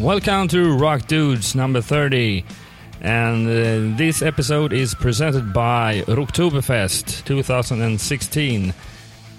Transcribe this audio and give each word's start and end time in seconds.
Welcome 0.00 0.48
to 0.48 0.78
Rock 0.78 1.08
Dudes 1.08 1.54
number 1.54 1.82
30. 1.82 2.42
And 3.02 3.46
uh, 3.46 3.98
this 3.98 4.22
episode 4.22 4.72
is 4.72 4.94
presented 4.94 5.52
by 5.52 6.00
Rocktoberfest 6.06 7.22
2016, 7.26 8.72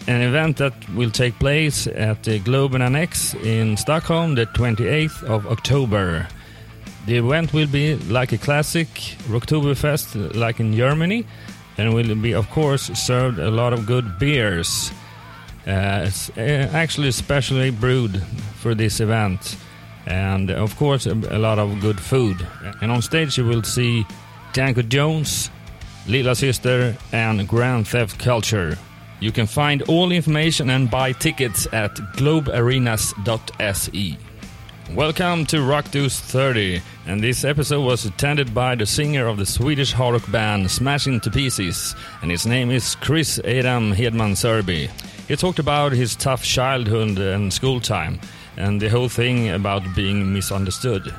an 0.06 0.22
event 0.22 0.58
that 0.58 0.74
will 0.94 1.10
take 1.10 1.34
place 1.40 1.88
at 1.88 2.22
the 2.22 2.40
Globen 2.42 2.82
Annex 2.82 3.34
in 3.34 3.76
Stockholm 3.76 4.36
the 4.36 4.46
28th 4.46 5.24
of 5.24 5.48
October. 5.48 6.28
The 7.08 7.18
event 7.18 7.54
will 7.54 7.68
be 7.68 7.96
like 7.96 8.32
a 8.32 8.38
classic 8.38 8.88
Rocktoberfest, 9.30 10.36
like 10.36 10.60
in 10.60 10.76
Germany, 10.76 11.26
and 11.80 11.96
will 11.96 12.14
be, 12.14 12.36
of 12.36 12.48
course, 12.52 12.84
served 12.94 13.40
a 13.40 13.50
lot 13.50 13.74
of 13.74 13.88
good 13.88 14.20
beers. 14.20 14.92
Uh, 15.66 16.06
it's 16.06 16.30
uh, 16.38 16.70
actually 16.72 17.12
specially 17.12 17.72
brewed 17.72 18.22
for 18.58 18.76
this 18.76 19.00
event 19.00 19.58
and 20.06 20.50
of 20.50 20.76
course 20.78 21.06
a, 21.06 21.16
lot 21.16 21.60
of 21.60 21.80
good 21.80 22.00
food. 22.00 22.46
And 22.82 22.92
on 22.92 23.02
stage 23.02 23.38
you 23.38 23.46
will 23.46 23.64
see 23.64 24.06
Danko 24.54 24.82
Jones, 24.82 25.50
Lillasyster, 26.06 26.98
and 27.14 27.48
Grand 27.48 27.88
Theft 27.88 28.20
Culture. 28.20 28.78
You 29.20 29.32
can 29.32 29.46
find 29.46 29.84
all 29.84 30.12
information 30.12 30.72
and 30.72 30.90
buy 30.90 31.12
tickets 31.12 31.68
at 31.72 31.94
globearenas.se. 31.96 34.18
Welcome 34.96 35.46
to 35.46 35.62
Rock 35.62 35.90
Dudes 35.92 36.20
30, 36.20 36.82
and 37.06 37.24
this 37.24 37.46
episode 37.46 37.86
was 37.86 38.04
attended 38.04 38.54
by 38.54 38.76
the 38.76 38.86
singer 38.86 39.26
of 39.26 39.38
the 39.38 39.46
Swedish 39.46 39.94
hard 39.94 40.16
rock 40.16 40.30
band 40.32 40.70
Smash 40.70 41.08
Into 41.08 41.32
Pieces, 41.32 41.96
and 42.22 42.30
his 42.30 42.46
name 42.46 42.72
is 42.72 42.96
Chris 42.96 43.40
Adam 43.46 43.94
Hedman 43.94 44.36
Sörbye. 44.36 44.90
He 45.30 45.38
talked 45.38 45.60
about 45.60 45.94
his 45.94 46.18
tough 46.18 46.44
childhood 46.44 47.18
and 47.20 47.54
school 47.54 47.80
time, 47.80 48.20
and 48.58 48.82
the 48.82 48.90
whole 48.90 49.10
thing 49.10 49.50
about 49.50 49.96
being 49.96 50.34
misunderstood. 50.34 51.14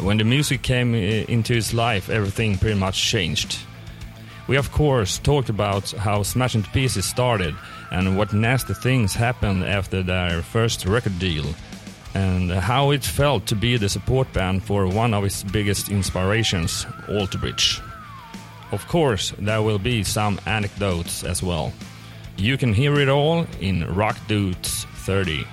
When 0.00 0.18
the 0.18 0.24
music 0.24 0.62
came 0.62 0.94
uh, 0.94 1.24
into 1.28 1.54
his 1.54 1.74
life, 1.74 2.08
everything 2.08 2.58
pretty 2.58 2.78
much 2.78 3.00
changed. 3.00 3.58
We, 4.48 4.56
of 4.56 4.72
course, 4.72 5.18
talked 5.18 5.48
about 5.48 5.90
how 5.92 6.22
Smash 6.22 6.54
Into 6.54 6.70
Pieces 6.70 7.04
started 7.04 7.54
and 7.90 8.16
what 8.16 8.32
nasty 8.32 8.74
things 8.74 9.14
happened 9.14 9.64
after 9.64 10.02
their 10.02 10.42
first 10.42 10.86
record 10.86 11.18
deal, 11.18 11.44
and 12.14 12.50
how 12.50 12.90
it 12.90 13.04
felt 13.04 13.46
to 13.46 13.54
be 13.54 13.76
the 13.76 13.88
support 13.88 14.32
band 14.32 14.64
for 14.64 14.86
one 14.86 15.14
of 15.14 15.22
his 15.24 15.44
biggest 15.44 15.90
inspirations, 15.90 16.86
Alter 17.08 17.38
Bridge. 17.38 17.80
Of 18.72 18.88
course, 18.88 19.32
there 19.38 19.62
will 19.62 19.78
be 19.78 20.02
some 20.02 20.40
anecdotes 20.46 21.22
as 21.22 21.42
well. 21.42 21.72
You 22.38 22.56
can 22.56 22.72
hear 22.72 22.98
it 22.98 23.08
all 23.08 23.46
in 23.60 23.86
Rock 23.94 24.16
Dudes 24.26 24.86
30. 25.04 25.46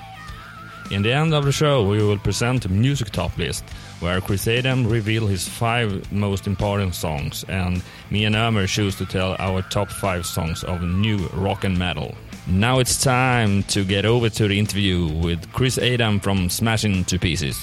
In 0.92 1.04
the 1.04 1.14
end 1.14 1.36
of 1.36 1.46
the 1.46 1.52
show, 1.52 1.84
we 1.84 2.02
will 2.02 2.18
present 2.18 2.66
a 2.66 2.70
music 2.70 3.12
top 3.12 3.38
list 3.38 3.64
where 4.00 4.20
Chris 4.22 4.48
Adam 4.48 4.88
reveal 4.88 5.28
his 5.28 5.48
five 5.48 6.12
most 6.12 6.48
important 6.48 6.96
songs, 6.96 7.46
and 7.48 7.84
me 8.10 8.26
and 8.26 8.36
Ömer 8.36 8.68
choose 8.68 8.96
to 8.96 9.06
tell 9.06 9.36
our 9.38 9.62
top 9.62 9.90
five 9.90 10.26
songs 10.26 10.64
of 10.64 10.82
new 10.82 11.18
rock 11.36 11.64
and 11.64 11.78
metal. 11.78 12.16
Now 12.48 12.80
it's 12.80 13.04
time 13.04 13.62
to 13.64 13.84
get 13.84 14.04
over 14.04 14.30
to 14.30 14.48
the 14.48 14.58
interview 14.58 15.06
with 15.06 15.52
Chris 15.54 15.78
Adam 15.78 16.20
from 16.20 16.50
Smash 16.50 16.86
Into 16.86 17.20
Pieces. 17.20 17.56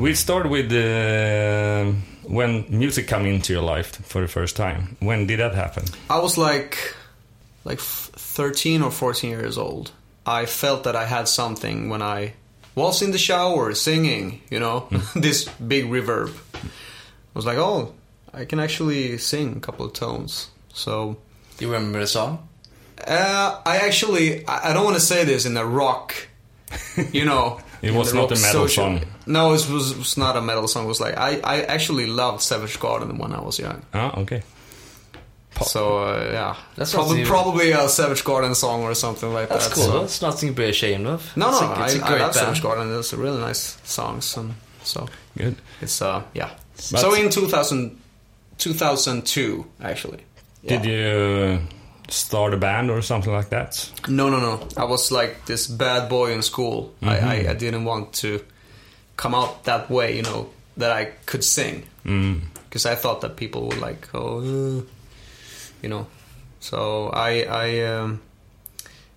We 0.00 0.14
start 0.14 0.50
with 0.50 0.72
uh, 0.72 1.92
when 2.24 2.66
music 2.68 3.06
came 3.06 3.24
into 3.26 3.52
your 3.52 3.62
life 3.62 4.04
for 4.04 4.20
the 4.20 4.28
first 4.28 4.56
time. 4.56 4.96
When 4.98 5.28
did 5.28 5.38
that 5.38 5.54
happen? 5.54 5.84
I 6.10 6.18
was 6.18 6.36
like, 6.36 6.76
like 7.66 7.80
13 7.80 8.80
or 8.80 8.90
14 8.90 9.30
years 9.30 9.58
old. 9.58 9.90
I 10.24 10.46
felt 10.46 10.84
that 10.84 10.96
I 10.96 11.04
had 11.04 11.28
something 11.28 11.88
when 11.88 12.00
I 12.00 12.34
was 12.74 13.02
in 13.02 13.10
the 13.10 13.18
shower 13.18 13.74
singing, 13.74 14.40
you 14.50 14.60
know, 14.60 14.88
this 15.16 15.44
big 15.44 15.86
reverb. 15.86 16.32
I 16.54 17.34
was 17.34 17.44
like, 17.44 17.58
oh, 17.58 17.92
I 18.32 18.44
can 18.44 18.60
actually 18.60 19.18
sing 19.18 19.56
a 19.56 19.60
couple 19.60 19.84
of 19.84 19.92
tones. 19.92 20.48
So. 20.72 21.16
Do 21.58 21.64
you 21.64 21.72
remember 21.72 22.00
the 22.00 22.06
song? 22.06 22.48
Uh, 23.06 23.60
I 23.66 23.78
actually, 23.78 24.46
I 24.46 24.72
don't 24.72 24.84
want 24.84 24.96
to 24.96 25.02
say 25.02 25.24
this 25.24 25.44
in 25.44 25.56
a 25.56 25.64
rock, 25.64 26.14
you 27.12 27.24
know. 27.24 27.60
it 27.82 27.92
was 27.92 28.14
not 28.14 28.30
a 28.30 28.34
metal 28.34 28.68
social. 28.68 28.84
song. 28.84 29.00
No, 29.26 29.48
it 29.50 29.68
was, 29.68 29.96
was 29.96 30.16
not 30.16 30.36
a 30.36 30.40
metal 30.40 30.68
song. 30.68 30.84
It 30.84 30.88
was 30.88 31.00
like, 31.00 31.16
I, 31.16 31.40
I 31.40 31.62
actually 31.62 32.06
loved 32.06 32.42
Savage 32.42 32.78
Garden 32.78 33.18
when 33.18 33.32
I 33.32 33.40
was 33.40 33.58
young. 33.58 33.82
Ah, 33.92 34.18
okay. 34.20 34.42
Pop. 35.56 35.68
So 35.68 36.04
uh, 36.04 36.30
yeah, 36.32 36.56
that's 36.76 36.92
probably, 36.92 37.24
probably 37.24 37.70
a 37.72 37.88
Savage 37.88 38.24
Garden 38.24 38.54
song 38.54 38.82
or 38.82 38.94
something 38.94 39.32
like 39.32 39.48
that's 39.48 39.68
that. 39.68 39.74
That's 39.74 39.86
cool. 39.86 39.92
So. 39.92 40.00
That's 40.00 40.22
nothing 40.22 40.50
to 40.50 40.54
be 40.54 40.68
ashamed 40.68 41.06
of. 41.06 41.34
No, 41.36 41.48
it's 41.48 41.60
no, 41.60 41.66
a, 41.66 41.70
I, 41.70 42.12
a 42.12 42.16
I 42.16 42.18
love 42.18 42.20
band. 42.20 42.34
Savage 42.34 42.62
Garden. 42.62 42.98
It's 42.98 43.12
a 43.12 43.16
really 43.16 43.38
nice 43.38 43.78
songs 43.82 44.36
and 44.36 44.54
so 44.82 45.08
good. 45.36 45.56
It's 45.80 46.02
uh 46.02 46.22
yeah. 46.34 46.50
But 46.76 47.00
so 47.00 47.14
in 47.14 47.30
2000, 47.30 47.98
2002 48.58 49.66
actually. 49.82 50.20
Did 50.66 50.84
you 50.84 51.60
start 52.08 52.52
a 52.52 52.56
band 52.58 52.90
or 52.90 53.00
something 53.00 53.32
like 53.32 53.48
that? 53.48 53.90
No, 54.08 54.28
no, 54.28 54.38
no. 54.38 54.68
I 54.76 54.84
was 54.84 55.10
like 55.10 55.46
this 55.46 55.66
bad 55.66 56.08
boy 56.08 56.32
in 56.32 56.42
school. 56.42 56.92
Mm 57.00 57.08
-hmm. 57.08 57.32
I, 57.32 57.48
I, 57.48 57.50
I 57.50 57.54
didn't 57.54 57.84
want 57.84 58.20
to 58.20 58.28
come 59.16 59.36
out 59.36 59.64
that 59.64 59.88
way, 59.88 60.16
you 60.16 60.22
know, 60.22 60.48
that 60.76 61.00
I 61.00 61.12
could 61.24 61.44
sing 61.44 61.84
because 62.02 62.84
mm. 62.84 62.92
I 62.92 62.94
thought 62.94 63.20
that 63.20 63.36
people 63.36 63.60
would 63.62 63.80
like, 63.80 64.08
oh, 64.14 64.40
uh, 64.40 64.82
you 65.82 65.88
know. 65.88 66.06
So 66.60 67.10
I 67.10 67.42
I 67.42 67.80
um, 67.84 68.20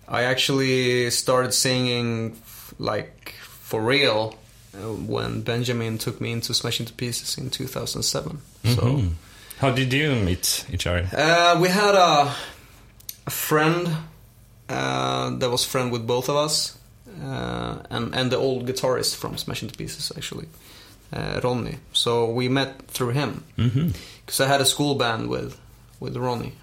I 0.08 0.22
actually 0.24 1.10
started 1.10 1.52
singing 1.54 2.36
like 2.78 3.34
for 3.40 3.80
real 3.80 4.34
uh, 4.74 4.92
when 4.92 5.42
Benjamin 5.42 5.98
took 5.98 6.20
me 6.20 6.32
into 6.32 6.54
Smash 6.54 6.80
Into 6.80 6.92
Pieces 6.92 7.38
in 7.38 7.50
2007. 7.50 8.40
Mm-hmm. 8.64 8.74
So 8.74 9.02
how 9.58 9.70
did 9.70 9.92
you 9.92 10.14
meet 10.14 10.64
each 10.72 10.86
other? 10.86 11.08
Uh, 11.12 11.58
we 11.60 11.68
had 11.68 11.94
a, 11.94 12.34
a 13.26 13.30
friend 13.30 13.88
uh, 14.68 15.30
that 15.30 15.50
was 15.50 15.64
friend 15.64 15.92
with 15.92 16.06
both 16.06 16.28
of 16.28 16.36
us, 16.36 16.78
uh, 17.22 17.78
and 17.90 18.14
and 18.14 18.30
the 18.32 18.36
old 18.36 18.66
guitarist 18.66 19.16
from 19.16 19.36
Smash 19.36 19.62
Into 19.62 19.76
Pieces 19.76 20.12
actually, 20.16 20.46
uh, 21.12 21.40
Ronnie. 21.44 21.78
So 21.92 22.30
we 22.30 22.48
met 22.48 22.88
through 22.88 23.10
him 23.10 23.44
because 23.56 23.74
mm-hmm. 23.74 24.42
I 24.42 24.46
had 24.46 24.60
a 24.60 24.66
school 24.66 24.94
band 24.94 25.28
with 25.28 25.58
with 26.00 26.16
Ronnie. 26.16 26.54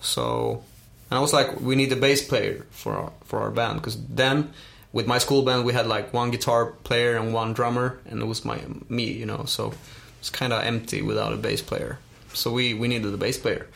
So, 0.00 0.64
and 1.10 1.18
I 1.18 1.20
was 1.20 1.32
like, 1.32 1.60
we 1.60 1.76
need 1.76 1.92
a 1.92 1.96
bass 1.96 2.26
player 2.26 2.66
for 2.70 2.96
our, 2.96 3.12
for 3.24 3.40
our 3.40 3.50
band 3.50 3.80
because 3.80 4.04
then 4.06 4.52
with 4.92 5.06
my 5.06 5.18
school 5.18 5.42
band 5.42 5.64
we 5.64 5.72
had 5.72 5.86
like 5.86 6.12
one 6.12 6.30
guitar 6.30 6.66
player 6.66 7.16
and 7.16 7.32
one 7.34 7.52
drummer, 7.52 7.98
and 8.06 8.20
it 8.22 8.24
was 8.24 8.44
my 8.44 8.60
me, 8.88 9.12
you 9.12 9.26
know. 9.26 9.44
So 9.44 9.74
it's 10.20 10.30
kind 10.30 10.52
of 10.52 10.64
empty 10.64 11.02
without 11.02 11.32
a 11.32 11.36
bass 11.36 11.62
player. 11.62 11.98
So 12.32 12.50
we 12.50 12.74
we 12.74 12.88
needed 12.88 13.12
a 13.12 13.16
bass 13.16 13.38
player. 13.38 13.68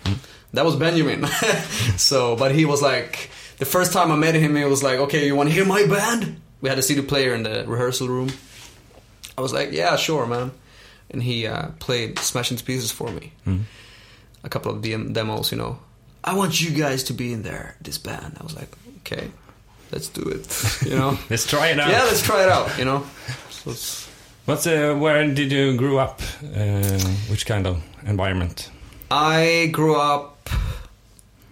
That 0.52 0.64
was 0.64 0.76
Benjamin. 0.76 1.26
so, 1.96 2.36
but 2.36 2.52
he 2.52 2.64
was 2.64 2.82
like, 2.82 3.30
the 3.58 3.64
first 3.64 3.92
time 3.92 4.10
I 4.10 4.16
met 4.16 4.34
him, 4.34 4.56
he 4.56 4.64
was 4.64 4.82
like, 4.82 4.98
okay, 4.98 5.26
you 5.26 5.36
want 5.36 5.48
to 5.48 5.54
hear 5.54 5.64
my 5.64 5.86
band? 5.86 6.40
We 6.60 6.68
had 6.68 6.78
a 6.78 6.82
CD 6.82 7.02
player 7.02 7.34
in 7.34 7.44
the 7.44 7.64
rehearsal 7.66 8.08
room. 8.08 8.30
I 9.38 9.42
was 9.42 9.52
like, 9.52 9.72
yeah, 9.72 9.96
sure, 9.96 10.26
man. 10.26 10.50
And 11.10 11.22
he 11.22 11.46
uh, 11.46 11.68
played 11.78 12.18
Smash 12.18 12.50
Into 12.50 12.64
Pieces 12.64 12.90
for 12.90 13.10
me. 13.10 13.32
Mm. 13.46 13.62
A 14.44 14.48
couple 14.48 14.72
of 14.72 14.82
DM- 14.82 15.12
demos, 15.12 15.52
you 15.52 15.58
know. 15.58 15.78
I 16.24 16.34
want 16.34 16.60
you 16.60 16.70
guys 16.70 17.04
to 17.04 17.12
be 17.12 17.32
in 17.32 17.42
there, 17.42 17.76
this 17.80 17.98
band. 17.98 18.36
I 18.40 18.42
was 18.42 18.54
like, 18.54 18.68
okay, 18.98 19.30
let's 19.92 20.08
do 20.08 20.22
it. 20.22 20.46
You 20.90 20.96
know, 20.96 21.18
let's 21.28 21.46
try 21.46 21.68
it 21.68 21.78
out. 21.78 21.90
Yeah, 21.90 22.02
let's 22.04 22.22
try 22.22 22.42
it 22.42 22.48
out. 22.48 22.78
You 22.78 22.84
know. 22.84 23.04
So 23.50 23.70
What's 24.46 24.66
uh, 24.66 24.96
where 24.98 25.26
did 25.32 25.52
you 25.52 25.76
grow 25.76 25.98
up? 25.98 26.20
Uh, 26.42 26.98
which 27.28 27.46
kind 27.46 27.66
of 27.66 27.82
environment? 28.04 28.70
I 29.10 29.68
grew 29.72 29.96
up 29.96 30.48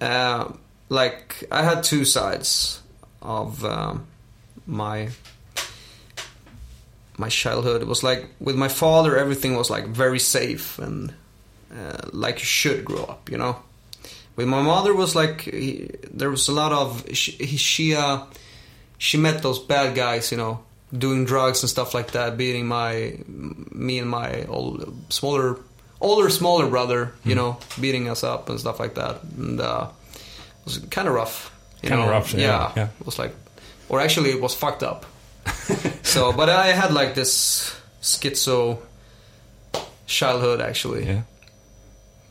uh, 0.01 0.51
like 0.89 1.45
I 1.53 1.63
had 1.63 1.85
two 1.85 2.05
sides 2.05 2.81
of 3.23 3.65
um, 3.65 4.07
my 4.67 5.11
my 7.17 7.29
childhood. 7.29 7.83
It 7.83 7.89
was 7.89 8.03
like 8.03 8.27
with 8.41 8.57
my 8.57 8.69
father, 8.69 9.17
everything 9.17 9.55
was 9.57 9.71
like 9.71 9.87
very 9.89 10.19
safe 10.19 10.79
and 10.79 11.13
uh, 11.75 12.09
like 12.13 12.39
you 12.39 12.47
should 12.47 12.85
grow 12.85 13.05
up. 13.05 13.31
You 13.31 13.39
know 13.39 13.63
with 14.39 14.47
my 14.47 14.63
mother 14.63 14.95
was 14.95 15.17
like 15.17 15.41
he, 15.41 15.91
there 16.13 16.31
was 16.31 16.47
a 16.47 16.53
lot 16.53 16.73
of 16.73 17.05
she 17.13 17.33
she, 17.57 17.97
uh, 17.97 18.21
she 18.97 19.19
met 19.19 19.43
those 19.43 19.59
bad 19.59 19.97
guys, 19.97 20.31
you 20.31 20.39
know, 20.39 20.61
doing 20.97 21.25
drugs 21.25 21.65
and 21.65 21.69
stuff 21.69 21.93
like 21.93 22.13
that, 22.13 22.37
beating 22.37 22.65
my 22.65 23.19
me 23.27 23.99
and 23.99 24.09
my 24.09 24.45
old 24.45 24.95
smaller 25.13 25.59
older 26.01 26.31
smaller 26.31 26.69
brother, 26.69 27.13
you 27.25 27.33
mm. 27.33 27.39
know, 27.39 27.59
beating 27.81 28.09
us 28.09 28.23
up 28.23 28.49
and 28.49 28.61
stuff 28.61 28.79
like 28.79 28.95
that, 28.95 29.25
and 29.25 29.61
uh, 29.61 29.89
it 30.15 30.65
was 30.65 30.79
kind 30.89 31.09
of 31.09 31.15
rough. 31.15 31.53
Kind 31.83 32.01
of 32.01 32.09
rough, 32.09 32.33
yeah, 32.33 32.41
yeah. 32.41 32.73
yeah. 32.77 32.89
It 33.01 33.07
was 33.07 33.19
like, 33.19 33.35
or 33.89 34.01
actually, 34.01 34.31
it 34.31 34.41
was 34.41 34.55
fucked 34.55 34.85
up. 34.85 35.05
so, 36.05 36.33
but 36.33 36.49
I 36.49 36.69
had 36.69 36.93
like 36.93 37.17
this 37.17 37.75
schizo 38.03 38.79
childhood 40.07 40.61
actually. 40.61 41.07
Yeah. 41.07 41.23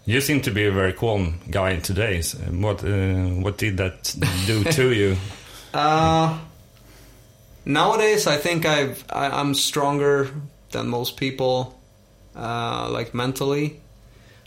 You 0.08 0.22
seem 0.22 0.42
to 0.42 0.52
be 0.52 0.66
a 0.66 0.72
very 0.72 0.94
calm 0.94 1.42
guy 1.52 1.76
today. 1.80 2.22
So 2.22 2.38
what 2.38 2.82
uh, 2.84 3.42
what 3.44 3.58
did 3.58 3.76
that 3.78 4.16
do 4.48 4.64
to 4.78 4.94
you? 4.94 5.18
Uh, 5.74 6.40
nowadays 7.66 8.26
I 8.26 8.38
think 8.38 8.66
I've 8.66 9.04
I, 9.10 9.28
I'm 9.28 9.54
stronger 9.54 10.30
than 10.72 10.88
most 10.88 11.18
people, 11.18 11.78
uh, 12.36 12.90
like 12.90 13.14
mentally. 13.14 13.82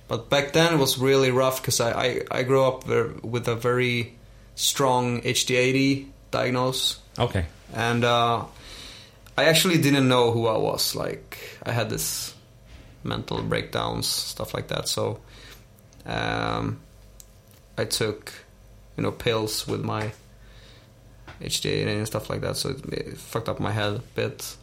But 0.09 0.31
back 0.31 0.53
then 0.53 0.75
it 0.75 0.79
was 0.79 0.99
really 0.99 1.31
rough 1.31 1.61
because 1.61 1.79
I, 1.81 1.91
I 1.93 2.21
I 2.41 2.43
grew 2.43 2.65
up 2.65 2.87
with 3.23 3.47
a 3.49 3.55
very 3.55 4.15
strong 4.57 5.21
HD80 5.23 6.07
diagnose, 6.31 6.99
Okay. 7.19 7.45
and 7.75 8.03
uh, 8.05 8.45
I 9.37 9.45
actually 9.45 9.77
didn't 9.79 10.09
know 10.09 10.33
who 10.33 10.47
I 10.47 10.57
was. 10.57 10.97
Like 10.97 11.37
I 11.67 11.73
had 11.73 11.91
this 11.91 12.35
mental 13.05 13.43
breakdowns, 13.43 14.07
stuff 14.09 14.55
like 14.55 14.69
that. 14.69 14.89
So 14.89 15.21
um, 16.06 16.81
I 17.79 17.85
took, 17.85 18.32
you 18.97 19.02
know, 19.02 19.11
pills 19.12 19.67
with 19.67 19.82
my 19.82 20.12
HDA 21.41 21.87
and 21.97 22.06
stuff 22.06 22.29
like 22.31 22.41
that. 22.43 22.56
So 22.56 22.70
it, 22.70 22.85
it 22.93 23.19
fucked 23.19 23.49
up 23.49 23.61
my 23.61 23.73
head 23.73 23.94
a 23.94 23.99
bit. 24.14 24.56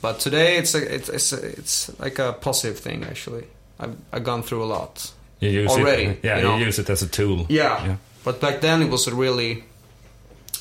But 0.00 0.18
today 0.18 0.56
it's 0.58 0.74
a, 0.74 0.94
it's 0.94 1.08
it's, 1.08 1.32
a, 1.32 1.36
it's 1.46 2.00
like 2.00 2.18
a 2.18 2.32
positive 2.32 2.78
thing 2.78 3.04
actually. 3.04 3.46
I've 3.78 3.96
I've 4.12 4.24
gone 4.24 4.42
through 4.42 4.64
a 4.64 4.66
lot. 4.66 5.12
You 5.40 5.50
use 5.50 5.70
Already, 5.70 6.04
it. 6.04 6.20
Yeah, 6.22 6.38
you 6.40 6.52
you, 6.58 6.66
use 6.66 6.78
it 6.78 6.90
as 6.90 7.02
a 7.02 7.08
tool. 7.08 7.46
Yeah. 7.48 7.84
Yeah. 7.86 7.96
But 8.24 8.40
back 8.40 8.60
then 8.60 8.82
it 8.82 8.90
was 8.90 9.10
really, 9.10 9.64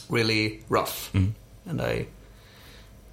really 0.09 0.61
rough, 0.69 1.11
Mm. 1.13 1.31
and 1.67 1.81
I, 1.81 2.07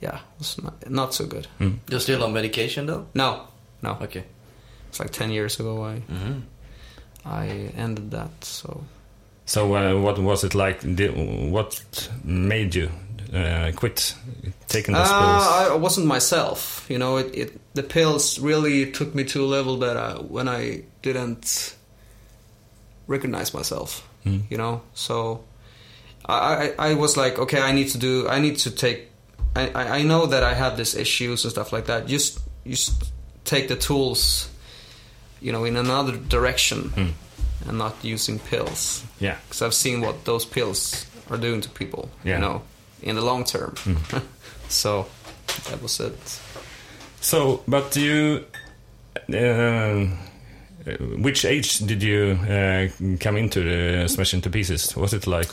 yeah, 0.00 0.17
it 0.17 0.38
was 0.38 0.62
not, 0.62 0.90
not 0.90 1.14
so 1.14 1.26
good. 1.26 1.46
Mm. 1.61 1.79
You're 1.90 2.00
still 2.00 2.23
on 2.25 2.32
medication 2.32 2.87
though? 2.87 3.06
No, 3.14 3.43
no, 3.82 3.99
Okay. 4.00 4.25
it's 4.88 4.99
like 5.00 5.11
ten 5.11 5.31
years 5.31 5.61
ago. 5.61 5.85
I 5.85 5.96
hmm 6.00 6.40
I 7.25 7.73
ended 7.76 8.11
that. 8.11 8.44
So 8.44 8.85
So, 9.47 9.75
uh, 9.75 9.99
what 10.00 10.19
was 10.19 10.44
it 10.44 10.55
like? 10.55 10.82
What 10.82 12.11
made 12.25 12.75
you 12.75 12.91
uh, 13.32 13.73
quit 13.75 14.15
taking 14.69 14.94
those 14.94 15.09
pills? 15.09 15.47
uh, 15.47 15.69
I 15.73 15.76
wasn't 15.76 16.06
myself. 16.06 16.87
You 16.88 16.99
know, 16.99 17.17
it, 17.19 17.35
it 17.35 17.61
the 17.75 17.82
pills 17.82 18.38
really 18.38 18.91
took 18.93 19.15
me 19.15 19.25
to 19.25 19.44
a 19.44 19.47
level 19.47 19.79
that 19.79 19.97
I, 19.97 20.12
when 20.15 20.49
I 20.49 20.82
didn't 21.03 21.75
recognize 23.06 23.55
myself. 23.55 24.05
Mm. 24.25 24.43
you 24.50 24.59
know 24.59 24.82
so 24.94 25.44
I, 26.26 26.75
I 26.79 26.91
i 26.91 26.94
was 26.94 27.17
like 27.17 27.38
okay 27.38 27.61
i 27.61 27.71
need 27.71 27.88
to 27.91 27.99
do 27.99 28.29
i 28.29 28.41
need 28.41 28.59
to 28.59 28.71
take 28.73 29.11
i 29.55 29.69
i 29.69 29.99
I 29.99 30.03
know 30.03 30.26
that 30.26 30.43
i 30.43 30.55
have 30.55 30.76
these 30.76 30.97
issues 30.97 31.44
and 31.44 31.53
stuff 31.53 31.73
like 31.73 31.87
that 31.87 32.09
just 32.09 32.41
just 32.67 33.12
take 33.44 33.69
the 33.69 33.76
tools 33.76 34.50
you 35.40 35.52
know 35.52 35.64
in 35.64 35.76
another 35.76 36.17
direction 36.29 36.93
Mm. 36.96 37.12
and 37.69 37.79
not 37.79 37.94
using 38.02 38.38
pills 38.38 39.02
Yeah. 39.20 39.37
because 39.49 39.62
i've 39.67 39.75
seen 39.75 40.00
what 40.00 40.25
those 40.25 40.46
pills 40.46 41.06
are 41.31 41.38
doing 41.40 41.61
to 41.62 41.69
people 41.69 42.08
Yeah. 42.25 42.35
you 42.37 42.40
know 42.40 42.62
in 43.02 43.17
the 43.17 43.23
long 43.23 43.44
term 43.44 43.75
Mm. 43.85 44.23
so 44.69 45.06
that 45.70 45.82
was 45.82 46.00
it 46.00 46.40
So, 47.20 47.62
but 47.67 47.96
you, 47.96 48.44
uh, 49.35 50.06
which 51.20 51.44
age 51.44 51.79
did 51.79 52.02
you 52.02 52.38
uh, 52.49 52.88
come 53.20 53.37
into 53.37 53.61
the 53.62 54.08
Smash 54.08 54.35
into 54.35 54.50
Pieces? 54.50 54.96
Was 54.96 55.12
it 55.12 55.26
like? 55.26 55.49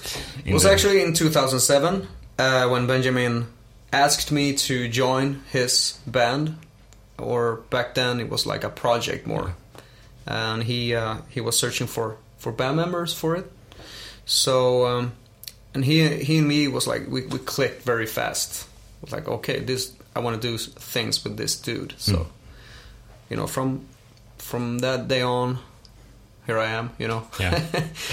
It 0.46 0.54
was 0.54 0.66
actually 0.66 1.02
in 1.02 1.14
2007 1.14 2.08
uh, 2.38 2.68
when 2.70 2.88
Benjamin 2.88 3.48
asked 3.92 4.32
me 4.32 4.54
to 4.54 4.88
join 4.88 5.42
his 5.52 5.98
band, 6.06 6.56
or 7.18 7.62
back 7.70 7.96
then 7.96 8.20
it 8.20 8.30
was 8.30 8.46
like 8.46 8.64
a 8.64 8.70
project 8.70 9.26
more, 9.28 9.56
and 10.26 10.64
he 10.64 10.96
uh, 10.96 11.18
he 11.30 11.42
was 11.42 11.58
searching 11.58 11.88
for 11.88 12.18
for 12.38 12.52
band 12.52 12.78
members 12.78 13.14
for 13.14 13.36
it. 13.36 13.52
So 14.26 14.86
um, 14.86 15.12
and 15.74 15.86
he 15.86 16.08
he 16.24 16.38
and 16.40 16.48
me 16.48 16.68
was 16.68 16.88
like 16.88 17.08
we 17.08 17.26
we 17.28 17.40
clicked 17.40 17.84
very 17.84 18.06
fast. 18.06 18.68
Was 19.02 19.12
like 19.12 19.28
okay, 19.28 19.60
this 19.60 19.94
I 20.16 20.20
want 20.20 20.42
to 20.42 20.48
do 20.48 20.58
things 20.58 21.24
with 21.24 21.38
this 21.38 21.56
dude. 21.56 21.94
So 21.98 22.14
Mm. 22.14 22.28
you 23.30 23.38
know 23.38 23.48
from 23.48 23.86
from 24.38 24.80
that 24.80 25.08
day 25.08 25.22
on, 25.22 25.58
here 26.46 26.60
I 26.60 26.70
am. 26.70 26.90
You 27.00 27.08
know. 27.08 27.28
Yeah. 27.40 27.62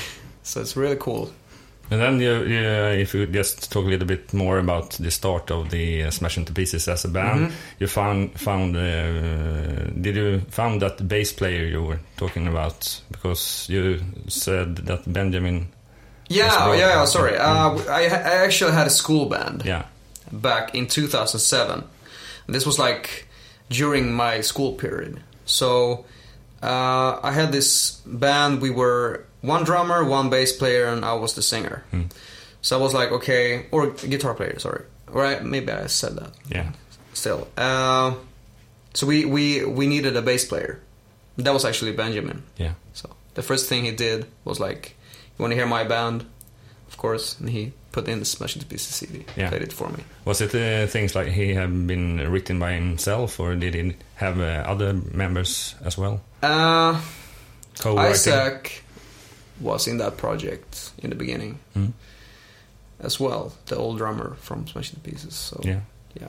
so 0.43 0.61
it's 0.61 0.76
really 0.76 0.97
cool. 0.97 1.31
And 1.93 2.00
then, 2.00 2.21
you, 2.21 2.44
you, 2.44 2.61
if 3.03 3.12
you 3.15 3.27
just 3.27 3.71
talk 3.71 3.85
a 3.85 3.89
little 3.89 4.06
bit 4.06 4.33
more 4.33 4.59
about 4.59 4.91
the 4.93 5.11
start 5.11 5.50
of 5.50 5.69
the 5.69 6.05
uh, 6.05 6.11
Smash 6.11 6.39
into 6.39 6.53
Pieces 6.53 6.89
as 6.89 7.05
a 7.05 7.09
band, 7.09 7.41
Mhm. 7.49 7.53
you 7.81 7.87
found 7.87 8.41
found 8.41 8.77
uh, 8.77 9.91
did 10.00 10.17
you 10.17 10.41
found 10.50 10.81
that 10.81 11.06
bass 11.06 11.33
player 11.35 11.67
you 11.67 11.83
were 11.83 12.00
talking 12.17 12.49
about 12.49 13.00
because 13.11 13.67
you 13.69 14.00
said 14.29 14.77
that 14.87 15.00
Benjamin, 15.12 15.67
Yeah, 16.29 16.73
yeah, 16.75 16.89
yeah, 16.94 17.05
sorry. 17.05 17.37
Uh, 17.37 17.77
I, 17.91 18.05
I 18.05 18.44
actually 18.47 18.73
had 18.73 18.87
a 18.87 18.91
school 18.91 19.27
band 19.27 19.62
yeah, 19.67 19.83
back 20.33 20.75
in 20.75 20.87
2007. 20.87 21.85
This 22.49 22.65
was 22.65 22.79
like 22.79 23.27
during 23.69 24.12
my 24.15 24.41
school 24.43 24.73
period. 24.73 25.21
So 25.44 26.06
uh, 26.62 27.19
I 27.23 27.33
had 27.33 27.53
this 27.53 28.00
band. 28.06 28.62
We 28.62 28.71
were 28.71 29.25
one 29.43 29.65
drummer, 29.65 30.03
one 30.05 30.31
bass 30.31 30.53
player, 30.53 30.87
and 30.87 31.05
I 31.05 31.15
was 31.15 31.35
the 31.35 31.43
singer. 31.43 31.85
Hmm. 31.91 32.03
So 32.62 32.79
I 32.79 32.83
was 32.83 32.94
like, 32.94 33.11
okay, 33.12 33.67
or 33.71 33.91
guitar 33.91 34.35
player, 34.35 34.59
sorry. 34.59 34.85
Or 35.12 35.25
I, 35.27 35.41
maybe 35.41 35.71
I 35.71 35.87
said 35.89 36.17
that 36.17 36.31
yeah, 36.49 36.73
still. 37.12 37.49
Uh, 37.56 38.15
so 38.94 39.06
we, 39.06 39.25
we, 39.25 39.65
we 39.65 39.87
needed 39.87 40.17
a 40.17 40.23
bass 40.23 40.44
player. 40.44 40.81
That 41.37 41.53
was 41.53 41.65
actually 41.65 41.93
Benjamin. 41.93 42.43
yeah, 42.56 42.75
So 42.94 43.11
the 43.35 43.43
first 43.43 43.69
thing 43.69 43.85
he 43.85 43.93
did 43.93 44.27
was 44.44 44.61
like, 44.61 44.94
"You 45.39 45.43
want 45.43 45.53
to 45.53 45.56
hear 45.56 45.67
my 45.67 45.85
band?" 45.85 46.25
Of 46.89 46.97
course, 46.99 47.39
and 47.41 47.49
he 47.50 47.73
put 47.91 48.06
in 48.09 48.19
the 48.21 48.25
Smash 48.25 48.55
Into 48.56 48.67
Pieces 48.67 48.94
CD, 48.94 49.25
Yeah. 49.37 49.49
played 49.49 49.62
it 49.62 49.73
for 49.73 49.89
me. 49.89 50.05
Was 50.25 50.41
it 50.41 50.55
uh, 50.55 50.87
things 50.87 51.15
like 51.15 51.29
he 51.29 51.55
had 51.55 51.87
been 51.87 52.31
written 52.31 52.59
by 52.59 52.73
himself, 52.73 53.41
or 53.41 53.55
did 53.56 53.75
he 53.75 53.97
have 54.17 54.39
uh, 54.41 54.65
other 54.71 54.93
members 54.93 55.75
as 55.85 55.97
well? 55.99 56.21
Uh, 56.43 57.00
Co-writing? 57.81 58.12
Isaac 58.12 58.81
was 59.60 59.87
in 59.87 59.99
that 59.99 60.16
project 60.16 60.90
in 61.02 61.10
the 61.10 61.16
beginning 61.16 61.58
Mm. 61.76 61.93
as 63.00 63.20
well, 63.20 63.52
the 63.66 63.76
old 63.76 63.99
drummer 63.99 64.37
from 64.40 64.66
Smash 64.66 64.93
Into 64.94 65.10
Pieces. 65.10 65.34
So 65.34 65.60
Yeah. 65.64 65.81
yeah. 66.20 66.28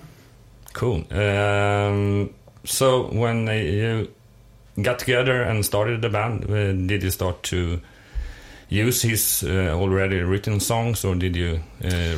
Cool. 0.73 1.03
Um, 1.11 2.29
so 2.65 3.03
when 3.11 3.47
uh, 3.47 3.51
you 3.53 4.07
got 4.81 4.99
together 4.99 5.43
and 5.43 5.63
started 5.65 6.01
the 6.01 6.09
band, 6.09 6.43
uh, 6.49 6.73
did 6.87 7.03
you 7.03 7.11
start 7.11 7.43
to 7.43 7.79
use 8.69 9.01
his 9.03 9.43
uh, 9.43 9.69
already 9.77 10.21
written 10.21 10.59
songs, 10.59 11.05
or 11.05 11.15
did 11.15 11.35
you 11.35 11.59
uh, 11.83 12.15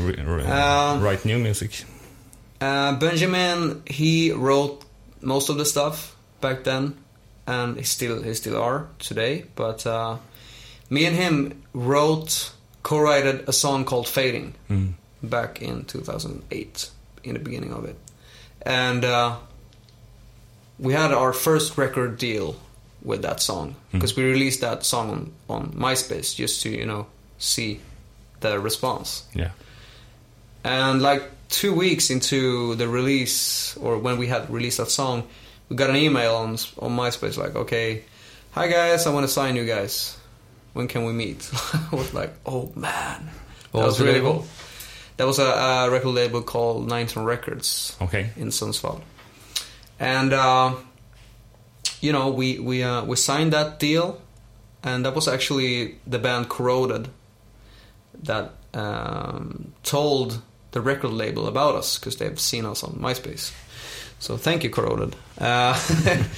Um, 0.48 1.04
write 1.04 1.26
new 1.26 1.38
music? 1.40 1.84
Uh, 2.62 2.94
Benjamin, 2.98 3.82
he 3.86 4.32
wrote 4.32 4.86
most 5.22 5.50
of 5.50 5.58
the 5.58 5.66
stuff 5.66 6.16
back 6.40 6.64
then, 6.64 6.94
and 7.46 7.76
he 7.78 7.84
still 7.84 8.24
he 8.24 8.34
still 8.34 8.56
are 8.56 8.88
today. 9.00 9.44
But 9.56 9.86
uh, 9.86 10.18
me 10.90 11.06
and 11.06 11.16
him 11.16 11.64
wrote, 11.74 12.52
co-wrote 12.84 13.44
a 13.48 13.54
song 13.54 13.86
called 13.86 14.08
"Fading" 14.08 14.54
Mm. 14.70 14.94
back 15.24 15.62
in 15.62 15.86
2008, 15.86 16.90
in 17.24 17.34
the 17.34 17.40
beginning 17.40 17.74
of 17.74 17.86
it, 17.86 17.96
and 18.62 19.04
uh, 19.06 19.38
we 20.80 20.94
had 20.94 21.12
our 21.12 21.34
first 21.34 21.78
record 21.78 22.18
deal 22.18 22.56
with 23.02 23.22
that 23.22 23.40
song 23.40 23.76
because 23.92 24.16
we 24.16 24.24
released 24.24 24.62
that 24.62 24.84
song 24.84 25.10
on, 25.10 25.32
on 25.50 25.72
MySpace 25.74 26.36
just 26.36 26.62
to 26.64 26.70
you 26.70 26.86
know 26.86 27.08
see 27.38 27.80
the 28.42 28.60
response. 28.60 29.24
Yeah. 29.34 29.52
And 30.64 31.02
like 31.02 31.24
two 31.50 31.74
weeks 31.74 32.10
into 32.10 32.76
the 32.76 32.88
release, 32.88 33.78
or 33.78 33.98
when 34.00 34.18
we 34.18 34.28
had 34.28 34.50
released 34.50 34.78
that 34.80 34.90
song, 34.90 35.24
we 35.70 35.76
got 35.76 35.90
an 35.90 35.96
email 35.96 36.36
on 36.36 36.58
on 36.80 36.96
MySpace 36.98 37.38
like, 37.38 37.56
"Okay, 37.56 38.04
hi 38.52 38.68
guys, 38.68 39.06
I 39.08 39.12
want 39.14 39.26
to 39.26 39.32
sign 39.32 39.56
you 39.56 39.66
guys. 39.66 40.18
When 40.76 40.88
can 40.88 41.06
we 41.06 41.14
meet?" 41.14 41.50
I 41.92 41.96
was 41.96 42.14
like, 42.14 42.34
"Oh 42.46 42.72
man, 42.76 43.30
What 43.72 43.82
that 43.82 43.88
was 43.88 44.00
really 44.00 44.20
label? 44.20 44.34
cool." 44.34 44.48
That 45.18 45.26
was 45.26 45.40
a, 45.40 45.44
a 45.46 45.90
record 45.90 46.12
label 46.14 46.42
called 46.44 46.88
Nineteen 46.90 47.24
Records 47.24 47.96
Okay. 48.02 48.30
in 48.36 48.50
Sundsvall, 48.50 49.00
and 50.00 50.34
uh, 50.34 50.76
you 52.02 52.12
know 52.12 52.30
we 52.30 52.60
we 52.60 52.84
uh, 52.84 53.06
we 53.06 53.16
signed 53.16 53.54
that 53.54 53.80
deal, 53.80 54.20
and 54.84 55.06
that 55.06 55.16
was 55.16 55.28
actually 55.28 55.96
the 56.06 56.20
band 56.20 56.50
Corroded 56.50 57.08
that 58.24 58.52
um, 58.74 59.72
told 59.84 60.42
the 60.72 60.82
record 60.82 61.12
label 61.12 61.48
about 61.48 61.76
us 61.76 61.98
because 61.98 62.18
they've 62.18 62.40
seen 62.40 62.66
us 62.66 62.84
on 62.84 62.94
MySpace. 63.00 63.54
So 64.20 64.36
thank 64.38 64.64
you, 64.66 64.70
Corroded. 64.70 65.16
Uh, 65.40 65.80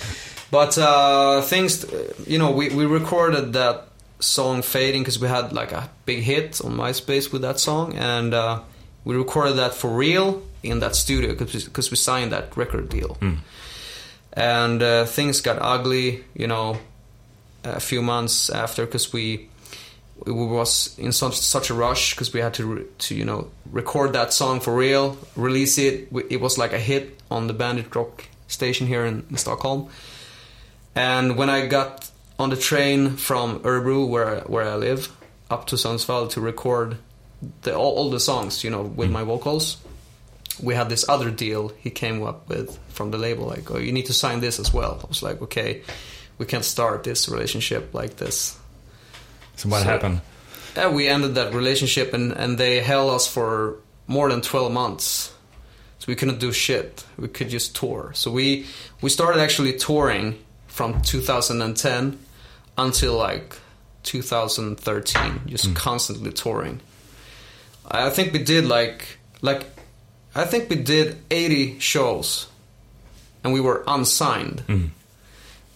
but 0.52 0.78
uh, 0.78 1.42
things, 1.42 1.86
you 2.28 2.38
know, 2.38 2.52
we, 2.52 2.70
we 2.70 2.86
recorded 2.86 3.54
that 3.54 3.88
song 4.20 4.62
"Fading" 4.62 5.04
because 5.04 5.20
we 5.20 5.28
had 5.28 5.54
like 5.54 5.72
a 5.72 5.90
big 6.06 6.24
hit 6.24 6.62
on 6.64 6.72
MySpace 6.72 7.32
with 7.32 7.42
that 7.42 7.60
song, 7.60 7.94
and 7.96 8.34
uh, 8.34 8.62
we 9.04 9.16
recorded 9.16 9.58
that 9.58 9.74
for 9.74 9.90
real 9.90 10.44
in 10.64 10.80
that 10.80 10.96
studio 10.96 11.34
because 11.34 11.92
we 11.92 11.98
signed 11.98 12.32
that 12.32 12.56
record 12.58 12.90
deal. 12.90 13.18
Mm. 13.22 13.38
And 14.34 14.84
uh, 14.84 15.06
things 15.06 15.42
got 15.42 15.58
ugly, 15.62 16.24
you 16.36 16.48
know, 16.48 16.78
a 17.64 17.80
few 17.80 18.02
months 18.02 18.50
after 18.50 18.86
because 18.86 19.12
we 19.14 19.50
we 20.26 20.32
was 20.34 20.98
in 20.98 21.12
such 21.12 21.38
such 21.38 21.70
a 21.70 21.74
rush 21.74 22.14
because 22.14 22.34
we 22.34 22.40
had 22.40 22.54
to 22.56 22.88
to 22.98 23.16
you 23.16 23.26
know 23.26 23.50
record 23.72 24.14
that 24.14 24.34
song 24.34 24.60
for 24.60 24.76
real, 24.76 25.18
release 25.36 25.78
it. 25.78 26.10
It 26.30 26.42
was 26.42 26.58
like 26.58 26.74
a 26.74 26.80
hit 26.80 27.20
on 27.30 27.48
the 27.48 27.54
Bandit 27.54 27.96
Rock 27.96 28.26
station 28.48 28.88
here 28.88 29.06
in, 29.06 29.26
in 29.30 29.38
Stockholm. 29.38 29.90
And 30.96 31.38
when 31.38 31.50
I 31.50 31.68
got 31.68 32.10
on 32.40 32.50
the 32.50 32.56
train 32.56 33.18
from 33.18 33.60
Örebro, 33.60 34.08
where 34.08 34.42
where 34.42 34.68
I 34.68 34.76
live, 34.76 35.10
up 35.50 35.68
to 35.68 35.76
Sundsvall 35.76 36.30
to 36.32 36.42
record 36.42 36.98
the, 37.62 37.76
all, 37.76 37.96
all 37.96 38.10
the 38.10 38.20
songs, 38.20 38.64
you 38.64 38.70
know, 38.70 38.82
with 38.82 39.08
hmm. 39.08 39.14
my 39.14 39.24
vocals, 39.24 39.78
we 40.62 40.74
had 40.74 40.90
this 40.90 41.08
other 41.08 41.30
deal 41.30 41.72
he 41.80 41.90
came 41.90 42.24
up 42.24 42.50
with 42.50 42.78
from 42.90 43.12
the 43.12 43.18
label, 43.18 43.46
like, 43.46 43.70
oh, 43.72 43.78
you 43.78 43.92
need 43.92 44.08
to 44.08 44.14
sign 44.14 44.40
this 44.40 44.60
as 44.60 44.74
well. 44.74 45.00
I 45.04 45.08
was 45.08 45.22
like, 45.22 45.42
okay, 45.44 45.82
we 46.38 46.46
can't 46.46 46.66
start 46.66 47.04
this 47.04 47.30
relationship 47.30 47.94
like 47.94 48.18
this. 48.18 48.58
So 49.56 49.70
what 49.70 49.84
So- 49.84 49.90
happened? 49.90 50.22
Yeah, 50.76 50.90
we 50.90 51.08
ended 51.08 51.34
that 51.36 51.56
relationship, 51.56 52.14
and, 52.14 52.32
and 52.34 52.60
they 52.60 52.82
held 52.82 53.12
us 53.12 53.26
for 53.26 53.78
more 54.06 54.30
than 54.30 54.42
twelve 54.42 54.72
months. 54.72 55.34
So 55.98 56.06
we 56.08 56.16
couldn't 56.16 56.40
do 56.40 56.52
shit. 56.52 57.04
We 57.18 57.30
could 57.30 57.50
just 57.50 57.76
tour. 57.76 58.12
So 58.14 58.30
we 58.30 58.68
we 59.02 59.10
started 59.10 59.42
actually 59.42 59.74
touring 59.74 60.38
from 60.68 61.02
2010 61.02 62.20
until 62.78 63.18
like 63.18 63.56
2013, 64.04 65.42
just 65.48 65.76
constantly 65.76 66.32
touring. 66.32 66.80
I 67.90 68.10
think 68.10 68.34
we 68.34 68.40
did 68.40 68.66
like 68.66 69.18
like 69.42 69.66
I 70.36 70.46
think 70.46 70.70
we 70.70 70.76
did 70.76 71.18
80 71.32 71.80
shows, 71.80 72.48
and 73.44 73.54
we 73.54 73.62
were 73.62 73.84
unsigned. 73.88 74.64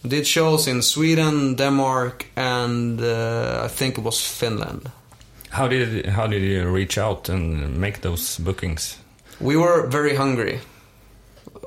We 0.02 0.10
did 0.10 0.26
shows 0.26 0.66
in 0.66 0.82
Sweden, 0.82 1.56
Denmark, 1.56 2.26
and 2.36 3.00
uh, 3.00 3.62
I 3.64 3.68
think 3.68 3.98
it 3.98 4.04
was 4.04 4.20
Finland. 4.20 4.90
How 5.50 5.68
did 5.68 6.06
how 6.06 6.26
did 6.26 6.42
you 6.42 6.68
reach 6.68 6.98
out 6.98 7.28
and 7.28 7.76
make 7.76 8.00
those 8.00 8.38
bookings? 8.38 8.98
We 9.40 9.56
were 9.56 9.86
very 9.88 10.14
hungry. 10.16 10.60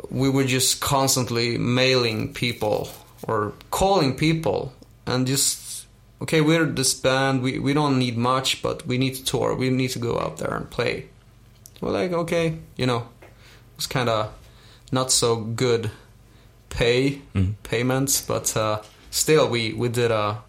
We 0.10 0.30
were 0.30 0.46
just 0.46 0.80
constantly 0.82 1.58
mailing 1.58 2.34
people 2.34 2.88
or 3.28 3.54
calling 3.70 4.16
people 4.16 4.72
and 5.08 5.28
just, 5.28 5.86
okay, 6.22 6.42
we're 6.42 6.66
this 6.66 6.94
band, 6.94 7.42
we, 7.42 7.60
we 7.60 7.74
don't 7.74 7.98
need 8.00 8.18
much, 8.18 8.62
but 8.62 8.86
we 8.88 8.98
need 8.98 9.16
to 9.16 9.24
tour, 9.24 9.56
we 9.56 9.70
need 9.70 9.90
to 9.92 10.00
go 10.00 10.20
out 10.20 10.38
there 10.38 10.54
and 10.56 10.70
play. 10.70 11.06
We're 11.82 11.92
like, 11.92 12.12
okay, 12.12 12.58
you 12.78 12.86
know, 12.86 13.08
it's 13.78 13.88
kind 13.88 14.10
of 14.10 14.34
not 14.92 15.12
so 15.12 15.36
good 15.38 15.92
pay 16.70 17.22
payments, 17.64 18.22
but 18.22 18.56
uh, 18.58 18.82
still 19.12 19.48
we, 19.50 19.74
we 19.74 19.90
did 19.90 20.12
a 20.12 20.42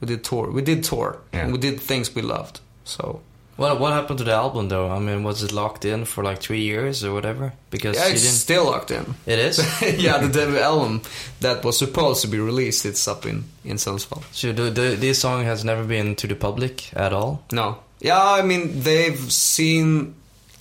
we 0.00 0.06
did 0.06 0.24
tour, 0.24 0.50
we 0.50 0.60
did 0.62 0.84
tour, 0.84 1.18
Yeah. 1.32 1.40
and 1.44 1.52
we 1.52 1.58
did 1.58 1.80
things 1.80 2.14
we 2.14 2.20
loved. 2.22 2.60
So 2.84 3.22
What 3.56 3.80
what 3.80 3.92
happened 3.92 4.18
to 4.18 4.24
the 4.24 4.32
album 4.32 4.68
though? 4.68 4.90
I 4.90 4.98
mean, 4.98 5.22
was 5.24 5.42
it 5.42 5.50
locked 5.52 5.84
in 5.86 6.04
for 6.04 6.22
like 6.22 6.40
three 6.42 6.60
years 6.60 7.02
or 7.04 7.12
whatever? 7.14 7.52
Because 7.70 7.96
yeah, 7.96 8.06
you 8.08 8.12
it's 8.12 8.22
didn't. 8.22 8.36
still 8.36 8.64
locked 8.66 8.90
in. 8.90 9.14
It 9.24 9.38
is. 9.38 9.58
yeah, 9.98 10.18
the 10.18 10.28
debut 10.28 10.58
album 10.58 11.00
that 11.40 11.64
was 11.64 11.78
supposed 11.78 12.20
to 12.22 12.28
be 12.28 12.38
released, 12.38 12.84
it's 12.84 13.08
up 13.08 13.24
in 13.24 13.44
in 13.64 13.76
Sundsvall. 13.78 14.22
so 14.32 14.52
the, 14.52 14.70
the, 14.70 14.96
this 14.96 15.18
song 15.20 15.44
has 15.44 15.64
never 15.64 15.84
been 15.84 16.14
to 16.16 16.26
the 16.26 16.34
public 16.34 16.92
at 16.94 17.12
all. 17.12 17.42
No, 17.50 17.78
yeah, 18.00 18.22
I 18.22 18.42
mean 18.42 18.82
they've 18.82 19.32
seen 19.32 20.14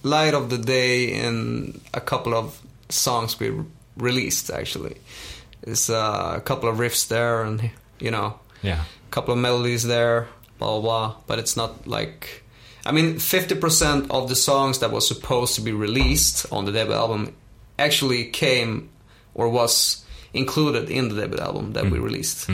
light 0.04 0.34
of 0.34 0.50
the 0.50 0.58
day 0.58 1.12
in 1.26 1.82
a 1.94 2.00
couple 2.02 2.34
of 2.34 2.62
songs 2.90 3.40
we 3.40 3.50
re- 3.50 3.66
released. 3.98 4.50
Actually, 4.52 4.96
it's 5.64 5.90
uh, 5.90 6.34
a 6.38 6.42
couple 6.42 6.70
of 6.70 6.78
riffs 6.78 7.08
there, 7.10 7.44
and 7.44 7.72
you 8.00 8.12
know, 8.12 8.40
Yeah. 8.64 8.84
a 8.84 9.12
couple 9.12 9.34
of 9.34 9.40
melodies 9.40 9.84
there, 9.84 10.28
blah 10.60 10.80
blah 10.80 10.82
blah. 10.82 11.16
But 11.28 11.40
it's 11.40 11.58
not 11.58 11.88
like, 11.88 12.44
I 12.86 12.92
mean, 12.92 13.20
fifty 13.20 13.56
percent 13.56 14.12
of 14.12 14.30
the 14.30 14.36
songs 14.36 14.80
that 14.80 14.92
was 14.92 15.08
supposed 15.08 15.56
to 15.56 15.62
be 15.62 15.72
released 15.72 16.46
on 16.52 16.66
the 16.66 16.72
debut 16.72 16.94
album 16.94 17.34
actually 17.80 18.26
came 18.26 18.90
or 19.34 19.50
was 19.50 20.04
included 20.34 20.90
in 20.90 21.10
the 21.10 21.16
debut 21.22 21.40
album 21.40 21.74
that 21.74 21.86
we 21.86 21.98
released. 22.00 22.50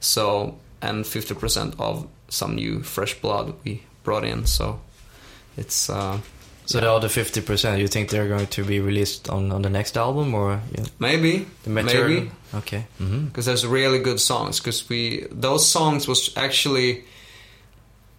So, 0.00 0.58
and 0.80 1.06
fifty 1.06 1.34
percent 1.34 1.74
of 1.78 2.06
some 2.28 2.54
new 2.54 2.82
fresh 2.82 3.14
blood 3.20 3.52
we 3.64 3.82
brought 4.02 4.24
in. 4.24 4.46
So, 4.46 4.80
it's 5.56 5.90
uh, 5.90 6.18
So 6.64 6.80
the 6.80 6.90
other 6.90 7.08
fifty 7.08 7.40
percent, 7.42 7.80
you 7.80 7.88
think 7.88 8.08
they're 8.08 8.28
going 8.28 8.46
to 8.46 8.64
be 8.64 8.80
released 8.80 9.28
on, 9.28 9.52
on 9.52 9.62
the 9.62 9.68
next 9.70 9.96
album 9.96 10.34
or 10.34 10.60
yeah, 10.72 10.86
maybe 10.98 11.46
the 11.64 11.70
material? 11.70 12.08
maybe 12.08 12.30
Okay. 12.54 12.86
hmm 12.98 13.26
because 13.26 13.46
there's 13.46 13.66
really 13.66 13.98
good 13.98 14.20
songs 14.20 14.58
because 14.60 14.88
we 14.88 15.26
those 15.30 15.68
songs 15.68 16.08
was 16.08 16.32
actually 16.36 17.04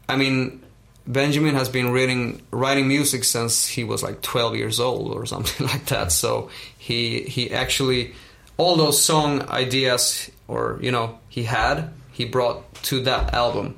i 0.07 0.15
mean 0.15 0.61
benjamin 1.07 1.55
has 1.55 1.67
been 1.69 1.91
reading 1.91 2.41
writing 2.51 2.87
music 2.87 3.23
since 3.23 3.67
he 3.67 3.83
was 3.83 4.03
like 4.03 4.21
12 4.21 4.55
years 4.55 4.79
old 4.79 5.13
or 5.13 5.25
something 5.25 5.65
like 5.73 5.85
that 5.87 6.11
so 6.11 6.49
he 6.77 7.21
he 7.23 7.51
actually 7.51 8.13
all 8.57 8.75
those 8.75 9.01
song 9.01 9.41
ideas 9.49 10.29
or 10.47 10.77
you 10.81 10.91
know 10.91 11.17
he 11.29 11.43
had 11.43 11.89
he 12.11 12.25
brought 12.25 12.61
to 12.83 13.01
that 13.01 13.33
album 13.33 13.75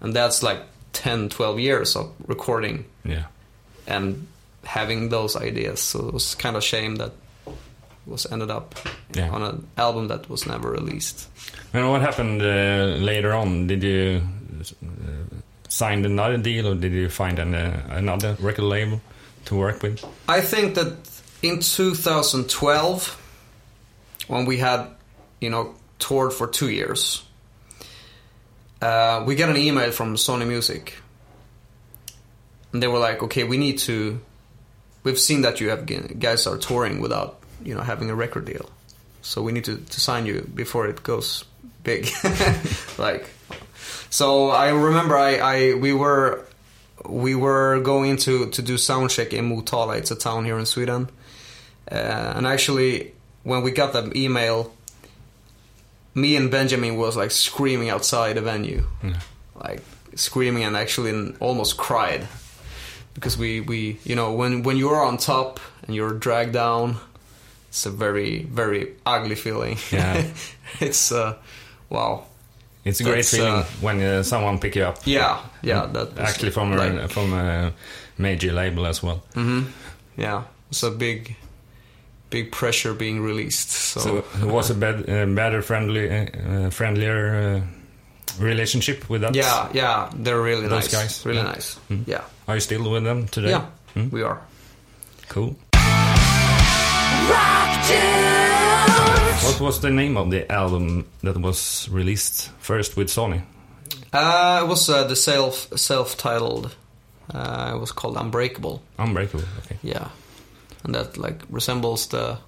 and 0.00 0.14
that's 0.14 0.42
like 0.42 0.60
10 0.92 1.28
12 1.28 1.58
years 1.60 1.96
of 1.96 2.10
recording 2.26 2.84
Yeah. 3.04 3.24
and 3.86 4.26
having 4.64 5.08
those 5.10 5.36
ideas 5.36 5.80
so 5.80 6.08
it 6.08 6.14
was 6.14 6.34
kind 6.34 6.56
of 6.56 6.64
shame 6.64 6.96
that 6.96 7.12
was 8.06 8.26
ended 8.32 8.50
up 8.50 8.74
Yeah. 9.14 9.30
on 9.30 9.42
an 9.42 9.66
album 9.76 10.08
that 10.08 10.28
was 10.28 10.46
never 10.46 10.70
released. 10.72 11.28
And 11.74 11.88
what 11.90 12.00
happened 12.00 12.40
uh, 12.42 12.96
later 13.04 13.32
on? 13.32 13.66
Did 13.68 13.82
you 13.84 14.20
uh, 14.82 15.21
sign 15.72 16.04
another 16.04 16.36
deal, 16.36 16.68
or 16.68 16.74
did 16.74 16.92
you 16.92 17.08
find 17.08 17.38
an, 17.38 17.54
uh, 17.54 17.82
another 17.88 18.36
record 18.38 18.64
label 18.64 19.00
to 19.46 19.56
work 19.56 19.82
with? 19.82 20.04
I 20.28 20.42
think 20.42 20.74
that 20.74 20.98
in 21.42 21.60
2012, 21.60 23.18
when 24.28 24.44
we 24.44 24.58
had, 24.58 24.86
you 25.40 25.48
know, 25.48 25.74
toured 25.98 26.34
for 26.34 26.46
two 26.46 26.68
years, 26.68 27.24
uh, 28.82 29.24
we 29.26 29.34
got 29.34 29.48
an 29.48 29.56
email 29.56 29.90
from 29.92 30.16
Sony 30.16 30.46
Music, 30.46 30.94
and 32.72 32.82
they 32.82 32.88
were 32.88 32.98
like, 32.98 33.22
"Okay, 33.22 33.44
we 33.44 33.56
need 33.56 33.78
to. 33.78 34.20
We've 35.04 35.18
seen 35.18 35.42
that 35.42 35.60
you 35.60 35.70
have 35.70 35.86
guys 36.20 36.46
are 36.46 36.58
touring 36.58 37.00
without, 37.00 37.40
you 37.64 37.74
know, 37.74 37.80
having 37.80 38.10
a 38.10 38.14
record 38.14 38.44
deal, 38.44 38.68
so 39.22 39.42
we 39.42 39.52
need 39.52 39.64
to, 39.64 39.76
to 39.76 40.00
sign 40.00 40.26
you 40.26 40.42
before 40.54 40.86
it 40.86 41.02
goes 41.02 41.44
big." 41.82 42.10
like, 42.98 43.30
so 44.12 44.50
I 44.50 44.68
remember 44.68 45.16
I, 45.16 45.36
I 45.36 45.74
we 45.74 45.94
were 45.94 46.44
we 47.06 47.34
were 47.34 47.80
going 47.80 48.18
to 48.18 48.50
to 48.50 48.60
do 48.60 48.76
sound 48.76 49.08
check 49.08 49.32
in 49.32 49.48
Motala. 49.48 49.96
It's 49.96 50.10
a 50.10 50.14
town 50.14 50.44
here 50.44 50.58
in 50.58 50.66
Sweden, 50.66 51.08
uh, 51.90 52.34
and 52.36 52.46
actually 52.46 53.12
when 53.42 53.62
we 53.62 53.70
got 53.70 53.94
that 53.94 54.14
email, 54.14 54.70
me 56.14 56.36
and 56.36 56.50
Benjamin 56.50 56.98
was 56.98 57.16
like 57.16 57.30
screaming 57.30 57.88
outside 57.88 58.36
the 58.36 58.42
venue, 58.42 58.84
like 59.54 59.80
screaming 60.14 60.64
and 60.64 60.76
actually 60.76 61.34
almost 61.40 61.78
cried 61.78 62.28
because 63.14 63.38
we 63.38 63.62
we 63.62 63.98
you 64.04 64.14
know 64.14 64.34
when 64.34 64.62
when 64.62 64.76
you're 64.76 65.02
on 65.02 65.16
top 65.16 65.58
and 65.86 65.94
you're 65.94 66.12
dragged 66.12 66.52
down, 66.52 66.96
it's 67.70 67.86
a 67.86 67.90
very 67.90 68.42
very 68.42 68.92
ugly 69.06 69.36
feeling. 69.36 69.78
Yeah. 69.90 70.22
it's 70.80 71.12
uh, 71.12 71.38
wow. 71.88 72.26
It's 72.84 73.00
a 73.00 73.04
great 73.04 73.14
That's, 73.16 73.30
feeling 73.36 73.52
uh, 73.54 73.64
when 73.80 74.00
uh, 74.02 74.22
someone 74.24 74.58
pick 74.58 74.74
you 74.76 74.84
up. 74.84 74.98
Yeah, 75.06 75.38
yeah. 75.62 75.86
That 75.86 76.18
Actually, 76.18 76.50
from 76.50 76.72
a, 76.72 77.06
from 77.08 77.32
a 77.32 77.72
major 78.18 78.52
label 78.52 78.86
as 78.86 79.02
well. 79.02 79.22
hmm 79.34 79.62
Yeah, 80.16 80.42
it's 80.70 80.82
a 80.82 80.90
big, 80.90 81.36
big 82.30 82.50
pressure 82.50 82.92
being 82.94 83.20
released. 83.22 83.70
So, 83.70 84.00
So 84.00 84.16
it 84.40 84.46
was 84.50 84.70
a 84.70 84.74
bed, 84.74 85.08
uh, 85.08 85.26
better, 85.34 85.62
friendly, 85.62 86.08
uh, 86.10 86.70
friendlier 86.70 87.62
uh, 87.62 88.42
relationship 88.42 89.08
with 89.08 89.20
that. 89.20 89.34
yeah, 89.36 89.68
yeah, 89.72 90.10
they're 90.16 90.42
really 90.42 90.66
Those 90.68 90.92
nice. 90.92 91.02
guys, 91.02 91.24
really 91.26 91.38
yeah. 91.38 91.52
nice. 91.52 91.78
Mm. 91.90 92.04
Yeah, 92.08 92.22
Are 92.48 92.54
you 92.56 92.60
still 92.60 92.90
with 92.90 93.04
them 93.04 93.28
today? 93.28 93.50
yeah, 93.50 93.66
Hmm? 93.94 94.08
we 94.10 94.22
are. 94.22 94.40
Cool. 95.28 95.54
What 99.40 99.60
was 99.60 99.80
the 99.80 99.90
name 99.90 100.16
of 100.16 100.30
the 100.30 100.50
album 100.50 101.06
that 101.22 101.36
was 101.36 101.88
released 101.90 102.50
first 102.58 102.96
with 102.96 103.08
Sony? 103.08 103.42
Uh, 104.12 104.60
it 104.64 104.68
was 104.68 104.88
uh, 104.88 105.04
the 105.04 105.16
self 105.16 105.68
self 105.78 106.16
titled. 106.16 106.76
Uh, 107.32 107.72
it 107.74 107.78
was 107.78 107.92
called 107.92 108.16
Unbreakable. 108.16 108.82
Unbreakable. 108.98 109.44
Okay. 109.64 109.78
Yeah, 109.82 110.08
and 110.84 110.94
that 110.94 111.16
like 111.16 111.42
resembles 111.50 112.06
the, 112.08 112.38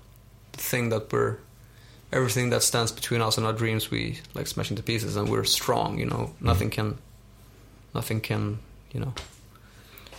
the 0.52 0.58
thing 0.58 0.90
that 0.90 1.12
we're 1.12 1.38
everything 2.12 2.50
that 2.50 2.62
stands 2.62 2.92
between 2.92 3.20
us 3.20 3.38
and 3.38 3.46
our 3.46 3.52
dreams. 3.52 3.90
We 3.90 4.20
like 4.34 4.46
smashing 4.46 4.76
to 4.76 4.82
pieces, 4.82 5.16
and 5.16 5.28
we're 5.28 5.44
strong. 5.44 5.98
You 5.98 6.06
know, 6.06 6.34
nothing 6.40 6.70
can, 6.70 6.98
nothing 7.94 8.20
can, 8.20 8.58
you 8.92 9.00
know, 9.00 9.14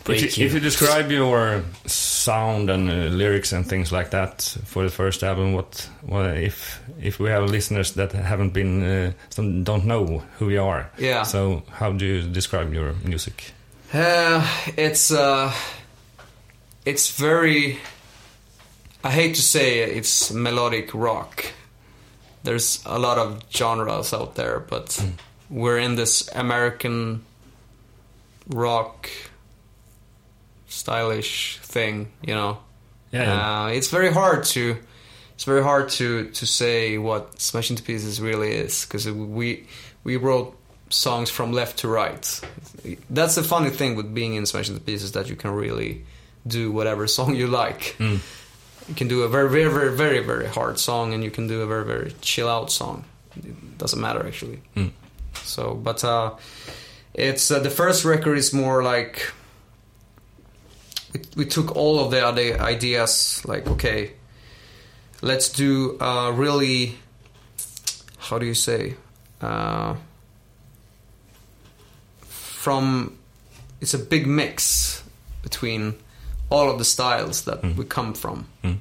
If 0.08 0.38
you, 0.38 0.44
you. 0.44 0.46
if 0.48 0.54
you 0.54 0.60
describe 0.60 1.12
your 1.12 1.64
sound 1.86 2.70
and 2.70 2.90
uh, 2.90 2.94
lyrics 3.16 3.52
and 3.54 3.66
things 3.66 3.92
like 3.92 4.12
that 4.12 4.58
for 4.66 4.84
the 4.84 4.90
first 4.90 5.24
album, 5.24 5.54
what, 5.54 5.90
what 6.06 6.38
if 6.38 6.80
if 7.02 7.20
we 7.20 7.30
have 7.30 7.50
listeners 7.50 7.94
that 7.94 8.12
haven't 8.12 8.54
been 8.54 8.84
uh, 8.84 9.12
some 9.30 9.64
don't 9.64 9.86
know 9.86 10.24
who 10.38 10.50
you 10.50 10.62
are? 10.62 10.92
Yeah. 10.98 11.24
So 11.24 11.64
how 11.72 11.92
do 11.92 12.06
you 12.06 12.22
describe 12.22 12.74
your 12.74 12.94
music? 13.04 13.54
Uh, 13.94 14.48
it's 14.78 15.12
uh, 15.12 15.52
it's 16.86 17.18
very. 17.18 17.80
I 19.04 19.12
hate 19.12 19.36
to 19.36 19.42
say 19.42 19.80
it, 19.80 19.98
it's 19.98 20.32
melodic 20.32 20.94
rock. 20.94 21.46
There's 22.44 22.84
a 22.86 23.00
lot 23.00 23.18
of 23.18 23.44
genres 23.52 24.14
out 24.14 24.36
there, 24.36 24.60
but 24.60 25.04
we're 25.50 25.78
in 25.78 25.96
this 25.96 26.28
American 26.36 27.24
rock 28.48 29.10
stylish 30.76 31.60
thing, 31.60 32.12
you 32.22 32.36
know. 32.36 32.58
Yeah. 33.12 33.66
Uh, 33.66 33.68
it's 33.68 33.90
very 33.90 34.12
hard 34.12 34.44
to 34.56 34.78
it's 35.36 35.44
very 35.44 35.64
hard 35.64 35.90
to 35.90 36.30
to 36.32 36.46
say 36.46 36.98
what 36.98 37.40
Smash 37.40 37.70
into 37.70 37.84
Pieces 37.84 38.22
really 38.22 38.52
is 38.52 38.86
because 38.86 39.10
we 39.10 39.68
we 40.04 40.18
wrote 40.18 40.58
songs 40.90 41.30
from 41.30 41.52
left 41.52 41.80
to 41.80 41.88
right. 41.88 42.42
That's 43.10 43.36
the 43.36 43.44
funny 43.44 43.70
thing 43.70 43.96
with 43.96 44.14
being 44.14 44.36
in 44.36 44.46
Smash 44.46 44.70
into 44.70 44.82
Pieces 44.82 45.12
that 45.14 45.30
you 45.30 45.36
can 45.36 45.52
really 45.52 46.06
do 46.48 46.72
whatever 46.72 47.08
song 47.18 47.36
you 47.36 47.48
like. 47.48 47.96
You 48.00 48.96
can 48.96 49.08
do 49.08 49.24
a 49.24 49.30
very 49.30 49.50
very 49.50 49.72
very 49.72 49.96
very 49.96 50.20
very 50.20 50.48
hard 50.48 50.80
song 50.80 51.14
and 51.14 51.24
you 51.24 51.32
can 51.32 51.48
do 51.48 51.62
a 51.62 51.68
very 51.68 51.86
very 51.86 52.14
chill 52.22 52.50
out 52.50 52.72
song. 52.72 53.04
It 53.36 53.78
doesn't 53.78 54.00
matter 54.00 54.26
actually. 54.26 54.62
Mm. 54.76 54.92
So, 55.44 55.74
but 55.74 56.04
uh, 56.04 56.36
it's 57.14 57.52
uh, 57.52 57.60
the 57.60 57.70
first 57.70 58.06
record 58.06 58.38
is 58.38 58.54
more 58.54 58.84
like 58.84 59.34
we, 61.16 61.44
we 61.44 61.46
took 61.46 61.76
all 61.76 62.00
of 62.00 62.12
the 62.12 62.26
other 62.26 62.60
ideas 62.60 63.42
like 63.46 63.68
okay 63.68 64.12
let's 65.22 65.50
do 65.50 65.98
uh, 66.00 66.32
really 66.32 66.98
how 68.18 68.38
do 68.38 68.46
you 68.46 68.54
say 68.54 68.96
uh, 69.42 69.96
from 72.22 73.18
it's 73.82 73.94
a 73.94 74.00
big 74.00 74.28
mix 74.28 75.04
between 75.44 75.94
all 76.50 76.70
of 76.70 76.78
the 76.78 76.86
styles 76.86 77.44
that 77.46 77.64
we 77.64 77.86
come 77.86 78.14
from. 78.14 78.48
Mm. 78.64 78.78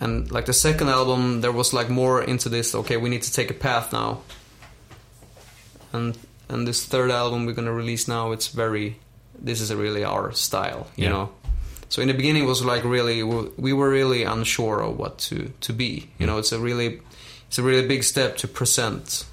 and 0.00 0.30
like 0.30 0.46
the 0.46 0.52
second 0.52 0.88
album 0.88 1.40
there 1.40 1.52
was 1.52 1.72
like 1.72 1.88
more 1.88 2.22
into 2.22 2.48
this 2.48 2.74
okay 2.74 2.96
we 2.96 3.08
need 3.08 3.22
to 3.22 3.32
take 3.32 3.50
a 3.50 3.54
path 3.54 3.92
now. 3.92 4.20
And 5.92 6.16
and 6.48 6.66
this 6.66 6.86
third 6.86 7.10
album 7.10 7.46
we're 7.46 7.52
gonna 7.52 7.72
release 7.72 8.08
now 8.08 8.32
it's 8.32 8.48
very 8.48 8.96
this 9.38 9.60
is 9.60 9.72
really 9.74 10.04
our 10.04 10.32
style 10.32 10.86
you 10.96 11.04
Yeah. 11.04 11.10
know 11.12 11.28
so 11.88 12.00
in 12.02 12.08
the 12.08 12.14
beginning 12.14 12.44
it 12.44 12.46
was 12.46 12.64
like 12.64 12.84
really 12.84 13.22
we 13.22 13.72
were 13.72 13.90
really 13.90 14.22
unsure 14.24 14.80
of 14.80 14.98
what 14.98 15.18
to 15.28 15.50
to 15.60 15.72
be 15.72 16.08
you 16.18 16.26
know 16.26 16.38
it's 16.38 16.52
a 16.52 16.58
really 16.58 17.00
it's 17.48 17.58
a 17.58 17.62
really 17.62 17.86
big 17.86 18.02
step 18.04 18.36
to 18.38 18.48
present 18.48 19.24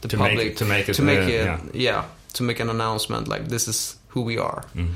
the 0.00 0.08
To 0.08 0.16
make- 0.16 0.28
public 0.28 0.56
to 0.56 0.64
make 0.64 0.88
it, 0.88 0.94
to 0.94 1.02
make 1.02 1.18
uh, 1.20 1.22
it 1.22 1.44
yeah. 1.44 1.60
yeah 1.72 2.04
to 2.34 2.42
make 2.42 2.60
an 2.60 2.68
announcement 2.70 3.28
like 3.28 3.48
this 3.48 3.68
is 3.68 3.96
who 4.08 4.22
we 4.22 4.38
are 4.38 4.64
Mhm. 4.74 4.94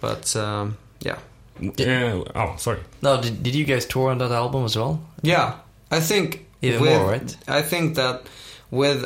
but 0.00 0.36
um, 0.36 0.76
yeah 1.00 1.18
Yeah. 1.60 2.22
oh, 2.34 2.56
sorry. 2.56 2.80
No, 3.02 3.20
did, 3.20 3.42
did 3.42 3.54
you 3.54 3.64
guys 3.64 3.86
tour 3.86 4.10
on 4.10 4.18
that 4.18 4.32
album 4.32 4.64
as 4.64 4.74
well? 4.76 4.98
Yeah, 5.22 5.52
I 5.90 6.00
think 6.00 6.46
Even 6.62 6.80
with- 6.80 6.98
more, 6.98 7.10
right? 7.12 7.36
I 7.46 7.62
think 7.62 7.94
that 7.96 8.22
with 8.70 9.00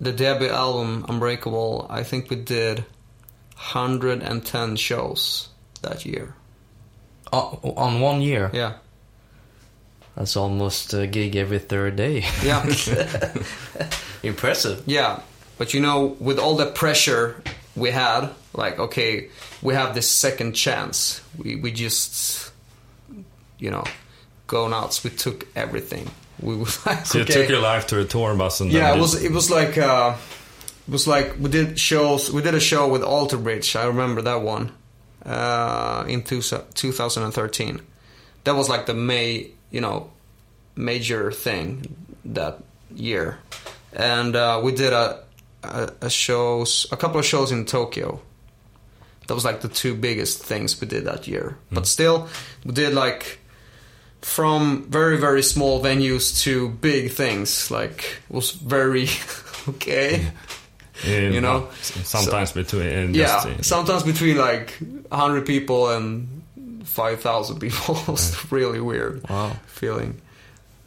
the 0.00 0.12
debut 0.12 0.48
album 0.48 1.04
Unbreakable, 1.08 1.86
I 1.90 2.02
think 2.04 2.30
we 2.30 2.36
did 2.36 2.84
110 3.58 4.76
shows 4.76 5.48
that 5.82 6.06
year. 6.06 6.34
Oh, 7.32 7.58
on 7.76 8.00
one 8.00 8.22
year? 8.22 8.50
Yeah, 8.54 8.74
That's 10.16 10.36
almost 10.36 10.94
a 10.94 11.06
gig 11.06 11.36
every 11.36 11.58
third 11.58 11.96
day. 11.96 12.24
yeah, 12.42 12.64
Impressive. 14.22 14.82
yeah. 14.86 15.20
But 15.58 15.74
you 15.74 15.80
know, 15.80 16.16
with 16.20 16.38
all 16.38 16.54
the 16.56 16.66
pressure 16.66 17.42
we 17.76 17.90
had, 17.90 18.30
like, 18.54 18.78
okay, 18.78 19.28
we 19.60 19.74
have 19.74 19.94
this 19.94 20.08
second 20.10 20.52
chance. 20.54 21.20
We 21.36 21.56
we 21.56 21.72
just, 21.72 22.52
you 23.58 23.70
know, 23.70 23.84
go 24.46 24.68
nuts. 24.68 25.02
We 25.04 25.10
took 25.10 25.46
everything. 25.56 26.08
We 26.40 26.54
was 26.56 26.86
like, 26.86 27.04
So 27.06 27.20
okay. 27.20 27.34
you 27.34 27.40
took 27.40 27.48
your 27.50 27.60
life 27.60 27.88
to 27.88 27.98
a 28.00 28.04
tour 28.04 28.34
bus 28.36 28.60
and 28.60 28.70
Yeah, 28.72 28.90
then 28.90 28.98
it 28.98 29.00
was 29.00 29.22
it 29.22 29.32
was 29.32 29.50
like 29.50 29.76
uh, 29.76 30.14
it 30.14 30.37
was 30.88 31.06
like 31.06 31.36
we 31.38 31.50
did 31.50 31.78
shows. 31.78 32.30
We 32.30 32.42
did 32.42 32.54
a 32.54 32.60
show 32.60 32.88
with 32.88 33.02
Alter 33.02 33.36
Bridge. 33.36 33.76
I 33.76 33.84
remember 33.84 34.22
that 34.22 34.42
one 34.42 34.72
uh, 35.24 36.04
in 36.08 36.22
two, 36.22 36.40
2013. 36.40 37.80
That 38.44 38.54
was 38.54 38.68
like 38.68 38.86
the 38.86 38.94
May, 38.94 39.50
you 39.70 39.80
know, 39.80 40.10
major 40.74 41.30
thing 41.30 41.96
that 42.24 42.62
year, 42.94 43.38
and 43.92 44.34
uh, 44.34 44.60
we 44.62 44.72
did 44.72 44.92
a, 44.92 45.22
a 45.62 45.92
a 46.02 46.10
shows 46.10 46.86
a 46.90 46.96
couple 46.96 47.18
of 47.20 47.26
shows 47.26 47.52
in 47.52 47.66
Tokyo. 47.66 48.20
That 49.26 49.34
was 49.34 49.44
like 49.44 49.60
the 49.60 49.68
two 49.68 49.94
biggest 49.94 50.42
things 50.42 50.80
we 50.80 50.86
did 50.86 51.04
that 51.04 51.28
year. 51.28 51.58
But 51.70 51.86
still, 51.86 52.28
we 52.64 52.72
did 52.72 52.94
like 52.94 53.40
from 54.22 54.86
very 54.88 55.18
very 55.18 55.42
small 55.42 55.82
venues 55.82 56.40
to 56.44 56.70
big 56.70 57.10
things. 57.10 57.70
Like 57.70 58.20
it 58.30 58.34
was 58.34 58.52
very 58.52 59.08
okay. 59.68 60.30
Uh, 61.06 61.10
you 61.10 61.40
know, 61.40 61.68
sometimes 62.04 62.52
between 62.52 62.86
uh, 62.86 63.08
Yeah, 63.12 63.26
just, 63.26 63.46
uh, 63.46 63.62
sometimes 63.62 64.02
between 64.02 64.36
like 64.38 64.76
hundred 65.12 65.46
people 65.46 65.90
and 65.90 66.28
five 66.84 67.20
thousand 67.20 67.58
people. 67.60 67.96
it's 68.14 68.50
really 68.52 68.80
weird 68.80 69.22
Wow. 69.28 69.52
feeling. 69.66 70.20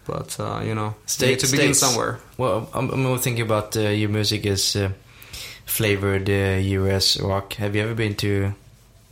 But 0.06 0.38
uh, 0.40 0.62
you 0.66 0.74
know, 0.76 0.88
you 0.88 0.94
State- 1.06 1.40
to 1.40 1.48
begin 1.52 1.74
states. 1.74 1.80
somewhere. 1.80 2.20
Well, 2.38 2.68
I'm, 2.74 2.90
I'm 2.90 3.18
thinking 3.20 3.44
about 3.46 3.78
uh, 3.78 3.82
your 3.82 4.10
music 4.10 4.46
is 4.46 4.76
uh, 4.76 4.90
flavored 5.66 6.30
uh, 6.30 6.60
US 6.82 7.20
rock. 7.22 7.54
Have 7.54 7.76
you 7.76 7.84
ever 7.84 7.94
been 7.96 8.16
to 8.16 8.54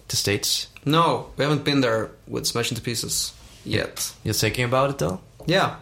the 0.07 0.15
States? 0.15 0.67
No, 0.85 1.27
we 1.37 1.43
haven't 1.45 1.63
been 1.63 1.81
there 1.81 2.09
with 2.27 2.45
Smash 2.47 2.71
into 2.71 2.81
Pieces 2.81 3.33
yet. 3.65 4.11
You're 4.23 4.33
thinking 4.33 4.65
about 4.65 4.89
it 4.89 4.97
though? 4.97 5.19
Yeah, 5.45 5.75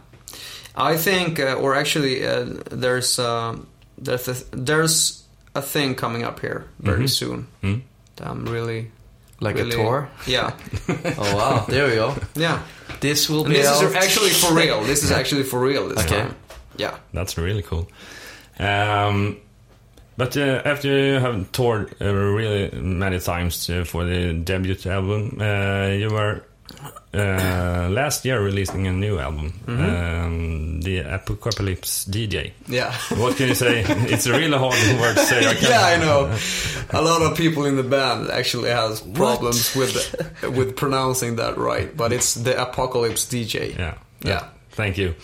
I 0.76 0.98
think, 0.98 1.40
uh, 1.40 1.54
or 1.56 1.76
actually, 1.76 2.26
uh, 2.26 2.46
there's 2.72 3.18
um 3.20 3.66
there's 3.98 4.28
a, 4.28 4.36
there's 4.56 5.24
a 5.56 5.62
thing 5.62 5.96
coming 5.96 6.24
up 6.24 6.40
here 6.40 6.66
very 6.80 7.06
Mhm. 7.06 7.10
soon. 7.10 7.48
Hmm? 7.62 7.80
that 8.18 8.28
I'm 8.28 8.46
really 8.46 8.92
Like 9.40 9.56
really, 9.56 9.70
a 9.72 9.76
tour? 9.76 10.10
Yeah, 10.26 10.52
oh 11.18 11.36
wow, 11.36 11.66
there 11.70 11.88
we 11.88 11.96
go. 11.96 12.16
yeah. 12.36 12.60
This 13.00 13.30
will 13.30 13.46
And 13.46 13.54
be 13.54 13.62
this 13.62 13.82
is 13.82 13.94
actually 13.96 14.32
for 14.32 14.54
real. 14.56 14.82
This 14.84 15.04
is 15.04 15.12
actually 15.12 15.44
for 15.44 15.60
real 15.60 15.88
this 15.90 16.00
Okay. 16.06 16.18
time. 16.22 16.36
Yeah. 16.78 16.96
That's 17.14 17.38
really 17.38 17.62
cool. 17.62 17.88
Um, 18.60 19.38
but 20.18 20.36
uh, 20.36 20.62
after 20.66 20.88
you 20.88 21.20
have 21.20 21.52
toured 21.52 21.94
uh, 22.02 22.12
really 22.12 22.72
many 22.82 23.20
times 23.20 23.70
uh, 23.70 23.84
for 23.84 24.04
the 24.06 24.34
debut 24.34 24.76
album, 24.86 25.38
uh, 25.40 25.90
you 25.94 26.10
were 26.10 26.42
uh, 27.14 27.88
last 27.90 28.26
year 28.26 28.42
releasing 28.42 28.88
a 28.88 28.92
new 28.92 29.18
album, 29.18 29.54
um, 29.68 30.82
the 30.82 31.00
Apocalypse 31.00 32.06
DJ. 32.06 32.52
Yeah. 32.68 32.94
What 33.16 33.38
can 33.38 33.48
you 33.50 33.56
say? 33.56 33.84
it's 33.88 34.26
a 34.26 34.32
really 34.32 34.58
hard 34.58 34.76
word 35.00 35.16
to 35.16 35.24
say. 35.26 35.46
I 35.46 35.54
yeah, 35.54 35.82
I 35.82 35.98
know. 35.98 36.38
A 36.92 37.02
lot 37.02 37.22
of 37.22 37.38
people 37.38 37.66
in 37.66 37.76
the 37.76 37.84
band 37.84 38.30
actually 38.30 38.70
has 38.70 39.02
problems 39.02 39.76
with 39.76 39.96
with 40.56 40.76
pronouncing 40.76 41.38
that 41.38 41.58
right, 41.58 41.96
but 41.96 42.12
it's 42.12 42.36
the 42.36 42.62
Apocalypse 42.62 43.26
DJ. 43.26 43.78
Yeah. 43.78 43.96
Yeah. 44.22 44.50
Thank 44.78 44.98
you. 45.00 45.16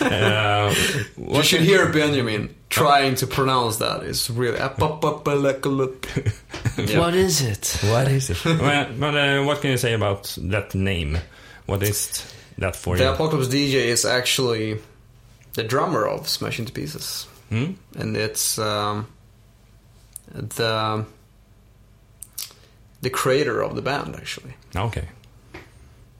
uh, 0.00 0.74
You 1.18 1.42
should 1.42 1.60
hear 1.60 1.92
Benjamin 1.92 2.54
trying 2.70 3.14
to 3.16 3.26
pronounce 3.26 3.76
that. 3.78 4.02
It's 4.02 4.30
really 4.30 4.58
Apocalypse. 4.58 6.08
Yeah. 6.78 7.00
What 7.00 7.14
is 7.14 7.42
it? 7.42 7.78
What 7.90 8.08
is 8.08 8.30
it? 8.30 8.42
well, 8.46 8.86
but 8.98 9.14
uh, 9.14 9.42
what 9.44 9.60
can 9.60 9.72
you 9.72 9.76
say 9.76 9.92
about 9.92 10.34
that 10.40 10.74
name? 10.74 11.18
What 11.66 11.82
is 11.82 12.24
that 12.56 12.76
for 12.76 12.96
The 12.96 13.02
you? 13.02 13.08
The 13.10 13.14
Apocalypse 13.14 13.48
DJ 13.48 13.74
is 13.92 14.06
actually 14.06 14.78
the 15.52 15.64
drummer 15.64 16.06
of 16.06 16.26
Smash 16.28 16.58
Into 16.58 16.72
Pieces, 16.72 17.26
Hmm? 17.50 17.72
and 17.98 18.16
it's 18.16 18.58
um, 18.58 19.06
the 20.32 21.04
the 23.02 23.10
creator 23.10 23.60
of 23.60 23.74
the 23.76 23.82
band 23.82 24.16
actually. 24.16 24.54
Okay, 24.74 25.04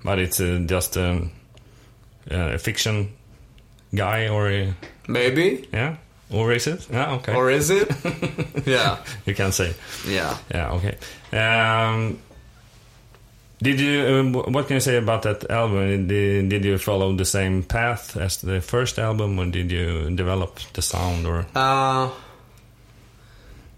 but 0.04 0.18
it's 0.18 0.40
uh, 0.40 0.60
just 0.66 0.96
um, 0.96 1.30
uh, 2.30 2.54
a 2.54 2.58
fiction 2.58 3.12
guy, 3.94 4.28
or 4.28 4.50
a, 4.50 4.74
Maybe, 5.08 5.68
yeah, 5.72 5.96
or 6.30 6.52
is 6.52 6.66
it? 6.66 6.86
Yeah, 6.90 7.14
okay. 7.14 7.34
or 7.34 7.50
is 7.50 7.70
it? 7.70 7.90
yeah, 8.66 8.98
you 9.26 9.34
can 9.34 9.52
say, 9.52 9.74
yeah. 10.06 10.36
yeah, 10.54 10.72
okay. 10.72 10.96
Um, 11.36 12.18
did 13.60 13.78
you? 13.80 14.06
Um, 14.06 14.32
what 14.32 14.66
can 14.66 14.74
you 14.74 14.80
say 14.80 14.96
about 14.96 15.22
that 15.22 15.48
album? 15.50 16.08
Did, 16.08 16.48
did 16.48 16.64
you 16.64 16.78
follow 16.78 17.12
the 17.14 17.24
same 17.24 17.62
path 17.62 18.16
as 18.16 18.38
the 18.38 18.60
first 18.60 18.98
album, 18.98 19.38
or 19.38 19.46
did 19.46 19.70
you 19.70 20.10
develop 20.16 20.58
the 20.72 20.82
sound? 20.82 21.26
Or 21.26 21.46
Uh, 21.54 22.10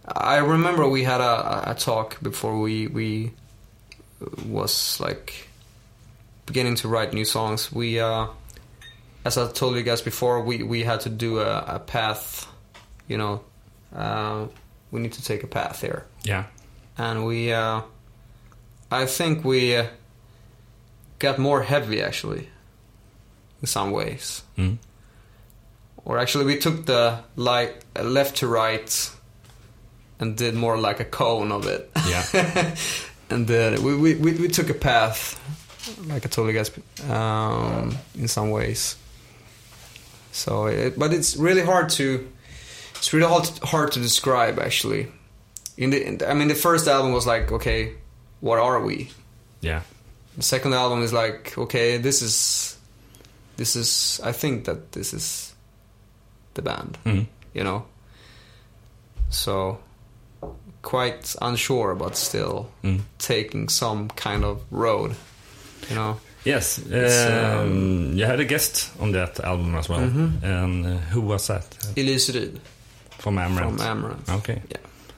I 0.06 0.38
remember 0.38 0.88
we 0.88 1.04
had 1.04 1.20
a, 1.20 1.70
a 1.70 1.74
talk 1.74 2.20
before 2.22 2.58
we 2.60 2.86
we 2.86 3.32
was 4.46 5.00
like 5.00 5.48
beginning 6.46 6.76
to 6.76 6.88
write 6.88 7.12
new 7.12 7.24
songs. 7.24 7.72
We, 7.72 7.98
uh, 8.00 8.26
as 9.24 9.38
I 9.38 9.50
told 9.50 9.76
you 9.76 9.82
guys 9.82 10.02
before, 10.02 10.42
we 10.42 10.62
we 10.62 10.82
had 10.84 11.00
to 11.00 11.08
do 11.08 11.38
a, 11.40 11.64
a 11.76 11.78
path. 11.78 12.46
You 13.08 13.18
know, 13.18 13.40
uh, 13.94 14.46
we 14.90 15.00
need 15.00 15.12
to 15.12 15.22
take 15.22 15.42
a 15.44 15.46
path 15.46 15.80
here, 15.80 16.04
Yeah. 16.24 16.44
and 16.98 17.24
we. 17.26 17.52
Uh, 17.52 17.82
I 18.90 19.06
think 19.06 19.44
we 19.44 19.76
uh, 19.76 19.86
got 21.18 21.38
more 21.38 21.62
heavy 21.62 22.00
actually, 22.02 22.48
in 23.60 23.66
some 23.66 23.90
ways. 23.90 24.42
Mm. 24.56 24.78
Or 26.04 26.18
actually, 26.18 26.44
we 26.44 26.58
took 26.58 26.84
the 26.86 27.20
like 27.36 27.82
left 28.00 28.36
to 28.36 28.46
right, 28.46 29.10
and 30.20 30.36
did 30.36 30.54
more 30.54 30.76
like 30.78 31.00
a 31.00 31.04
cone 31.04 31.50
of 31.52 31.66
it. 31.66 31.90
Yeah. 32.06 32.76
and 33.30 33.46
then 33.48 33.82
we, 33.82 33.96
we, 33.96 34.14
we, 34.14 34.32
we 34.32 34.48
took 34.48 34.68
a 34.70 34.74
path, 34.74 35.40
like 36.06 36.24
a 36.24 36.42
you 36.46 36.52
guys, 36.52 36.70
um, 37.10 37.96
in 38.18 38.28
some 38.28 38.50
ways. 38.50 38.96
So, 40.32 40.66
it, 40.66 40.98
but 40.98 41.12
it's 41.12 41.36
really 41.36 41.62
hard 41.62 41.88
to, 41.90 42.28
it's 42.96 43.12
really 43.12 43.28
hard 43.28 43.46
hard 43.62 43.92
to 43.92 44.00
describe 44.00 44.58
actually. 44.58 45.08
In 45.76 45.90
the, 45.90 46.06
in 46.06 46.20
I 46.26 46.34
mean, 46.34 46.48
the 46.48 46.54
first 46.54 46.88
album 46.88 47.12
was 47.12 47.26
like, 47.26 47.52
okay, 47.52 47.92
what 48.40 48.58
are 48.58 48.80
we? 48.80 49.10
Yeah. 49.60 49.82
The 50.36 50.42
second 50.42 50.72
album 50.74 51.02
is 51.02 51.12
like, 51.12 51.56
okay, 51.58 51.96
this 51.98 52.22
is, 52.22 52.76
this 53.56 53.76
is. 53.76 54.20
I 54.24 54.32
think 54.32 54.64
that 54.64 54.92
this 54.92 55.12
is 55.14 55.54
the 56.54 56.62
band 56.62 56.98
Mm. 57.04 57.26
you 57.52 57.64
know. 57.64 57.84
So 59.30 59.78
quite 60.82 61.34
unsure, 61.40 61.94
but 61.94 62.16
still 62.16 62.70
Mm. 62.82 63.00
taking 63.18 63.68
some 63.68 64.08
kind 64.08 64.44
of 64.44 64.62
road, 64.70 65.14
you 65.88 65.94
know. 65.96 66.16
Yes. 66.44 66.78
Um, 66.78 68.12
you 68.14 68.26
had 68.26 68.38
a 68.40 68.44
guest 68.44 68.90
on 69.00 69.12
that 69.12 69.40
album 69.40 69.74
as 69.76 69.88
well. 69.88 70.00
Mhm. 70.00 70.42
And 70.42 70.86
uh, 70.86 70.96
who 71.12 71.20
was 71.22 71.46
that? 71.46 71.64
Elise 71.96 72.30
Ryd 72.30 72.58
From 73.18 73.36
Amaranthe. 73.38 73.78
from 73.78 74.02
Amaranthe. 74.02 74.28
Okay. 74.38 74.60
Yeah. 74.70 74.76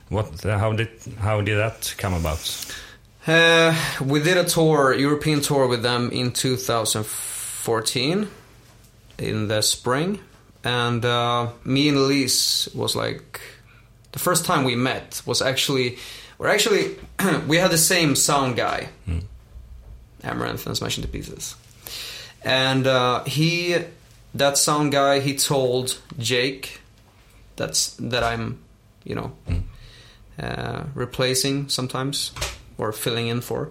What? 0.08 0.44
Uh, 0.46 0.56
how 0.58 0.72
did 0.72 0.88
how 1.20 1.40
did 1.42 1.58
that 1.58 1.94
come 1.98 2.14
about? 2.14 2.40
Uh, 3.26 3.74
we 4.04 4.22
did 4.22 4.36
a 4.36 4.44
tour, 4.44 4.94
European 4.94 5.40
tour 5.40 5.66
with 5.66 5.82
them 5.82 6.10
in 6.12 6.30
2014 6.30 8.28
in 9.18 9.48
the 9.48 9.62
spring, 9.62 10.20
and 10.62 11.04
uh, 11.04 11.48
me 11.64 11.88
and 11.88 11.98
Elise 11.98 12.68
was 12.74 12.94
like 12.94 13.40
the 14.12 14.18
first 14.18 14.44
time 14.44 14.62
we 14.64 14.76
met 14.76 15.22
was 15.26 15.42
actually 15.42 15.98
we're 16.38 16.48
actually 16.54 16.94
we 17.48 17.56
had 17.56 17.70
the 17.72 17.78
same 17.78 18.14
sound 18.14 18.56
guy, 18.56 18.88
Amaranthe 20.26 20.66
and 20.66 20.76
Smash 20.76 20.98
Into 20.98 21.08
Pieces, 21.08 21.54
and 22.42 22.86
uh, 22.86 23.24
he 23.24 23.76
that 24.34 24.58
sound 24.58 24.92
guy 24.92 25.20
he 25.20 25.36
told 25.36 25.98
Jake 26.18 26.80
that's 27.56 27.90
that 27.96 28.22
I'm 28.22 28.58
you 29.04 29.14
know 29.14 29.32
uh, 30.38 30.84
replacing 30.94 31.68
sometimes 31.68 32.32
or 32.78 32.92
filling 32.92 33.28
in 33.28 33.40
for. 33.40 33.70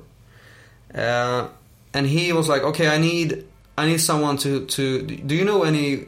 Uh, 0.93 1.47
and 1.93 2.07
he 2.07 2.33
was 2.33 2.49
like, 2.49 2.63
"Okay, 2.63 2.87
I 2.87 2.97
need 2.97 3.45
I 3.77 3.87
need 3.87 4.01
someone 4.01 4.37
to 4.37 4.65
to. 4.65 5.01
Do 5.03 5.35
you 5.35 5.45
know 5.45 5.63
any 5.63 6.05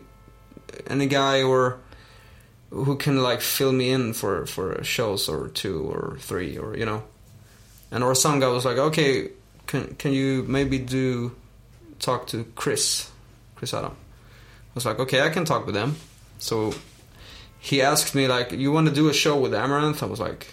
any 0.87 1.07
guy 1.07 1.43
or 1.43 1.79
who 2.69 2.97
can 2.97 3.21
like 3.23 3.41
fill 3.41 3.71
me 3.71 3.89
in 3.89 4.13
for 4.13 4.45
for 4.45 4.83
shows 4.83 5.29
or 5.29 5.47
two 5.49 5.83
or 5.83 6.17
three 6.19 6.57
or 6.57 6.75
you 6.75 6.85
know?" 6.85 7.03
And 7.91 8.03
our 8.03 8.15
sound 8.15 8.41
guy 8.41 8.47
was 8.47 8.65
like, 8.65 8.77
"Okay, 8.77 9.29
can 9.67 9.95
can 9.95 10.13
you 10.13 10.43
maybe 10.47 10.79
do 10.79 11.35
talk 11.99 12.27
to 12.27 12.43
Chris, 12.55 13.09
Chris 13.55 13.73
Adam?" 13.73 13.91
I 13.91 14.73
was 14.75 14.85
like, 14.85 14.99
"Okay, 14.99 15.21
I 15.21 15.29
can 15.29 15.45
talk 15.45 15.65
with 15.65 15.75
them." 15.75 15.95
So 16.39 16.73
he 17.59 17.81
asked 17.81 18.15
me 18.15 18.27
like, 18.27 18.51
"You 18.51 18.71
want 18.71 18.87
to 18.87 18.93
do 18.93 19.09
a 19.09 19.13
show 19.13 19.35
with 19.37 19.51
Amaranthe?" 19.53 20.01
I 20.03 20.05
was 20.05 20.19
like, 20.19 20.47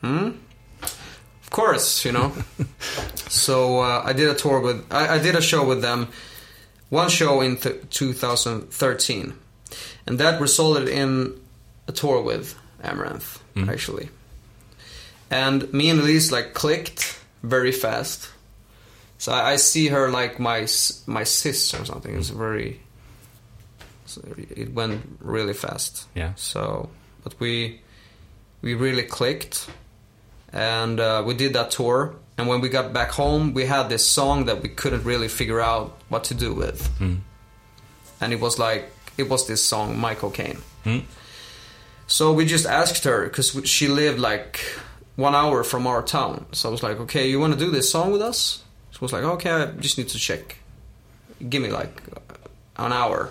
"Hmm." 0.00 0.30
Of 1.42 1.50
course, 1.50 2.04
you 2.04 2.12
know. 2.12 2.32
so 3.28 3.80
uh, 3.80 4.02
I 4.04 4.12
did 4.12 4.28
a 4.28 4.34
tour 4.34 4.60
with, 4.60 4.84
I, 4.92 5.14
I 5.16 5.18
did 5.18 5.36
a 5.36 5.40
show 5.42 5.64
with 5.64 5.82
them, 5.82 6.08
one 6.90 7.08
show 7.08 7.40
in 7.42 7.56
th- 7.56 7.82
2013, 7.90 9.34
and 10.06 10.18
that 10.18 10.40
resulted 10.40 10.88
in 10.88 11.38
a 11.86 11.92
tour 11.92 12.20
with 12.22 12.56
Amaranthe 12.82 13.38
Mm. 13.54 13.68
actually. 13.68 14.08
And 15.34 15.72
me 15.72 15.90
and 15.90 16.00
Elise 16.00 16.30
like 16.30 16.54
clicked 16.54 17.18
very 17.42 17.72
fast. 17.72 18.30
So 19.18 19.32
I, 19.32 19.54
I 19.54 19.56
see 19.56 19.88
her 19.88 20.08
like 20.10 20.38
my 20.38 20.66
my 21.06 21.24
sister 21.24 21.82
or 21.82 21.84
something. 21.84 22.16
It's 22.16 22.30
very. 22.30 22.78
So 24.06 24.20
it 24.56 24.72
went 24.74 25.00
really 25.20 25.54
fast. 25.54 26.06
Yeah. 26.14 26.34
So, 26.36 26.88
but 27.24 27.34
we 27.40 27.80
we 28.62 28.74
really 28.74 29.02
clicked, 29.02 29.68
and 30.52 31.00
uh, 31.00 31.22
we 31.26 31.34
did 31.34 31.52
that 31.54 31.70
tour. 31.70 32.14
And 32.38 32.48
when 32.48 32.60
we 32.60 32.68
got 32.68 32.92
back 32.92 33.10
home, 33.12 33.54
we 33.54 33.66
had 33.66 33.88
this 33.88 34.06
song 34.06 34.46
that 34.46 34.62
we 34.62 34.68
couldn't 34.68 35.04
really 35.04 35.28
figure 35.28 35.60
out 35.60 35.96
what 36.10 36.24
to 36.24 36.34
do 36.34 36.52
with, 36.54 36.88
Mm. 37.00 37.18
and 38.20 38.32
it 38.32 38.40
was 38.40 38.58
like 38.58 38.84
it 39.16 39.28
was 39.28 39.46
this 39.46 39.62
song, 39.62 39.98
Michael 39.98 40.30
Caine. 40.30 40.58
Mm. 40.84 41.02
So 42.06 42.32
we 42.32 42.44
just 42.44 42.66
asked 42.66 43.04
her 43.04 43.24
because 43.24 43.56
she 43.64 43.88
lived 43.88 44.18
like 44.18 44.60
one 45.16 45.34
hour 45.34 45.64
from 45.64 45.86
our 45.86 46.02
town. 46.02 46.46
So 46.52 46.68
I 46.68 46.72
was 46.72 46.82
like, 46.82 46.98
"Okay, 47.00 47.28
you 47.28 47.40
want 47.40 47.52
to 47.52 47.58
do 47.58 47.70
this 47.70 47.90
song 47.90 48.12
with 48.12 48.22
us?" 48.22 48.62
She 48.90 48.98
was 49.00 49.12
like, 49.12 49.24
"Okay, 49.24 49.50
I 49.50 49.66
just 49.80 49.98
need 49.98 50.08
to 50.08 50.18
check. 50.18 50.56
Give 51.48 51.62
me 51.62 51.68
like 51.70 52.02
an 52.76 52.92
hour." 52.92 53.30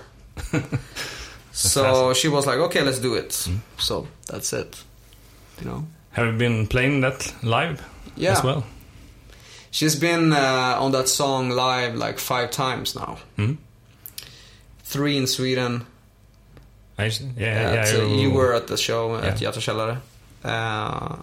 so 1.51 2.13
she 2.13 2.27
was 2.27 2.45
like, 2.45 2.57
"Okay, 2.59 2.81
let's 2.81 2.99
do 2.99 3.15
it." 3.15 3.47
So 3.77 4.07
that's 4.27 4.53
it. 4.53 4.83
You 5.61 5.65
know. 5.69 5.87
Have 6.11 6.27
you 6.27 6.33
been 6.37 6.67
playing 6.67 7.01
that 7.01 7.33
live 7.41 7.81
Yeah. 8.15 8.33
as 8.33 8.43
well? 8.43 8.63
She's 9.71 9.95
been 9.95 10.31
uh, 10.31 10.77
on 10.79 10.91
that 10.91 11.09
song 11.09 11.49
live 11.49 11.95
like 11.95 12.19
five 12.19 12.51
times 12.51 12.95
now. 12.95 13.17
Mm. 13.37 13.57
Three 14.83 15.17
in 15.17 15.25
Sweden. 15.25 15.87
I, 16.99 17.05
yeah, 17.05 17.73
yeah. 17.73 17.81
At, 17.81 17.95
uh, 17.95 18.05
you 18.05 18.29
were 18.29 18.53
at 18.53 18.67
the 18.67 18.77
show 18.77 19.15
at 19.15 19.41
Yeah. 19.41 19.49
Uh, 20.43 21.15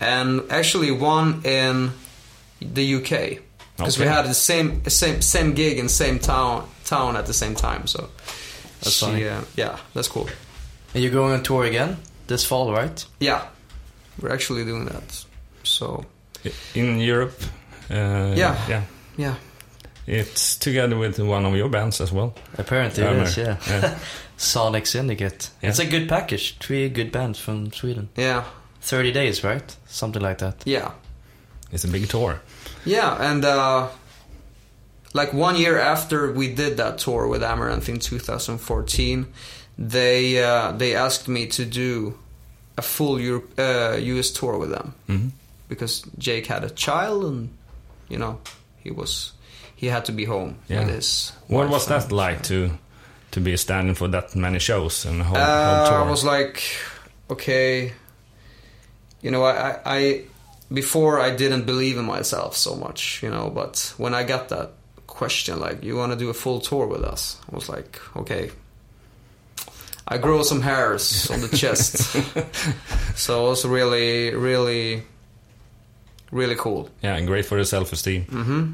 and 0.00 0.42
actually 0.50 0.90
one 0.90 1.42
in 1.44 1.92
the 2.60 2.94
UK. 2.96 3.42
Because 3.76 3.98
we 3.98 4.06
had 4.06 4.24
the 4.26 4.34
same 4.34 4.82
same 4.88 5.20
same 5.20 5.52
gig 5.54 5.78
in 5.78 5.88
same 5.88 6.18
town 6.18 6.66
town 6.84 7.16
at 7.16 7.26
the 7.26 7.34
same 7.34 7.54
time. 7.54 7.86
So 7.86 8.08
That's 8.80 8.96
she, 8.96 9.04
funny. 9.06 9.28
uh, 9.28 9.42
yeah, 9.56 9.76
that's 9.94 10.08
cool. 10.08 10.28
And 10.94 11.02
you're 11.02 11.12
going 11.12 11.32
on 11.34 11.42
tour 11.42 11.64
again 11.64 11.96
this 12.26 12.44
fall, 12.44 12.72
right? 12.72 13.04
Yeah, 13.20 13.42
we're 14.20 14.32
actually 14.32 14.64
doing 14.64 14.86
that. 14.86 15.24
So 15.62 16.04
in 16.74 17.00
Europe. 17.00 17.38
Uh, 17.90 18.32
Yeah. 18.36 18.56
yeah. 18.68 18.82
yeah, 19.16 19.34
It's 20.06 20.56
together 20.58 20.96
with 20.96 21.18
one 21.20 21.44
of 21.46 21.54
your 21.54 21.68
bands 21.68 22.00
as 22.00 22.10
well. 22.12 22.32
Apparently 22.58 23.02
it 23.04 23.06
Hammer. 23.06 23.28
yeah. 23.36 23.56
Yeah. 23.68 23.98
Sonic 24.36 24.86
Syndicate. 24.86 25.50
Yeah. 25.62 25.68
It's 25.70 25.78
a 25.78 25.86
good 25.86 26.08
package. 26.08 26.56
Three 26.58 26.88
good 26.88 27.10
bands 27.12 27.38
from 27.38 27.72
Sweden. 27.72 28.08
yeah, 28.16 28.42
30 28.86 29.12
days, 29.12 29.42
right? 29.44 29.76
Something 29.88 30.22
like 30.22 30.38
that. 30.38 30.62
yeah. 30.64 30.90
It's 31.72 31.84
a 31.84 31.88
big 31.88 32.08
tour. 32.08 32.40
Yeah, 32.84 33.16
and 33.30 33.44
uh, 33.44 33.88
like 35.12 35.32
one 35.34 35.56
year 35.56 35.78
after 35.78 36.30
we 36.32 36.54
did 36.54 36.76
that 36.76 36.98
tour 36.98 37.26
with 37.26 37.42
Amaranthe 37.42 37.88
in 37.88 37.98
2014, 37.98 39.26
they 39.78 40.42
uh, 40.42 40.72
they 40.78 40.94
asked 40.94 41.26
me 41.28 41.46
to 41.48 41.64
do 41.64 42.14
a 42.78 42.82
full 42.82 43.20
Europe, 43.20 43.50
uh, 43.58 43.96
US 43.98 44.30
tour 44.30 44.58
with 44.58 44.70
them 44.70 44.94
Mhm. 45.08 45.30
because 45.68 46.02
Jake 46.18 46.46
had 46.46 46.62
a 46.64 46.70
child 46.70 47.24
and 47.24 47.48
you 48.08 48.18
know 48.18 48.38
he 48.84 48.90
was 48.92 49.32
he 49.74 49.88
had 49.88 50.04
to 50.04 50.12
be 50.12 50.24
home 50.24 50.54
Yeah. 50.68 50.84
with 50.84 50.94
his. 50.94 51.32
What 51.48 51.68
was 51.68 51.86
that 51.86 52.12
like 52.12 52.42
to 52.44 52.70
to 53.32 53.40
be 53.40 53.56
standing 53.56 53.96
for 53.96 54.08
that 54.08 54.34
many 54.36 54.58
shows 54.60 55.04
and 55.06 55.22
whole, 55.22 55.36
Uh, 55.36 55.76
whole 55.78 55.86
tour? 55.90 56.06
I 56.06 56.10
was 56.10 56.24
like, 56.24 56.62
okay, 57.28 57.92
you 59.26 59.32
know, 59.32 59.42
I, 59.44 59.52
I, 59.58 59.78
I 59.98 60.22
before 60.72 61.14
I 61.28 61.34
didn't 61.42 61.64
believe 61.66 61.96
in 61.98 62.04
myself 62.16 62.56
so 62.56 62.72
much, 62.76 63.22
you 63.24 63.30
know, 63.34 63.50
but 63.50 63.92
when 63.98 64.14
I 64.14 64.22
got 64.24 64.48
that 64.54 64.68
question, 65.06 65.58
like, 65.66 65.82
you 65.84 65.96
want 65.96 66.12
to 66.12 66.18
do 66.24 66.28
a 66.30 66.34
full 66.34 66.60
tour 66.60 66.86
with 66.86 67.02
us? 67.14 67.36
I 67.50 67.54
was 67.54 67.68
like, 67.68 67.98
okay. 68.16 68.50
I 70.08 70.18
grow 70.18 70.42
some 70.44 70.60
hairs 70.62 71.28
on 71.32 71.40
the 71.40 71.48
chest, 71.48 72.14
so 73.16 73.46
it 73.46 73.50
was 73.50 73.64
really, 73.64 74.32
really, 74.34 75.02
really 76.30 76.54
cool. 76.56 76.88
yeah, 77.02 77.16
and 77.16 77.26
great 77.26 77.44
for 77.46 77.58
the 77.58 77.64
self-esteem. 77.64 78.24
Mm-hmm. 78.26 78.72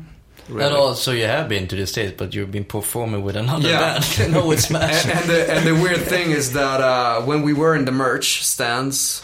Really. 0.48 0.64
And 0.66 0.74
also, 0.74 1.12
you 1.12 1.24
have 1.24 1.48
been 1.48 1.68
to 1.68 1.76
the 1.76 1.86
States, 1.86 2.12
but 2.18 2.34
you've 2.34 2.50
been 2.50 2.64
performing 2.64 3.22
with 3.22 3.36
another 3.36 3.68
Yeah. 3.68 4.00
band. 4.18 4.32
no, 4.32 4.50
it's 4.50 4.66
Smash. 4.68 5.04
and, 5.06 5.12
and 5.20 5.30
the 5.30 5.40
and 5.54 5.66
the 5.66 5.74
weird 5.82 6.00
thing 6.02 6.32
is 6.32 6.52
that 6.52 6.80
uh, 6.80 7.22
when 7.22 7.42
we 7.42 7.52
were 7.54 7.74
in 7.76 7.84
the 7.86 7.92
merch 7.92 8.42
stands, 8.44 9.22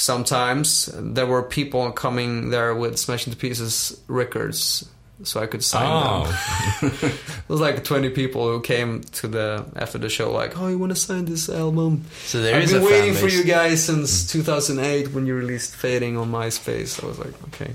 sometimes 0.00 0.88
there 0.94 1.26
were 1.26 1.42
people 1.42 1.92
coming 1.92 2.50
there 2.50 2.74
with 2.74 2.98
Smashing 2.98 3.32
into 3.32 3.40
Pieces 3.40 4.00
records, 4.08 4.88
so 5.22 5.40
I 5.40 5.46
could 5.46 5.62
sign 5.62 5.84
them. 5.84 6.34
Oh, 6.82 6.90
It 7.12 7.48
was 7.48 7.60
like 7.60 7.84
20 7.84 8.10
people 8.10 8.50
who 8.50 8.60
came 8.60 9.02
to 9.20 9.28
the 9.28 9.64
after 9.76 9.98
the 9.98 10.08
show, 10.08 10.32
like, 10.32 10.58
"Oh, 10.58 10.68
you 10.68 10.78
want 10.78 10.90
to 10.90 10.96
sign 10.96 11.24
this 11.26 11.48
album?" 11.48 12.04
so 12.24 12.40
there 12.40 12.56
I've 12.56 12.64
is 12.64 12.72
been 12.72 12.84
waiting 12.84 13.14
for 13.14 13.28
you 13.28 13.44
guys 13.44 13.84
since 13.84 14.24
mm. 14.24 14.30
2008 14.30 15.12
when 15.12 15.26
you 15.26 15.34
released 15.34 15.74
"Fading" 15.76 16.16
on 16.16 16.30
MySpace. 16.30 17.02
I 17.02 17.06
was 17.06 17.18
like, 17.18 17.34
okay, 17.48 17.74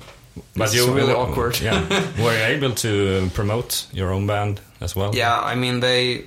but 0.56 0.74
you 0.74 0.92
really 0.94 1.14
were- 1.14 1.20
awkward. 1.20 1.60
Yeah, 1.62 1.82
were 2.24 2.34
you 2.34 2.46
able 2.56 2.74
to 2.76 2.90
uh, 3.26 3.30
promote 3.30 3.86
your 3.94 4.12
own 4.12 4.26
band 4.28 4.62
as 4.82 4.96
well? 4.96 5.14
Yeah, 5.14 5.40
I 5.40 5.56
mean 5.56 5.80
they 5.82 6.26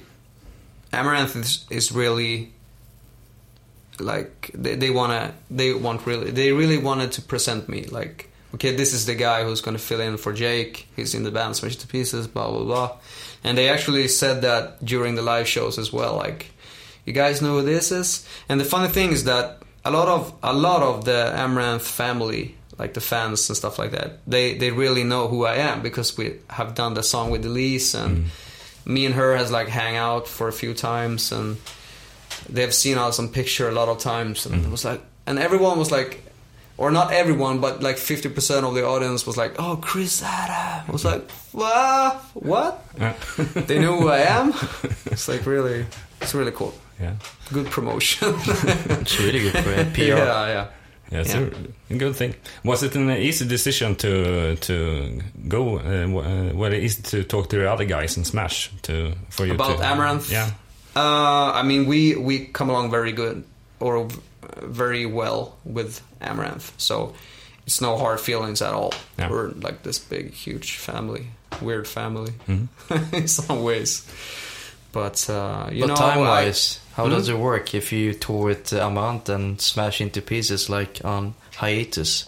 Amaranthe 0.92 1.36
is, 1.36 1.66
is 1.70 1.92
really 1.92 2.52
like 4.00 4.50
they, 4.54 4.74
they 4.74 4.90
wanna 4.90 5.34
they 5.50 5.72
want 5.72 6.06
really 6.06 6.30
they 6.30 6.52
really 6.52 6.78
wanted 6.78 7.12
to 7.12 7.22
present 7.22 7.68
me 7.68 7.84
like 7.84 8.30
okay 8.54 8.74
this 8.74 8.92
is 8.92 9.06
the 9.06 9.14
guy 9.14 9.44
who's 9.44 9.60
gonna 9.60 9.78
fill 9.78 10.00
in 10.00 10.16
for 10.16 10.32
Jake. 10.32 10.88
He's 10.96 11.14
in 11.14 11.24
the 11.24 11.30
band 11.30 11.56
Smash 11.56 11.76
to 11.76 11.86
Pieces 11.86 12.26
blah 12.26 12.50
blah 12.50 12.64
blah. 12.64 12.96
And 13.44 13.56
they 13.56 13.68
actually 13.68 14.08
said 14.08 14.42
that 14.42 14.84
during 14.84 15.14
the 15.14 15.22
live 15.22 15.46
shows 15.46 15.78
as 15.78 15.92
well 15.92 16.16
like 16.16 16.50
you 17.04 17.12
guys 17.12 17.40
know 17.40 17.58
who 17.58 17.62
this 17.62 17.90
is? 17.90 18.28
And 18.48 18.60
the 18.60 18.66
funny 18.66 18.88
thing 18.88 19.12
is 19.12 19.24
that 19.24 19.62
a 19.84 19.90
lot 19.90 20.08
of 20.08 20.34
a 20.42 20.52
lot 20.52 20.82
of 20.82 21.04
the 21.04 21.32
Amaranthe 21.34 21.82
family 21.82 22.54
like 22.78 22.94
the 22.94 23.00
fans 23.00 23.48
and 23.48 23.56
stuff 23.56 23.78
like 23.78 23.90
that 23.90 24.18
they 24.26 24.54
they 24.54 24.70
really 24.70 25.04
know 25.04 25.28
who 25.28 25.44
I 25.44 25.56
am 25.56 25.82
because 25.82 26.16
we 26.16 26.36
have 26.48 26.74
done 26.74 26.94
the 26.94 27.02
song 27.02 27.30
with 27.30 27.44
Elise 27.44 27.94
and 27.94 28.24
mm. 28.24 28.28
me 28.86 29.06
and 29.06 29.14
her 29.14 29.36
has 29.36 29.50
like 29.50 29.68
hang 29.68 29.96
out 29.96 30.28
for 30.28 30.48
a 30.48 30.52
few 30.52 30.74
times 30.74 31.32
and 31.32 31.56
they've 32.48 32.74
seen 32.74 32.98
us 32.98 33.18
on 33.18 33.28
picture 33.28 33.68
a 33.68 33.72
lot 33.72 33.88
of 33.88 33.98
times 33.98 34.46
and 34.46 34.64
it 34.64 34.70
was 34.70 34.84
like 34.84 35.00
and 35.26 35.38
everyone 35.38 35.78
was 35.78 35.90
like 35.90 36.22
or 36.78 36.90
not 36.90 37.12
everyone 37.12 37.60
but 37.60 37.82
like 37.82 37.96
50% 37.96 38.64
of 38.64 38.74
the 38.74 38.84
audience 38.86 39.26
was 39.26 39.36
like 39.36 39.54
oh 39.58 39.76
chris 39.76 40.22
adam 40.22 40.84
I 40.88 40.92
was 40.92 41.04
like 41.04 41.30
what 41.52 42.16
what 42.34 42.84
Yeah. 42.98 43.14
they 43.66 43.78
know 43.78 44.00
who 44.00 44.08
i 44.08 44.20
am 44.20 44.52
it's 45.12 45.28
like 45.28 45.44
really 45.46 45.86
it's 46.20 46.34
really 46.34 46.52
cool 46.52 46.72
yeah. 47.00 47.14
good 47.52 47.66
promotion 47.70 48.34
It's 49.02 49.18
really 49.20 49.40
good 49.40 49.52
for 49.64 49.84
PR. 49.94 50.02
yeah 50.02 50.46
yeah 50.48 50.66
Yeah, 51.10 51.20
it's 51.22 51.34
Yeah. 51.34 51.48
a 51.90 51.94
good 51.98 52.16
thing. 52.16 52.34
Was 52.64 52.82
it 52.82 52.94
an 52.96 53.08
easy 53.10 53.46
decision 53.46 53.94
to 53.96 54.56
to 54.56 54.74
go? 55.48 55.78
Uh, 55.78 56.06
w- 56.06 56.20
uh, 56.20 56.52
well, 56.54 56.74
easy 56.74 57.00
to 57.02 57.22
talk 57.24 57.48
to 57.48 57.56
the 57.56 57.72
other 57.72 57.86
guys 57.86 58.16
in 58.18 58.24
Smash 58.24 58.70
to 58.82 58.92
for 59.30 59.46
you 59.46 59.54
About 59.54 59.78
to, 59.78 59.84
Amaranthe? 59.84 60.30
Yeah, 60.32 60.50
Uh, 60.98 61.52
I 61.60 61.62
mean, 61.62 61.86
we 61.86 62.16
we 62.16 62.46
come 62.52 62.70
along 62.70 62.90
very 62.90 63.12
good 63.12 63.42
or 63.80 64.08
very 64.62 65.06
well 65.06 65.54
with 65.64 66.00
Amaranthe, 66.20 66.70
so 66.76 67.12
it's 67.66 67.80
no 67.80 67.96
hard 67.96 68.18
feelings 68.20 68.62
at 68.62 68.72
all. 68.74 68.92
Yeah. 69.18 69.30
We're 69.30 69.48
like 69.66 69.82
this 69.82 69.98
big, 69.98 70.32
huge 70.32 70.76
family, 70.78 71.26
weird 71.60 71.86
family 71.86 72.32
Mhm. 72.48 72.68
in 73.12 73.28
some 73.28 73.62
ways. 73.62 74.02
But 74.92 75.28
uh, 75.30 75.68
you 75.70 75.82
but 75.82 75.88
know, 75.88 75.94
time 75.96 76.20
wise, 76.20 76.80
how 76.96 77.04
Hmm? 77.04 77.10
does 77.14 77.28
it 77.28 77.36
work 77.38 77.74
if 77.74 77.92
you 77.92 78.14
tour 78.14 78.44
with 78.46 78.72
Amant 78.72 79.28
and 79.28 79.60
smash 79.60 80.00
into 80.00 80.20
pieces 80.22 80.68
like 80.68 81.00
on 81.04 81.34
hiatus 81.60 82.24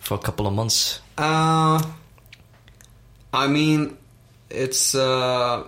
for 0.00 0.14
a 0.16 0.22
couple 0.22 0.46
of 0.46 0.52
months? 0.52 1.00
Uh, 1.16 1.80
I 3.32 3.46
mean, 3.46 3.96
it's 4.50 4.94
uh, 4.94 5.62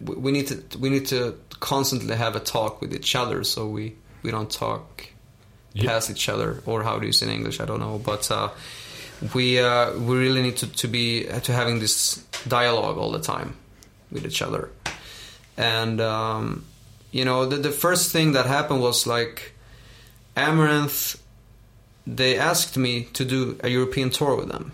we 0.00 0.30
need 0.32 0.46
to 0.48 0.78
we 0.78 0.90
need 0.90 1.06
to 1.06 1.34
constantly 1.60 2.16
have 2.16 2.36
a 2.36 2.40
talk 2.40 2.80
with 2.80 2.94
each 2.94 3.14
other, 3.16 3.44
so 3.44 3.66
we 3.68 3.94
we 4.22 4.30
don't 4.30 4.50
talk 4.50 5.06
Yeah. 5.74 5.90
past 5.90 6.10
each 6.10 6.28
other, 6.28 6.62
or 6.66 6.82
how 6.82 6.98
do 6.98 7.06
you 7.06 7.12
say 7.12 7.26
in 7.26 7.32
English? 7.32 7.60
I 7.60 7.64
don't 7.66 7.80
know, 7.80 7.98
but 7.98 8.30
uh, 8.30 8.48
we 9.34 9.58
uh, 9.60 9.92
we 9.98 10.16
really 10.16 10.42
need 10.42 10.56
to, 10.58 10.66
to 10.66 10.88
be 10.88 11.24
to 11.42 11.52
having 11.52 11.80
this 11.80 12.24
dialogue 12.48 12.98
all 12.98 13.12
the 13.12 13.20
time 13.20 13.54
with 14.10 14.24
each 14.24 14.40
other, 14.42 14.70
and 15.56 16.00
um, 16.00 16.64
you 17.12 17.24
know 17.24 17.46
the 17.46 17.56
the 17.56 17.72
first 17.72 18.10
thing 18.12 18.32
that 18.32 18.46
happened 18.46 18.80
was 18.80 19.06
like 19.06 19.52
Amaranthe. 20.36 21.16
They 22.06 22.38
asked 22.38 22.76
me 22.78 23.08
to 23.14 23.24
do 23.24 23.56
a 23.64 23.68
European 23.68 24.10
tour 24.10 24.36
with 24.36 24.48
them. 24.48 24.70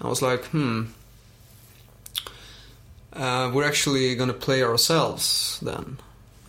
I 0.00 0.08
was 0.08 0.22
like, 0.22 0.44
hmm. 0.52 0.84
Uh, 3.12 3.50
we're 3.52 3.64
actually 3.66 4.14
gonna 4.14 4.32
play 4.32 4.62
ourselves 4.62 5.58
then, 5.62 5.98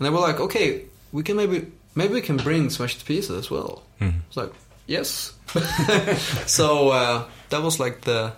and 0.01 0.05
they 0.05 0.09
were 0.09 0.27
like, 0.27 0.39
okay, 0.41 0.81
we 1.11 1.21
can 1.21 1.35
maybe 1.37 1.67
maybe 1.93 2.13
we 2.15 2.21
can 2.21 2.37
bring 2.37 2.69
Smash 2.71 2.97
to 2.97 3.05
Pieces 3.05 3.37
as 3.37 3.51
well. 3.51 3.83
Mhm. 3.99 4.09
I 4.09 4.21
was 4.29 4.37
like, 4.37 4.53
yes. 4.87 5.33
so 6.47 6.89
uh, 6.89 7.23
that 7.49 7.61
was 7.61 7.79
like 7.79 8.01
the 8.01 8.33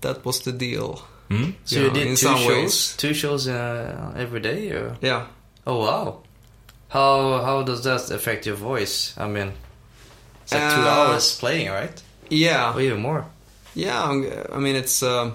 that 0.00 0.24
was 0.24 0.40
the 0.40 0.52
deal. 0.52 1.04
Hmm? 1.28 1.50
So 1.64 1.76
Yeah, 1.76 1.82
you 1.86 1.90
did 1.92 2.06
in 2.06 2.16
two 2.16 2.16
some 2.26 2.38
shows, 2.38 2.48
ways. 2.48 2.96
two 2.96 3.12
shows 3.14 3.48
uh, 3.48 4.14
every 4.16 4.40
day, 4.40 4.70
or 4.70 4.96
Yeah. 5.02 5.26
oh 5.66 5.78
wow, 5.78 6.22
how 6.88 7.42
how 7.44 7.62
does 7.64 7.82
that 7.84 8.10
affect 8.10 8.46
your 8.46 8.56
voice? 8.56 9.12
I 9.18 9.26
mean, 9.28 9.52
it's 10.44 10.52
like 10.54 10.74
two 10.74 10.80
Uh, 10.88 10.88
hours 10.88 11.38
playing, 11.38 11.68
right? 11.70 12.02
Yeah. 12.30 12.72
Or 12.74 12.80
even 12.80 13.00
more. 13.00 13.24
Yeah, 13.74 14.00
I'm- 14.08 14.26
I 14.52 14.58
mean 14.58 14.76
it's. 14.76 15.02
Um, 15.02 15.34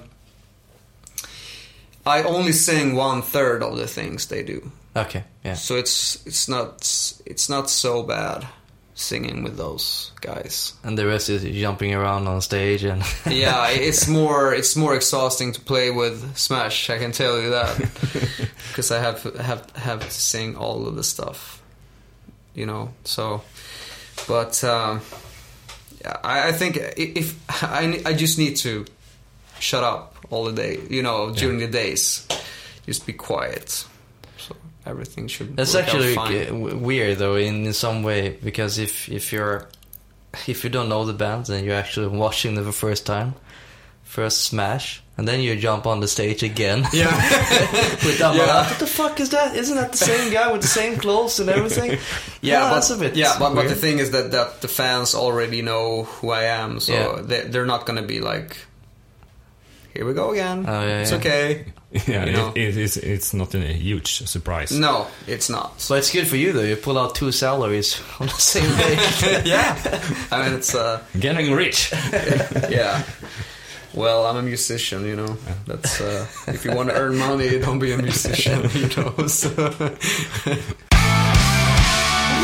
I 2.05 2.23
only 2.23 2.53
sing 2.53 2.95
one 2.95 3.21
third 3.21 3.61
of 3.63 3.77
the 3.77 3.87
things 3.87 4.27
they 4.27 4.41
do, 4.43 4.71
Okay, 4.97 5.23
yeah. 5.45 5.53
so 5.53 5.75
it's 5.75 6.25
it's 6.25 6.47
not 6.49 6.81
it's 7.25 7.49
not 7.49 7.69
so 7.69 8.03
bad 8.03 8.47
singing 8.97 9.43
with 9.43 9.57
those 9.57 10.11
guys. 10.21 10.73
And 10.83 10.97
the 10.97 11.05
rest 11.05 11.29
is 11.29 11.43
jumping 11.43 11.93
around 11.93 12.27
on 12.27 12.41
stage 12.41 12.83
and 12.83 13.03
yeah, 13.29 13.69
it's 13.69 14.07
more 14.19 14.53
it's 14.53 14.75
more 14.75 14.95
exhausting 14.95 15.51
to 15.53 15.61
play 15.61 15.91
with 15.91 16.35
Smash. 16.35 16.89
I 16.89 16.97
can 16.97 17.11
tell 17.11 17.39
you 17.39 17.51
that 17.51 17.77
because 18.69 18.91
I 18.91 18.99
have 18.99 19.23
have 19.35 19.69
have 19.75 19.99
to 19.99 20.11
sing 20.11 20.55
all 20.55 20.87
of 20.87 20.95
the 20.95 21.03
stuff, 21.03 21.61
you 22.55 22.65
know. 22.65 22.91
So, 23.03 23.43
but 24.27 24.63
um, 24.63 25.01
yeah, 26.01 26.17
I, 26.23 26.49
I 26.49 26.51
think 26.51 26.77
if 26.97 27.35
I 27.63 28.01
I 28.03 28.13
just 28.13 28.39
need 28.39 28.57
to 28.57 28.85
shut 29.59 29.83
up 29.83 30.15
all 30.31 30.45
the 30.45 30.53
day, 30.53 30.79
you 30.89 31.03
know, 31.03 31.31
during 31.31 31.59
the 31.59 31.67
days, 31.67 32.27
just 32.85 33.05
be 33.05 33.13
quiet. 33.13 33.85
Everything 34.87 35.27
should. 35.27 35.55
That's 35.57 35.75
actually 35.75 36.15
weird 36.75 37.17
though 37.17 37.35
in, 37.35 37.65
in 37.65 37.73
some 37.73 38.03
way 38.03 38.37
because 38.41 38.77
if 38.77 39.09
if 39.09 39.33
you're 39.33 39.67
if 40.47 40.63
you 40.63 40.69
don't 40.69 40.87
know 40.89 41.03
the 41.05 41.13
band 41.13 41.49
and 41.49 41.65
you're 41.65 41.75
actually 41.75 42.07
watching 42.07 42.55
them 42.55 42.63
for 42.63 42.71
the 42.71 42.77
first 42.77 43.05
time, 43.05 43.33
first 44.03 44.45
Smash, 44.45 45.01
and 45.17 45.27
then 45.27 45.39
you 45.41 45.55
jump 45.55 45.85
on 45.87 45.99
the 45.99 46.07
stage 46.07 46.43
again 46.43 46.85
Yeah. 46.93 47.11
with 48.05 48.17
them. 48.19 48.35
Yeah. 48.37 48.69
What 48.69 48.79
the 48.79 48.87
fuck 48.87 49.19
is 49.19 49.29
that? 49.31 49.55
Isn't 49.55 49.75
that 49.75 49.91
the 49.91 49.97
same 49.97 50.31
guy 50.31 50.51
with 50.51 50.61
the 50.61 50.67
same 50.67 50.97
clothes 50.97 51.39
and 51.39 51.49
everything? 51.49 51.97
Yeah, 52.41 52.61
but, 52.69 52.73
that's 52.75 52.89
a 52.91 52.97
bit. 52.97 53.15
yeah, 53.15 53.35
but, 53.39 53.55
but 53.55 53.67
the 53.67 53.75
thing 53.75 53.99
is 53.99 54.11
that, 54.11 54.31
that 54.31 54.61
the 54.61 54.67
fans 54.67 55.15
already 55.15 55.61
know 55.61 56.03
who 56.03 56.29
I 56.29 56.43
am, 56.43 56.79
so 56.79 56.93
Yeah. 56.93 57.21
they, 57.23 57.41
they're 57.49 57.65
not 57.65 57.85
gonna 57.85 58.03
be 58.07 58.19
like, 58.21 58.55
"Here 59.97 60.05
we 60.05 60.13
go 60.13 60.31
again." 60.31 60.65
Oh, 60.67 60.81
yeah, 60.81 61.01
it's 61.01 61.11
yeah. 61.11 61.17
okay. 61.17 61.65
yeah. 61.91 62.25
You 62.25 62.31
know. 62.31 62.49
It, 62.55 62.61
it 62.69 62.77
is. 62.77 62.97
It's 62.97 63.33
not 63.33 63.55
a 63.55 63.59
huge 63.59 64.27
surprise. 64.27 64.71
No, 64.71 65.07
it's 65.25 65.49
not. 65.49 65.83
But 65.89 65.97
it's 65.99 66.11
good 66.11 66.27
for 66.27 66.35
you 66.35 66.53
though. 66.53 66.61
You 66.61 66.75
pull 66.75 66.99
out 66.99 67.15
two 67.15 67.31
salaries 67.31 67.99
on 68.19 68.27
the 68.27 68.33
same 68.33 68.69
day. 68.77 69.41
yeah, 69.45 69.75
I 70.31 70.43
mean 70.43 70.53
it's 70.53 70.75
uh, 70.75 71.03
Getting 71.19 71.51
rich. 71.51 71.91
yeah. 72.69 73.01
Well, 73.95 74.27
I'm 74.27 74.37
a 74.37 74.43
musician, 74.43 75.03
you 75.05 75.15
know. 75.15 75.37
That's 75.65 75.99
uh, 75.99 76.27
if 76.45 76.63
you 76.63 76.75
want 76.75 76.89
to 76.89 76.95
earn 76.95 77.17
money, 77.17 77.57
don't 77.57 77.79
be 77.79 77.91
a 77.93 77.97
musician, 77.97 78.69
you 78.75 78.87
know. 78.95 79.25
So. 79.25 79.49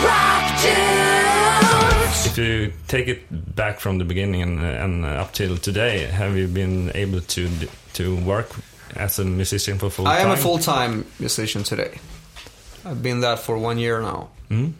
Rock 0.04 0.60
tunes. 0.60 1.23
If 1.68 2.38
you 2.38 2.74
take 2.88 3.08
it 3.08 3.56
back 3.56 3.80
from 3.80 3.98
the 3.98 4.06
beginning 4.06 4.42
and, 4.42 4.60
and 4.62 5.06
up 5.06 5.34
till 5.34 5.58
today, 5.58 6.06
have 6.06 6.38
you 6.38 6.48
been 6.48 6.92
able 6.96 7.22
to 7.22 7.50
to 7.94 8.16
work 8.24 8.50
as 8.96 9.20
a 9.20 9.26
musician 9.26 9.78
for 9.80 9.90
full 9.90 10.06
time? 10.06 10.14
I 10.16 10.18
time? 10.20 10.28
am 10.32 10.34
a 10.34 10.38
full-time 10.42 11.06
musician 11.20 11.64
today. 11.64 12.00
I've 12.86 13.02
been 13.02 13.22
that 13.22 13.40
for 13.40 13.58
one 13.58 13.78
year 13.78 14.02
now, 14.02 14.30
Hmm? 14.50 14.72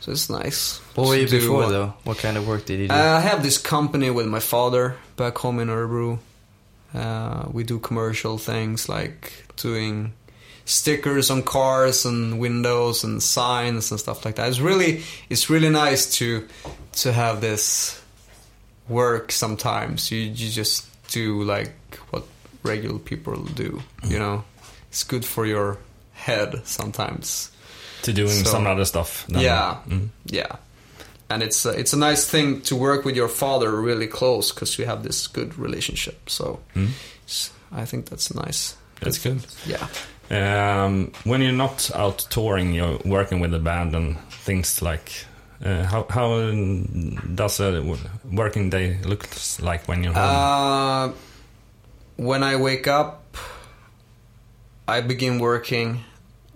so 0.00 0.12
it's 0.12 0.28
nice. 0.30 0.78
What 0.94 1.08
were 1.08 1.16
you 1.16 1.28
before 1.28 1.56
what- 1.62 1.68
though? 1.70 1.94
What 2.04 2.18
kind 2.18 2.36
of 2.36 2.46
work 2.46 2.64
did 2.66 2.80
you 2.80 2.88
do? 2.88 2.94
Uh, 2.94 3.18
I 3.18 3.20
have 3.20 3.42
this 3.42 3.58
company 3.58 4.10
with 4.10 4.26
my 4.26 4.40
father 4.40 4.96
back 5.16 5.38
home 5.38 5.60
in 5.60 5.68
Örebro. 5.68 6.18
Uh, 6.94 7.44
we 7.52 7.62
do 7.64 7.78
commercial 7.78 8.38
things 8.38 8.88
like 8.88 9.32
doing 9.56 10.12
stickers 10.66 11.30
on 11.30 11.42
cars 11.42 12.04
and 12.04 12.38
windows 12.38 13.04
and 13.04 13.22
signs 13.22 13.90
and 13.90 13.98
stuff 14.00 14.24
like 14.24 14.34
that. 14.34 14.48
It's 14.48 14.60
really 14.60 15.02
it's 15.30 15.48
really 15.48 15.70
nice 15.70 16.06
to 16.18 16.46
to 17.02 17.12
have 17.12 17.40
this 17.40 18.00
work 18.88 19.32
sometimes. 19.32 20.10
You 20.10 20.18
you 20.20 20.50
just 20.50 20.84
do 21.10 21.42
like 21.44 21.72
what 22.10 22.24
regular 22.62 22.98
people 22.98 23.42
do. 23.54 23.80
You 24.04 24.18
know, 24.18 24.44
it's 24.90 25.04
good 25.04 25.24
for 25.24 25.46
your 25.46 25.78
head 26.12 26.60
sometimes. 26.66 27.50
To 28.02 28.12
doing 28.12 28.44
So- 28.44 28.50
some 28.50 28.66
other 28.66 28.84
stuff. 28.84 29.24
Yeah, 29.28 29.78
Mm. 29.88 30.08
yeah, 30.26 30.56
and 31.28 31.42
it's 31.42 31.64
a, 31.66 31.70
it's 31.70 31.92
a 31.92 31.96
nice 31.96 32.28
thing 32.30 32.60
to 32.62 32.76
work 32.76 33.04
with 33.04 33.16
your 33.16 33.28
father 33.28 33.70
really 33.80 34.06
close 34.06 34.52
because 34.52 34.78
you 34.78 34.86
have 34.86 35.02
this 35.02 35.26
good 35.26 35.58
relationship. 35.58 36.28
So 36.30 36.60
Mm. 36.74 36.90
I 37.72 37.84
think 37.86 38.06
that's 38.10 38.32
nice. 38.34 38.74
That's 39.00 39.18
good. 39.18 39.40
Yeah. 39.66 39.88
Um, 40.30 41.12
when 41.24 41.42
you're 41.42 41.52
not 41.52 41.90
out 41.94 42.26
touring, 42.30 42.74
you're 42.74 42.98
working 43.04 43.40
with 43.40 43.50
the 43.52 43.58
band 43.58 43.94
and 43.94 44.18
things 44.30 44.82
like. 44.82 45.26
Uh, 45.64 45.84
how 45.84 46.06
how 46.10 46.50
does 47.34 47.60
a 47.60 47.96
working 48.30 48.68
day 48.68 48.98
look 49.04 49.26
like 49.60 49.88
when 49.88 50.04
you're 50.04 50.12
home? 50.12 50.22
Uh, 50.22 51.12
when 52.16 52.42
I 52.42 52.56
wake 52.56 52.86
up, 52.86 53.36
I 54.86 55.00
begin 55.00 55.38
working. 55.38 56.04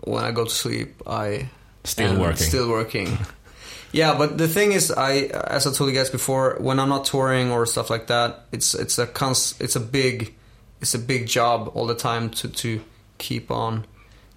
When 0.04 0.24
I 0.24 0.32
go 0.32 0.44
to 0.44 0.50
sleep, 0.50 1.02
I 1.06 1.48
Still 1.84 2.18
working. 2.18 2.36
Still 2.36 2.68
working. 2.68 3.18
yeah, 3.92 4.16
but 4.16 4.36
the 4.36 4.48
thing 4.48 4.72
is, 4.72 4.90
I 4.90 5.30
as 5.48 5.66
I 5.66 5.72
told 5.72 5.90
you 5.90 5.96
guys 5.96 6.10
before, 6.10 6.56
when 6.60 6.78
I'm 6.78 6.88
not 6.88 7.04
touring 7.06 7.50
or 7.50 7.64
stuff 7.66 7.90
like 7.90 8.08
that, 8.08 8.46
it's 8.52 8.74
it's 8.74 8.98
a 8.98 9.06
cons- 9.06 9.54
it's 9.60 9.76
a 9.76 9.80
big 9.80 10.34
it's 10.80 10.94
a 10.94 10.98
big 10.98 11.26
job 11.26 11.70
all 11.74 11.86
the 11.86 11.94
time 11.94 12.30
to 12.30 12.48
to 12.48 12.80
keep 13.20 13.50
on 13.50 13.84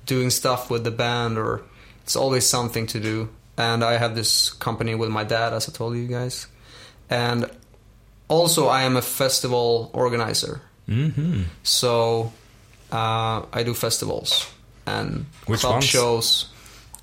doing 0.05 0.29
stuff 0.29 0.69
with 0.69 0.83
the 0.83 0.91
band 0.91 1.37
or 1.37 1.63
it's 2.03 2.15
always 2.15 2.45
something 2.45 2.85
to 2.87 2.99
do. 2.99 3.29
And 3.57 3.83
I 3.83 3.97
have 3.97 4.13
this 4.15 4.51
company 4.51 4.93
with 4.95 5.09
my 5.09 5.23
dad, 5.23 5.53
as 5.53 5.69
I 5.69 5.71
told 5.71 5.95
you 5.95 6.07
guys, 6.07 6.47
and 7.09 7.49
also 8.27 8.67
I 8.67 8.83
am 8.83 8.97
a 8.97 9.01
festival 9.01 9.89
organizer. 9.93 10.59
hmm 10.87 11.43
So 11.63 12.31
uh, 12.91 13.45
I 13.53 13.63
do 13.63 13.73
festivals 13.73 14.45
and 14.85 15.25
Which 15.47 15.61
club 15.61 15.73
ones? 15.73 15.85
shows. 15.85 16.49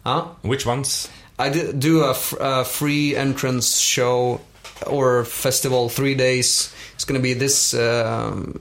Huh? 0.05 0.27
Which 0.43 0.67
ones? 0.67 1.09
I 1.39 1.49
do 1.51 2.03
a, 2.05 2.11
f- 2.11 2.35
a 2.41 2.65
free 2.65 3.17
entrance 3.17 3.79
show 3.81 4.41
or 4.87 5.25
festival 5.25 5.89
three 5.89 6.15
days. 6.15 6.75
It's 6.95 7.05
gonna 7.05 7.21
be 7.23 7.35
this 7.35 7.73
um, 7.75 8.61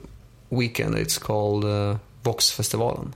weekend. 0.50 0.94
It's 0.96 1.18
called 1.18 1.64
uh, 1.64 1.96
Vox 2.24 2.50
Festivalen. 2.50 3.12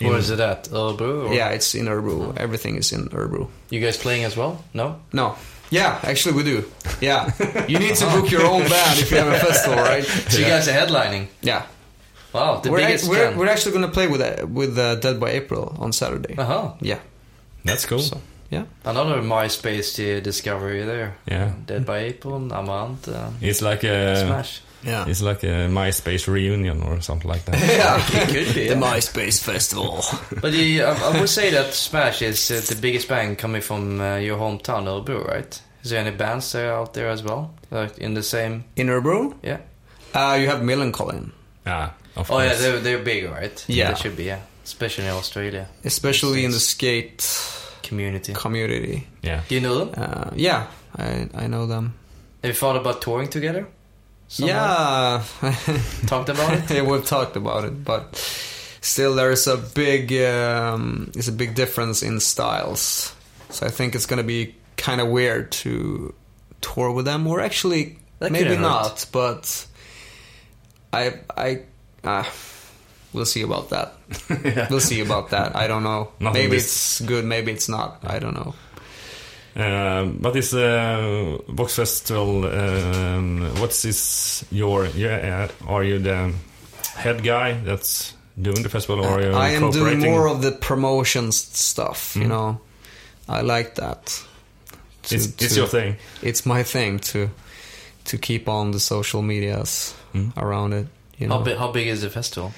Where 0.00 0.16
is 0.18 0.30
it 0.30 0.40
at? 0.40 0.64
Örebro? 0.70 1.28
or- 1.28 1.34
Yeah, 1.34 1.50
it's 1.54 1.74
in 1.74 1.86
Örebro. 1.86 2.32
Everything 2.38 2.76
is 2.78 2.90
in 2.92 3.08
Örebro. 3.10 3.48
You 3.70 3.80
guys 3.80 3.96
playing 3.98 4.24
as 4.24 4.34
well? 4.36 4.64
No? 4.72 4.96
No. 5.12 5.34
Yeah, 5.70 5.98
actually 6.02 6.34
we 6.36 6.42
do. 6.42 6.64
Yeah, 7.00 7.30
you 7.68 7.78
need 7.78 7.94
to 7.96 8.06
book 8.06 8.30
your 8.30 8.44
own 8.46 8.62
band 8.68 8.98
if 8.98 9.10
you 9.12 9.18
have 9.18 9.28
a 9.32 9.38
festival, 9.38 9.76
right? 9.78 10.04
So 10.04 10.38
you 10.38 10.46
guys 10.46 10.66
are 10.68 10.72
headlining? 10.72 11.26
Yeah, 11.42 11.62
Wow, 12.32 12.60
the 12.60 12.70
we're, 12.70 12.78
biggest 12.78 13.08
we're, 13.08 13.36
we're 13.36 13.46
actually 13.48 13.72
gonna 13.72 13.88
play 13.92 14.08
with 14.08 14.20
uh, 14.20 14.46
with 14.46 14.76
uh, 14.78 14.94
Dead 14.96 15.20
by 15.20 15.30
April 15.30 15.76
on 15.78 15.92
Saturday. 15.92 16.34
Uh-huh. 16.36 16.72
Yeah, 16.80 16.98
That's 17.64 17.86
cool. 17.86 18.00
so 18.00 18.20
yeah. 18.50 18.64
Another 18.84 19.20
MySpace 19.22 19.98
uh, 19.98 20.20
discovery 20.20 20.82
there. 20.84 21.14
Yeah. 21.28 21.52
Dead 21.66 21.84
by 21.86 21.98
April, 21.98 22.40
Amaranthe, 22.40 23.08
uh, 23.14 23.30
It's 23.40 23.62
like 23.62 23.84
a 23.84 24.16
Smash. 24.16 24.60
Yeah. 24.82 25.06
It's 25.08 25.20
like 25.22 25.42
a 25.42 25.68
MySpace 25.68 26.26
reunion 26.26 26.82
or 26.82 27.00
something 27.00 27.28
like 27.30 27.44
that. 27.46 27.58
yeah. 27.60 28.22
It 28.22 28.28
could 28.28 28.54
be. 28.54 28.68
The 28.68 28.74
yeah. 28.74 28.80
MySpace 28.80 29.42
Festival. 29.42 30.02
But 30.40 30.52
you, 30.52 30.84
I, 30.84 30.94
I 30.94 31.20
would 31.20 31.28
say 31.28 31.50
that 31.50 31.74
Smash 31.74 32.22
is 32.22 32.50
uh, 32.50 32.60
the 32.74 32.80
biggest 32.80 33.08
band 33.08 33.38
coming 33.38 33.60
from 33.62 34.00
uh, 34.00 34.16
your 34.16 34.38
hometown, 34.38 34.84
Örebro, 34.86 35.26
right? 35.26 35.62
Is 35.82 35.90
there 35.90 36.00
any 36.00 36.16
bands 36.16 36.50
there 36.52 36.72
out 36.74 36.94
there 36.94 37.08
as 37.08 37.22
well? 37.22 37.50
Like 37.70 37.98
in 37.98 38.14
the 38.14 38.22
same... 38.22 38.64
In 38.76 38.88
Örebro, 38.88 39.34
Yeah? 39.42 39.58
uh, 40.14 40.36
you 40.40 40.48
have 40.48 40.60
Millencolin, 40.62 41.30
yeah, 41.66 41.90
of 42.16 42.30
Oh 42.30 42.40
yeah, 42.40 42.54
they're, 42.54 42.80
they're 42.80 42.98
big, 43.04 43.24
right? 43.30 43.64
Yeah. 43.68 43.92
They 43.92 44.00
should 44.00 44.16
be, 44.16 44.24
yeah. 44.24 44.40
Especially 44.64 45.04
in 45.06 45.10
Australia 45.12 45.66
especially 45.84 46.44
in 46.44 46.50
the 46.52 46.60
skate 46.60 47.24
community. 47.82 48.32
community. 48.34 49.06
yeah. 49.22 49.42
Do 49.48 49.54
you 49.54 49.60
know 49.60 49.84
them? 49.84 49.94
Uh, 49.96 50.30
yeah, 50.36 50.66
I 50.96 51.28
I 51.34 51.46
know 51.48 51.66
them. 51.66 51.94
Have 52.42 52.50
you 52.50 52.54
thought 52.54 52.76
about 52.76 53.00
touring 53.02 53.28
together? 53.28 53.66
Yeah, 54.38 55.24
Talked 56.06 56.28
about 56.28 56.54
it? 56.54 56.70
yeah, 56.74 56.82
we've 56.82 57.04
talked 57.04 57.36
about 57.36 57.64
it, 57.64 57.84
but 57.84 58.16
still, 58.80 59.14
there's 59.14 59.46
a 59.46 59.56
big 59.56 60.12
um, 60.12 61.10
a 61.26 61.32
big 61.32 61.54
difference 61.54 62.02
in 62.02 62.20
styles. 62.20 63.14
So 63.48 63.66
I 63.66 63.70
think 63.70 63.94
it's 63.94 64.06
gonna 64.06 64.22
be 64.22 64.54
kind 64.76 65.00
of 65.00 65.08
weird 65.08 65.50
to 65.64 66.14
tour 66.60 66.92
with 66.92 67.04
them, 67.06 67.26
or 67.26 67.40
actually 67.40 67.98
That 68.20 68.30
maybe 68.32 68.54
hurt. 68.54 69.06
But 69.10 69.66
I 70.92 71.14
I 71.36 71.62
uh, 72.04 72.24
we'll 73.12 73.26
see 73.26 73.42
about 73.42 73.70
that. 73.70 73.94
We'll 74.70 74.80
see 74.80 75.00
about 75.00 75.30
that. 75.30 75.56
I 75.56 75.66
don't 75.66 75.82
know. 75.82 76.12
Nothing 76.20 76.42
maybe 76.42 76.56
is- 76.56 76.64
it's 76.64 77.00
good. 77.00 77.24
Maybe 77.24 77.50
it's 77.52 77.68
not. 77.68 77.98
I 78.04 78.20
don't 78.20 78.34
know. 78.34 78.54
Uh, 79.56 80.04
but 80.20 80.32
this 80.32 80.54
uh, 80.54 81.38
Vox 81.48 81.74
Festival, 81.76 82.44
um, 82.46 83.40
what's 83.60 83.82
this? 83.82 84.44
Your 84.50 84.86
yeah? 84.86 85.48
uh, 85.66 85.72
Are 85.72 85.84
you 85.84 85.98
the 85.98 86.32
head 86.94 87.22
guy 87.24 87.54
that's 87.64 88.14
doing 88.40 88.62
the 88.62 88.68
festival, 88.68 89.04
or 89.04 89.18
are 89.18 89.22
you 89.22 89.32
I 89.32 89.50
am 89.50 89.70
doing 89.70 90.00
more 90.00 90.28
of 90.28 90.40
the 90.42 90.52
promotions 90.52 91.36
stuff. 91.36 92.14
You 92.16 92.22
Mm. 92.24 92.28
know, 92.28 92.60
I 93.28 93.40
like 93.42 93.74
that. 93.74 94.06
To- 95.02 95.14
It's, 95.14 95.26
it's 95.26 95.54
to- 95.54 95.60
your 95.60 95.68
thing. 95.68 95.96
It's 96.22 96.46
my 96.46 96.62
thing 96.62 97.00
to 97.12 97.28
to 98.04 98.18
keep 98.18 98.48
on 98.48 98.70
the 98.72 98.80
social 98.80 99.22
medias 99.22 99.94
Mm. 100.14 100.32
around 100.36 100.72
it. 100.74 100.86
You 101.18 101.26
know, 101.28 101.38
How, 101.38 101.44
big, 101.44 101.58
how 101.58 101.72
big 101.72 101.86
is 101.88 102.00
the 102.00 102.10
festival? 102.10 102.52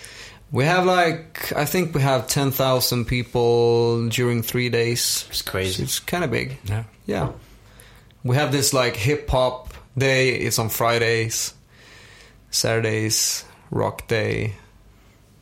We 0.53 0.65
have 0.65 0.85
like 0.87 1.53
I 1.57 1.65
think 1.65 1.95
we 1.95 2.03
have 2.03 2.27
ten 2.29 2.51
thousand 2.53 3.07
people 3.07 4.09
during 4.09 4.43
three 4.43 4.69
days. 4.69 5.27
It's 5.31 5.43
crazy. 5.43 5.83
It's 5.83 5.99
kind 5.99 6.23
of 6.25 6.31
big. 6.31 6.59
Yeah. 6.65 6.85
Yeah, 7.07 7.33
we 8.23 8.37
have 8.37 8.53
this 8.53 8.73
like 8.73 8.95
hip 8.97 9.29
hop 9.31 9.75
day. 9.99 10.31
It's 10.37 10.59
on 10.59 10.69
Fridays, 10.69 11.53
Saturdays, 12.51 13.45
rock 13.71 14.07
day. 14.09 14.55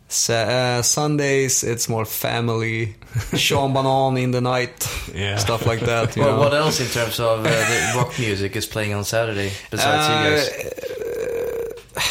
Sa- 0.08 0.32
uh, 0.78 0.82
Sundays, 0.82 1.62
it's 1.62 1.88
more 1.88 2.04
family. 2.04 2.96
Sean 3.36 3.72
Banan 3.72 4.16
in 4.16 4.30
the 4.32 4.40
night, 4.40 4.88
Yeah. 5.14 5.36
stuff 5.36 5.66
like 5.66 5.80
that. 5.80 6.16
You 6.16 6.22
Well, 6.22 6.32
know? 6.36 6.38
what 6.40 6.54
else 6.54 6.80
in 6.80 6.88
terms 6.88 7.20
of 7.20 7.40
uh, 7.40 7.42
the 7.44 7.92
rock 7.96 8.18
music 8.18 8.56
is 8.56 8.66
playing 8.66 8.92
on 8.94 9.04
Saturday 9.04 9.52
besides 9.70 10.08
you 10.08 10.30
guys? 10.30 11.39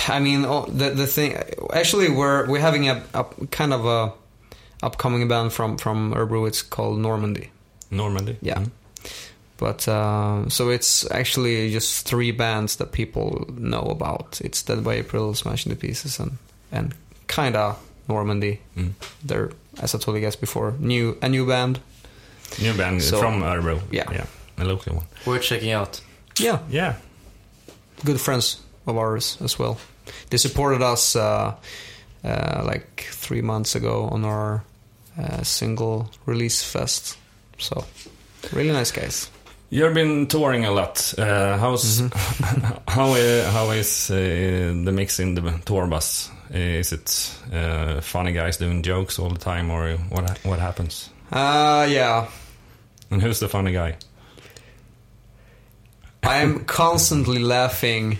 I 0.07 0.19
mean, 0.19 0.45
oh, 0.45 0.65
the 0.65 0.89
the 0.91 1.07
thing. 1.07 1.37
Actually, 1.73 2.09
we're 2.09 2.47
we're 2.47 2.59
having 2.61 2.89
a, 2.89 3.01
a 3.13 3.23
kind 3.51 3.73
of 3.73 3.85
a 3.85 4.13
upcoming 4.83 5.27
band 5.27 5.53
from 5.53 5.77
from 5.77 6.13
Örebro. 6.13 6.47
It's 6.47 6.61
called 6.61 6.99
Normandy. 6.99 7.49
Normandy. 7.91 8.37
Yeah. 8.41 8.59
Mm. 8.59 8.71
But 9.57 9.87
uh, 9.87 10.49
so 10.49 10.69
it's 10.69 11.09
actually 11.11 11.71
just 11.71 12.05
three 12.07 12.31
bands 12.31 12.75
that 12.77 12.91
people 12.91 13.45
know 13.57 13.81
about. 13.91 14.39
It's 14.41 14.63
Dead 14.63 14.83
by 14.83 14.95
April, 14.95 15.33
Smash 15.33 15.65
Into 15.65 15.77
Pieces, 15.77 16.19
and 16.19 16.37
and 16.71 16.93
kinda 17.27 17.75
Normandy. 18.07 18.59
Mm. 18.77 18.91
They're 19.23 19.51
as 19.81 19.95
I 19.95 19.97
told 19.97 20.17
you 20.17 20.23
guys 20.23 20.35
before, 20.37 20.73
new 20.79 21.17
a 21.21 21.27
new 21.29 21.45
band. 21.45 21.79
New 22.61 22.73
band 22.73 23.01
So- 23.03 23.19
from 23.19 23.41
Örebro. 23.43 23.79
Yeah. 23.91 24.11
yeah, 24.11 24.25
a 24.57 24.63
local 24.65 24.95
one. 24.95 25.05
Worth 25.25 25.43
checking 25.43 25.71
out. 25.71 26.01
Yeah, 26.39 26.59
Yeah, 26.69 26.95
good 28.05 28.19
friends 28.19 28.57
of 28.89 28.97
ours 28.97 29.38
as 29.41 29.58
well. 29.60 29.78
They 30.30 30.38
supported 30.38 30.82
us 30.82 31.15
uh, 31.15 31.56
uh, 32.23 32.62
like 32.65 33.08
three 33.12 33.41
months 33.41 33.75
ago 33.75 34.10
on 34.12 34.25
our 34.25 34.63
uh, 35.17 35.43
single 35.43 36.10
release 36.25 36.63
fest. 36.63 37.17
So 37.58 37.86
really 38.54 38.71
nice 38.71 38.91
guys. 38.91 39.30
you've 39.69 39.93
been 39.93 40.28
touring 40.28 40.65
a 40.65 40.71
lot. 40.71 41.13
Uh, 41.17 41.58
how's 41.58 41.99
how 42.88 43.13
uh, 43.13 43.52
how 43.52 43.71
is 43.71 44.10
uh, 44.12 44.15
the 44.86 44.91
mix 44.91 45.19
in 45.19 45.36
the 45.36 45.62
tour 45.65 45.88
bus? 45.88 46.32
Is 46.52 46.91
it 46.91 47.32
uh, 47.54 48.02
funny 48.02 48.32
guys 48.34 48.58
doing 48.58 48.82
jokes 48.82 49.19
all 49.19 49.30
the 49.30 49.39
time, 49.39 49.69
or 49.71 49.97
what 50.10 50.39
what 50.43 50.60
happens? 50.60 51.10
Uh, 51.32 51.86
yeah, 51.89 52.25
And 53.12 53.21
who's 53.21 53.39
the 53.39 53.47
funny 53.47 53.71
guy? 53.71 53.97
I 56.23 56.38
am 56.41 56.65
constantly 56.65 57.39
laughing 57.39 58.17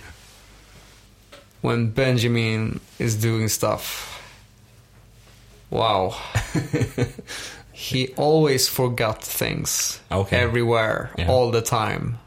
when 1.62 1.90
Benjamin 1.92 2.80
is 3.00 3.16
doing 3.16 3.48
stuff. 3.50 4.22
Wow. 5.70 6.16
he 7.72 8.10
always 8.18 8.68
forgot 8.68 9.24
things 9.24 10.00
Okay. 10.12 10.38
everywhere, 10.38 11.12
Yeah. 11.18 11.28
all 11.30 11.52
the 11.52 11.62
time. 11.62 12.18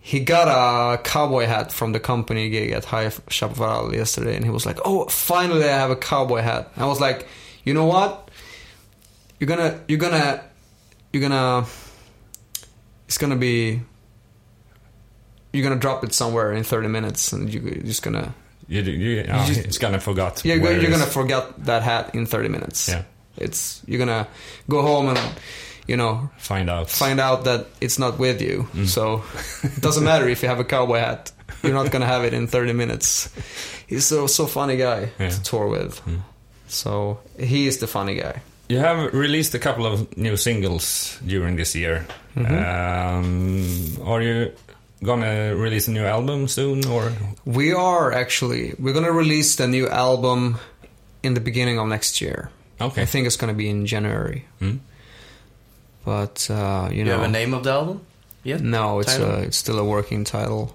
He 0.00 0.20
got 0.20 0.46
a 0.48 0.98
cowboy 1.02 1.46
hat 1.46 1.72
from 1.72 1.92
the 1.92 1.98
company 2.00 2.48
gig 2.48 2.70
at 2.70 2.84
High 2.84 3.10
Chaparral 3.28 3.92
yesterday, 3.94 4.36
and 4.36 4.44
he 4.44 4.50
was 4.50 4.64
like, 4.64 4.78
"Oh, 4.84 5.06
finally, 5.08 5.64
I 5.64 5.76
have 5.78 5.90
a 5.90 5.96
cowboy 5.96 6.42
hat." 6.42 6.70
I 6.76 6.86
was 6.86 7.00
like, 7.00 7.26
"You 7.64 7.74
know 7.74 7.86
what? 7.86 8.30
You're 9.40 9.48
gonna, 9.48 9.80
you're 9.88 9.98
gonna, 9.98 10.42
you're 11.12 11.22
gonna, 11.22 11.66
it's 13.08 13.18
gonna 13.18 13.34
be 13.36 13.80
you're 15.56 15.62
gonna 15.68 15.80
drop 15.80 16.04
it 16.04 16.12
somewhere 16.14 16.52
in 16.52 16.62
30 16.64 16.88
minutes 16.88 17.32
and 17.32 17.52
you- 17.52 17.60
you're 17.60 17.84
just 17.84 18.02
gonna 18.02 18.34
You, 18.68 18.82
you, 18.82 19.24
oh, 19.30 19.44
just- 19.46 19.60
it's 19.64 19.78
gonna 19.78 20.00
forget. 20.00 20.44
You're, 20.44 20.56
you're 20.58 20.82
it 20.84 20.90
gonna 20.90 21.06
forget 21.06 21.44
that 21.66 21.82
hat 21.82 22.14
in 22.14 22.26
30 22.26 22.48
minutes. 22.48 22.88
Yeah. 22.88 23.02
It's 23.36 23.80
you're 23.86 23.98
gonna 23.98 24.26
go 24.68 24.82
home 24.82 25.08
and 25.08 25.18
you 25.86 25.96
know 25.96 26.28
find 26.38 26.68
out. 26.70 26.90
find 26.90 27.20
out 27.20 27.44
that 27.44 27.66
it's 27.80 27.98
not 27.98 28.18
with 28.18 28.40
you. 28.42 28.66
Mm. 28.74 28.86
So 28.86 29.22
it 29.62 29.80
doesn't 29.86 30.04
matter 30.04 30.28
if 30.28 30.42
you 30.42 30.48
have 30.48 30.60
a 30.60 30.64
cowboy 30.64 30.98
hat. 30.98 31.32
You're 31.62 31.74
not 31.74 31.90
gonna 31.92 32.06
have 32.06 32.24
it 32.26 32.32
in 32.34 32.46
30 32.48 32.72
minutes. 32.72 33.28
He's 33.88 34.04
so 34.06 34.26
so 34.26 34.46
funny 34.46 34.76
guy 34.76 35.10
Yeah. 35.18 35.30
to 35.30 35.42
tour 35.42 35.68
with. 35.68 36.00
Mm. 36.06 36.20
So 36.68 37.18
he 37.38 37.66
is 37.68 37.78
the 37.78 37.86
funny 37.86 38.14
guy. 38.20 38.40
You 38.68 38.80
have 38.80 39.14
released 39.14 39.54
a 39.54 39.58
couple 39.60 39.86
of 39.86 40.16
new 40.16 40.36
singles 40.36 41.18
during 41.24 41.56
this 41.56 41.74
year. 41.76 42.04
Mm-hmm. 42.36 42.54
Um, 43.06 44.08
are 44.08 44.22
you 44.22 44.50
gonna 45.02 45.54
release 45.56 45.88
a 45.88 45.92
new 45.92 46.04
album 46.04 46.48
soon, 46.48 46.84
or 46.86 47.12
We 47.44 47.72
are 47.72 48.12
actually 48.12 48.74
we're 48.78 48.94
gonna 48.94 49.12
release 49.12 49.56
the 49.56 49.66
new 49.68 49.88
album 49.88 50.58
in 51.22 51.34
the 51.34 51.40
beginning 51.40 51.78
of 51.78 51.88
next 51.88 52.20
year. 52.20 52.50
okay? 52.80 53.02
I 53.02 53.06
think 53.06 53.26
it's 53.26 53.36
gonna 53.36 53.54
be 53.54 53.68
in 53.68 53.86
January. 53.86 54.44
Hmm? 54.58 54.76
But 56.04 56.48
uh, 56.50 56.88
you 56.90 56.98
You 56.98 57.04
know, 57.04 57.18
have 57.18 57.28
a 57.28 57.32
name 57.32 57.54
of 57.54 57.62
the 57.64 57.72
album? 57.72 58.00
Yeah. 58.44 58.58
No, 58.62 59.00
it's 59.00 59.12
Title? 59.16 59.32
uh, 59.32 59.46
it's 59.46 59.56
still 59.56 59.78
a 59.78 59.84
working 59.84 60.24
title. 60.24 60.74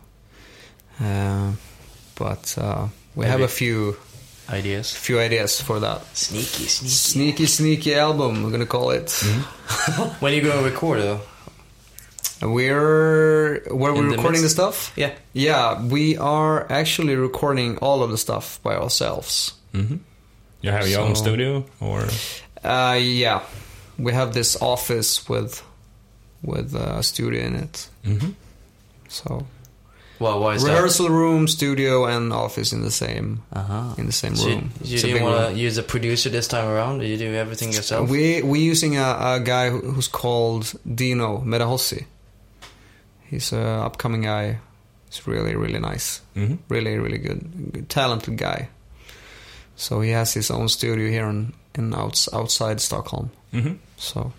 Uh, 0.99 1.53
but 2.15 2.55
uh, 2.57 2.87
we 3.15 3.25
have 3.25 3.41
a 3.41 3.47
few 3.47 3.95
Ideas. 4.49 4.91
few 4.93 5.17
ideas 5.19 5.61
for 5.61 5.79
that 5.79 6.01
Sneaky, 6.17 6.67
sneaky. 6.67 6.89
sneaky 6.89 7.45
sneaky 7.45 7.95
album. 7.95 8.43
We're 8.43 8.51
gonna 8.51 8.65
call 8.65 8.91
it. 8.91 9.09
When 10.19 10.33
you 10.33 10.41
gonna 10.41 10.61
record 10.67 10.99
though? 10.99 11.21
We're 12.41 13.61
where 13.69 13.93
we're 13.93 14.09
the 14.09 14.17
recording 14.17 14.41
the 14.41 14.49
stuff. 14.49 14.91
Yeah. 14.95 15.11
Yeah, 15.33 15.81
we 15.85 16.17
are 16.17 16.65
actually 16.71 17.15
recording 17.15 17.77
all 17.77 18.03
of 18.03 18.09
the 18.11 18.17
stuff 18.17 18.59
by 18.63 18.75
ourselves. 18.75 19.53
hmm 19.73 19.97
You 20.61 20.71
have 20.71 20.87
your 20.87 21.01
own 21.01 21.15
studio, 21.15 21.65
or 21.79 22.05
Uh, 22.63 22.97
yeah, 23.01 23.41
we 23.97 24.13
have 24.13 24.33
this 24.33 24.57
office 24.61 25.27
with 25.29 25.61
with 26.43 26.75
uh, 26.75 26.97
a 26.99 27.03
studio 27.03 27.41
in 27.45 27.55
it. 27.55 27.87
Mhm. 28.05 28.33
So 29.09 29.45
Well, 30.19 30.39
why 30.39 30.55
is 30.55 30.63
rehearsal 30.63 31.09
room, 31.09 31.47
studio, 31.47 32.05
and 32.05 32.31
office 32.33 32.71
in 32.75 32.81
the 32.83 32.91
same? 32.91 33.41
Uh-huh. 33.53 33.95
in 33.97 34.05
the 34.05 34.11
same 34.13 34.35
So 34.35 34.45
room. 34.47 34.71
you, 34.83 34.97
you 34.97 34.99
a 34.99 35.01
didn't 35.01 35.23
want 35.23 35.53
to 35.55 35.59
use 35.67 35.77
a 35.79 35.83
producer 35.83 36.29
this 36.31 36.47
time 36.47 36.67
around? 36.67 37.01
You 37.03 37.17
do 37.17 37.33
everything 37.33 37.73
yourself? 37.73 38.09
We 38.09 38.41
we 38.43 38.59
using 38.71 38.97
a, 38.97 39.09
a 39.35 39.39
guy 39.39 39.69
who's 39.69 40.07
called 40.07 40.73
Dino 40.85 41.41
Medanhodzic. 41.45 42.05
He's 43.31 43.53
an 43.53 43.85
upcoming 43.85 44.21
guy. 44.23 44.57
He's 45.09 45.27
really 45.27 45.55
really 45.55 45.79
nice, 45.79 46.21
Mhm. 46.35 46.57
really 46.69 46.97
really 46.99 47.17
good, 47.17 47.41
good 47.73 47.87
talented 47.89 48.37
guy. 48.37 48.67
So 49.75 50.01
he 50.01 50.11
has 50.11 50.33
his 50.35 50.51
own 50.51 50.67
studio 50.69 51.09
here 51.09 51.29
in, 51.29 51.53
in 51.75 51.93
outs, 51.93 52.29
outside 52.33 52.79
Stockholm. 52.81 53.29
Mhm. 53.53 53.77
So 53.97 54.31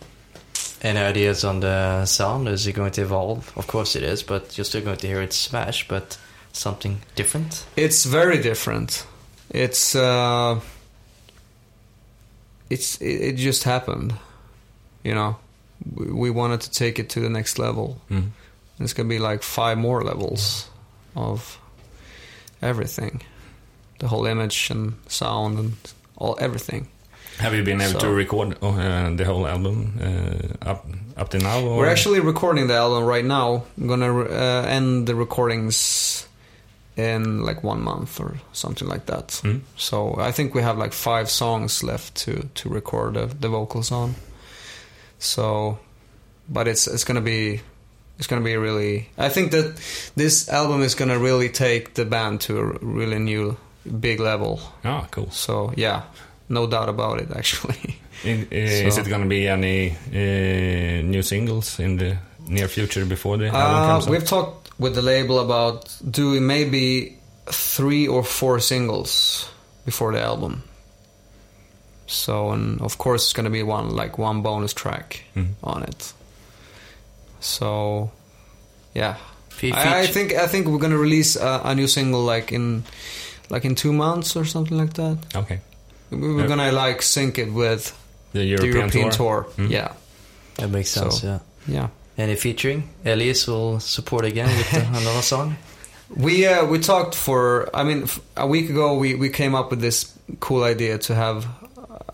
Any 0.84 0.98
ideas 1.00 1.44
on 1.44 1.60
the 1.60 2.04
sound? 2.06 2.48
Is 2.48 2.66
it 2.66 2.74
going 2.76 2.92
to 2.92 3.02
evolve? 3.02 3.52
Of 3.56 3.66
course 3.66 3.98
it 3.98 4.02
is, 4.04 4.22
but 4.24 4.56
you're 4.58 4.64
still 4.64 4.82
going 4.84 4.98
to 4.98 5.06
hear 5.06 5.22
it 5.22 5.32
smash, 5.32 5.86
but 5.88 6.18
something 6.52 6.98
different? 7.14 7.64
it's 7.76 8.04
very 8.04 8.42
different. 8.42 9.06
It's 9.54 9.94
uh, 9.94 10.60
it's 12.70 13.00
it, 13.00 13.20
it 13.28 13.36
just 13.36 13.64
happened. 13.64 14.14
You 15.04 15.14
know, 15.14 15.36
we, 15.94 16.06
we 16.12 16.30
wanted 16.30 16.60
to 16.62 16.70
take 16.70 16.98
it 16.98 17.08
to 17.10 17.20
the 17.20 17.28
next 17.30 17.58
level. 17.58 18.00
Mhm. 18.10 18.30
It's 18.84 18.92
gonna 18.94 19.08
be 19.08 19.18
like 19.18 19.42
five 19.42 19.78
more 19.78 20.02
levels 20.04 20.68
of 21.14 21.58
everything, 22.60 23.22
the 23.98 24.08
whole 24.08 24.26
image 24.26 24.70
and 24.70 24.94
sound 25.08 25.58
and 25.58 25.72
all 26.16 26.36
everything. 26.40 26.88
Have 27.38 27.54
you 27.54 27.62
been 27.64 27.80
able 27.80 28.00
So- 28.00 28.06
to 28.08 28.12
record 28.12 28.56
uh, 28.62 29.10
the 29.16 29.24
whole 29.24 29.46
album 29.46 29.98
uh, 30.00 30.70
up 30.70 30.86
up 31.16 31.28
to 31.30 31.38
now? 31.38 31.60
Or? 31.60 31.78
We're 31.78 31.90
actually 31.90 32.20
recording 32.20 32.66
the 32.68 32.74
album 32.74 33.04
right 33.04 33.24
now. 33.24 33.64
I'm 33.78 33.86
gonna 33.88 34.12
uh, 34.22 34.66
end 34.68 35.06
the 35.06 35.14
recordings 35.14 36.26
in 36.96 37.42
like 37.46 37.64
one 37.64 37.80
month 37.82 38.20
or 38.20 38.34
something 38.52 38.86
like 38.88 39.06
that. 39.06 39.28
Mm. 39.42 39.60
So 39.76 40.14
I 40.18 40.30
think 40.32 40.54
we 40.54 40.62
have 40.62 40.76
like 40.76 40.92
five 40.92 41.30
songs 41.30 41.82
left 41.82 42.14
to 42.24 42.48
to 42.54 42.68
record 42.68 43.14
the, 43.14 43.26
the 43.40 43.48
vocals 43.48 43.90
on. 43.90 44.14
So, 45.18 45.78
but 46.48 46.68
it's 46.68 46.86
it's 46.86 47.04
gonna 47.04 47.22
be 47.22 47.60
it's 48.18 48.26
gonna 48.26 48.44
be 48.44 48.56
really. 48.56 49.08
I 49.18 49.28
think 49.28 49.50
that 49.52 49.74
this 50.16 50.48
album 50.48 50.82
is 50.82 50.94
gonna 50.94 51.18
really 51.18 51.48
take 51.48 51.94
the 51.94 52.04
band 52.04 52.40
to 52.42 52.58
a 52.58 52.64
really 52.82 53.18
new 53.18 53.56
big 54.00 54.20
level. 54.20 54.60
Ah, 54.84 55.06
cool. 55.10 55.30
So 55.30 55.72
yeah, 55.76 56.02
no 56.48 56.66
doubt 56.66 56.88
about 56.88 57.20
it. 57.20 57.30
Actually, 57.36 57.98
In, 58.24 58.42
uh, 58.52 58.86
Is 58.88 58.98
it 58.98 59.08
going 59.08 59.22
to 59.22 59.28
be 59.28 59.48
any 59.48 59.90
uh, 59.90 61.02
new 61.02 61.22
singles 61.22 61.80
in 61.80 61.96
the 61.98 62.16
near 62.46 62.68
future 62.68 63.04
before 63.04 63.36
the 63.38 63.46
album 63.46 63.82
uh, 63.82 63.86
comes 63.88 64.04
out? 64.06 64.10
we've 64.10 64.24
talked 64.24 64.70
with 64.78 64.94
the 64.94 65.02
label 65.02 65.40
about 65.40 65.92
doing 66.08 66.46
maybe 66.46 67.18
three 67.50 68.06
or 68.06 68.22
four 68.22 68.60
singles 68.60 69.50
before 69.84 70.12
the 70.12 70.20
album. 70.20 70.62
So, 72.06 72.50
and 72.50 72.80
of 72.80 72.98
course, 72.98 73.24
it's 73.24 73.32
gonna 73.32 73.50
be 73.50 73.62
one 73.64 73.90
like 73.96 74.18
one 74.18 74.42
bonus 74.42 74.72
track 74.74 75.24
Mhm. 75.34 75.54
on 75.64 75.82
it. 75.82 76.12
So, 77.42 78.10
yeah, 78.94 79.16
Fe- 79.50 79.72
I, 79.72 80.00
I 80.02 80.06
think 80.06 80.32
I 80.34 80.46
think 80.46 80.66
we're 80.66 80.78
gonna 80.78 80.98
release 80.98 81.36
a, 81.36 81.60
a 81.64 81.74
new 81.74 81.86
single 81.86 82.22
like 82.24 82.52
in 82.52 82.84
like 83.50 83.64
in 83.66 83.74
two 83.74 83.92
months 83.92 84.36
or 84.36 84.44
something 84.44 84.78
like 84.78 84.94
that. 84.94 85.18
Okay. 85.36 85.60
We- 86.10 86.18
We're 86.18 86.40
Yeah. 86.42 86.46
gonna 86.46 86.72
like 86.72 87.02
sync 87.02 87.38
it 87.38 87.52
with 87.52 87.92
The 88.32 88.44
European, 88.44 88.72
the 88.72 88.78
European 88.78 89.10
tour. 89.10 89.42
tour. 89.44 89.66
Mhm. 89.66 89.70
Yeah, 89.70 89.88
That 90.56 90.70
makes 90.70 90.90
So- 90.90 91.10
sense, 91.10 91.22
yeah. 91.24 91.38
yeah. 91.66 91.88
Any 92.18 92.36
featuring? 92.36 92.82
Elias 93.04 93.46
will 93.46 93.80
support 93.80 94.24
again 94.24 94.48
with 94.48 94.72
another 94.96 95.22
song? 95.22 95.56
We 96.14 96.46
uh, 96.46 96.66
we 96.66 96.78
talked 96.78 97.14
for 97.14 97.68
I 97.74 97.82
mean 97.84 98.02
f- 98.02 98.20
a 98.36 98.46
week 98.46 98.68
ago 98.70 98.94
we, 98.98 99.14
we 99.14 99.30
came 99.30 99.54
up 99.58 99.70
with 99.70 99.80
this 99.80 100.12
cool 100.40 100.62
idea 100.62 100.98
to 100.98 101.14
have 101.14 101.46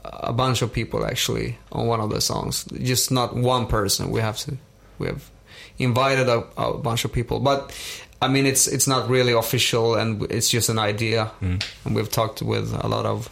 a 0.05 0.33
bunch 0.33 0.63
of 0.63 0.73
people 0.73 1.05
actually 1.05 1.59
on 1.73 1.87
one 1.89 2.01
of 2.01 2.11
the 2.11 2.21
songs 2.21 2.65
just 2.83 3.11
not 3.11 3.35
one 3.37 3.67
person 3.67 4.11
we 4.11 4.21
have 4.21 4.37
to 4.39 4.57
we 4.99 5.07
have 5.07 5.31
invited 5.79 6.29
a, 6.29 6.45
a 6.57 6.77
bunch 6.79 7.05
of 7.05 7.13
people 7.13 7.41
but 7.41 7.73
I 8.21 8.29
mean 8.29 8.47
it's 8.47 8.67
it's 8.67 8.87
not 8.87 9.09
really 9.09 9.33
official 9.33 9.95
and 9.95 10.23
it's 10.31 10.49
just 10.51 10.69
an 10.69 10.79
idea 10.79 11.31
Mm. 11.41 11.63
and 11.85 11.95
we've 11.97 12.11
talked 12.11 12.43
with 12.43 12.73
a 12.85 12.89
lot 12.89 13.07
of 13.07 13.29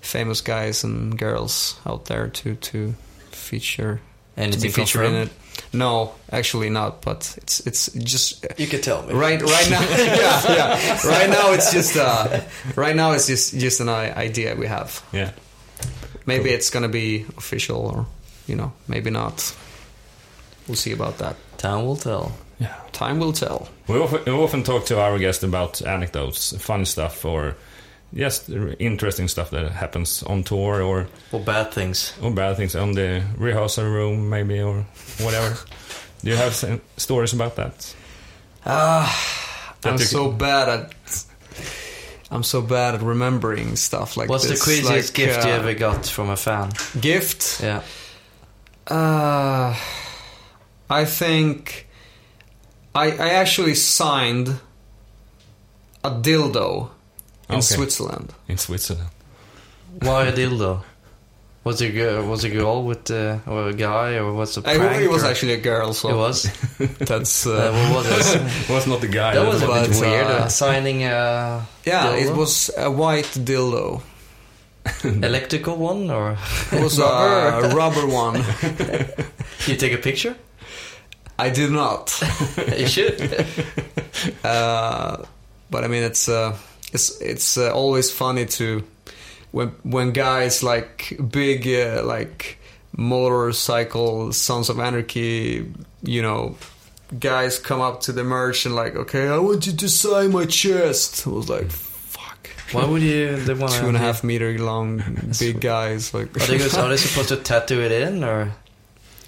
famous 0.00 0.40
guys 0.40 0.84
and 0.84 1.18
girls 1.18 1.78
out 1.84 2.04
there 2.06 2.28
to 2.28 2.54
to 2.54 2.94
feature 3.32 4.00
and 4.36 4.52
to 4.52 4.58
be 4.60 4.68
featured 4.68 5.06
in 5.06 5.14
it 5.14 5.30
no 5.72 6.12
actually 6.32 6.70
not 6.70 7.02
but 7.02 7.34
it's 7.42 7.60
it's 7.66 7.90
just 7.92 8.46
You 8.56 8.66
can 8.68 8.80
tell 8.80 9.02
me. 9.02 9.12
Right, 9.14 9.42
right 9.42 9.70
now, 9.70 9.80
yeah, 9.90 10.42
yeah. 10.48 11.06
Right 11.06 11.28
now, 11.30 11.52
it's 11.52 11.72
just, 11.72 11.96
uh, 11.96 12.40
right 12.76 12.96
now, 12.96 13.12
it's 13.12 13.26
just, 13.26 13.54
just 13.58 13.80
an 13.80 13.88
idea 13.88 14.54
we 14.56 14.66
have. 14.66 15.02
Yeah. 15.12 15.30
Maybe 16.26 16.50
it's 16.50 16.70
gonna 16.70 16.88
be 16.88 17.26
official, 17.36 17.76
or 17.76 18.06
you 18.46 18.56
know, 18.56 18.72
maybe 18.88 19.10
not. 19.10 19.54
We'll 20.68 20.76
see 20.76 20.92
about 20.92 21.18
that. 21.18 21.36
Time 21.58 21.84
will 21.84 21.96
tell. 21.96 22.32
Yeah. 22.58 22.74
Time 22.92 23.18
will 23.18 23.32
tell. 23.32 23.68
We 23.88 23.98
often, 23.98 24.22
we 24.26 24.32
often 24.32 24.62
talk 24.62 24.84
to 24.86 25.00
our 25.00 25.18
guests 25.18 25.42
about 25.42 25.82
anecdotes, 25.82 26.56
fun 26.58 26.84
stuff, 26.84 27.24
or 27.24 27.54
just 28.14 28.48
interesting 28.78 29.28
stuff 29.28 29.50
that 29.50 29.70
happens 29.72 30.22
on 30.24 30.42
tour 30.44 30.82
or, 30.82 31.06
Or 31.32 31.40
bad 31.40 31.72
things. 31.72 32.12
or 32.22 32.30
bad 32.30 32.56
things 32.56 32.74
on 32.76 32.92
the 32.92 33.22
rehearsal 33.38 33.84
room, 33.84 34.28
maybe, 34.28 34.60
or 34.60 34.84
whatever. 35.20 35.56
Do 36.22 36.30
you 36.30 36.36
have 36.36 36.54
some 36.54 36.80
stories 36.96 37.32
about 37.32 37.56
that? 37.56 37.94
Ah, 38.66 39.74
That 39.80 39.92
I'm 39.94 39.98
you 39.98 40.04
so 40.04 40.30
bad 40.30 40.68
at. 40.68 41.24
I'm 42.32 42.42
so 42.44 42.60
bad 42.62 42.94
at 42.94 43.02
remembering 43.02 43.74
stuff 43.76 44.16
like 44.16 44.28
What's 44.28 44.46
this. 44.46 44.58
the 44.60 44.64
craziest 44.64 45.08
like, 45.08 45.14
gift 45.14 45.44
you 45.46 45.50
uh, 45.52 45.56
ever 45.56 45.74
got 45.74 46.06
from 46.06 46.30
a 46.30 46.36
fan? 46.36 46.70
Gift? 47.00 47.60
Yeah. 47.62 47.82
Uh, 48.86 49.74
I 50.90 51.04
think 51.04 51.86
I 52.94 53.06
I 53.12 53.28
actually 53.42 53.74
signed 53.74 54.48
a 56.04 56.10
dildo 56.10 56.90
in 57.48 57.54
Okay. 57.56 57.74
Switzerland. 57.74 58.32
In 58.48 58.58
Switzerland. 58.58 59.10
Why 60.02 60.26
a 60.26 60.32
dildo? 60.32 60.82
Was 61.62 61.82
it 61.82 61.90
a 61.90 61.92
girl, 61.92 62.26
was 62.26 62.42
it 62.44 62.52
a 62.52 62.54
girl 62.56 62.82
with 62.84 63.10
uh, 63.10 63.36
or 63.46 63.68
a 63.68 63.74
guy 63.74 64.16
or 64.16 64.32
what's 64.32 64.56
a 64.56 64.60
I, 64.60 64.78
prank? 64.78 65.02
it 65.02 65.10
was 65.10 65.22
or- 65.22 65.30
actually 65.30 65.52
a 65.52 65.60
girl, 65.60 65.92
so 65.92 66.08
It 66.08 66.16
was. 66.16 66.48
that's 67.10 67.46
Uh, 67.46 67.52
uh, 67.52 67.92
what 67.92 68.06
was 68.08 68.34
it? 68.34 68.42
was 68.74 68.86
not 68.86 69.00
the 69.02 69.08
guy. 69.08 69.34
That 69.34 69.46
was 69.46 69.62
a 69.62 69.66
bit 69.66 69.90
weird. 70.00 70.26
uh, 70.26 70.44
uh, 70.44 70.48
signing 70.48 71.04
a 71.04 71.66
yeah. 71.84 72.14
It 72.16 72.34
was 72.34 72.70
a 72.78 72.90
white 72.90 73.28
dildo. 73.44 74.00
electrical 75.04 75.76
one 75.76 76.10
or 76.10 76.38
It 76.72 76.82
was 76.82 76.98
Rubber? 76.98 77.66
a 77.68 77.74
rubber 77.74 78.06
one. 78.06 78.36
you 79.66 79.76
take 79.76 79.92
a 79.92 79.98
picture? 79.98 80.34
I 81.40 81.50
did 81.50 81.70
not. 81.70 82.22
you 82.78 82.86
should. 82.86 83.46
Uh, 84.44 85.24
but 85.70 85.82
I 85.84 85.88
mean, 85.88 86.02
it's 86.02 86.28
uh, 86.28 86.54
it's 86.92 87.20
it's 87.22 87.56
uh, 87.56 87.72
always 87.72 88.10
funny 88.10 88.44
to 88.58 88.84
when 89.52 89.68
when 89.82 90.10
guys 90.12 90.62
like 90.62 91.16
big 91.30 91.66
uh, 91.66 92.02
like 92.04 92.58
motorcycle 92.96 94.32
Sons 94.32 94.68
of 94.68 94.78
Anarchy, 94.78 95.72
you 96.02 96.22
know, 96.22 96.56
guys 97.18 97.58
come 97.58 97.80
up 97.80 98.00
to 98.02 98.12
the 98.12 98.24
merch 98.24 98.66
and 98.66 98.74
like, 98.74 98.94
okay, 98.96 99.28
I 99.28 99.38
want 99.38 99.66
you 99.66 99.72
to 99.72 99.88
sign 99.88 100.32
my 100.32 100.44
chest. 100.46 101.26
I 101.26 101.30
was 101.30 101.48
like, 101.48 101.70
fuck. 101.70 102.50
Why 102.72 102.84
would 102.84 103.02
you? 103.02 103.36
They 103.46 103.54
want 103.54 103.72
Two 103.72 103.88
and 103.88 103.96
a 103.96 104.00
half 104.00 104.22
meter 104.22 104.58
long, 104.58 105.02
big 105.38 105.60
guys. 105.60 106.12
Like, 106.12 106.36
Are 106.36 106.46
they, 106.46 106.56
are 106.56 106.88
they 106.88 106.96
supposed 106.96 107.28
to 107.28 107.36
tattoo 107.36 107.80
it 107.80 107.92
in 107.92 108.22
or 108.24 108.52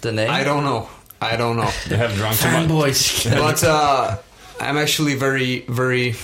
the 0.01 0.11
name? 0.11 0.29
I 0.29 0.43
don't 0.43 0.63
know. 0.63 0.87
I 1.23 1.35
don't 1.37 1.57
know. 1.57 1.69
They 1.87 1.97
have 1.97 2.13
drunk 2.15 2.37
too 2.37 2.51
much. 2.51 2.67
Fanboys. 2.67 3.31
but 3.39 3.63
uh, 3.63 4.17
I'm 4.59 4.77
actually 4.77 5.15
very, 5.15 5.61
very. 5.61 6.15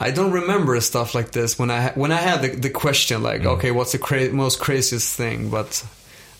I 0.00 0.10
don't 0.10 0.32
remember 0.32 0.80
stuff 0.80 1.14
like 1.14 1.30
this 1.30 1.58
when 1.58 1.70
I 1.70 1.90
when 1.90 2.10
I 2.10 2.16
had 2.16 2.42
the, 2.42 2.48
the 2.48 2.70
question 2.70 3.22
like, 3.22 3.44
okay, 3.44 3.70
what's 3.70 3.92
the 3.92 3.98
cra- 3.98 4.30
most 4.32 4.58
craziest 4.58 5.16
thing? 5.16 5.48
But 5.50 5.84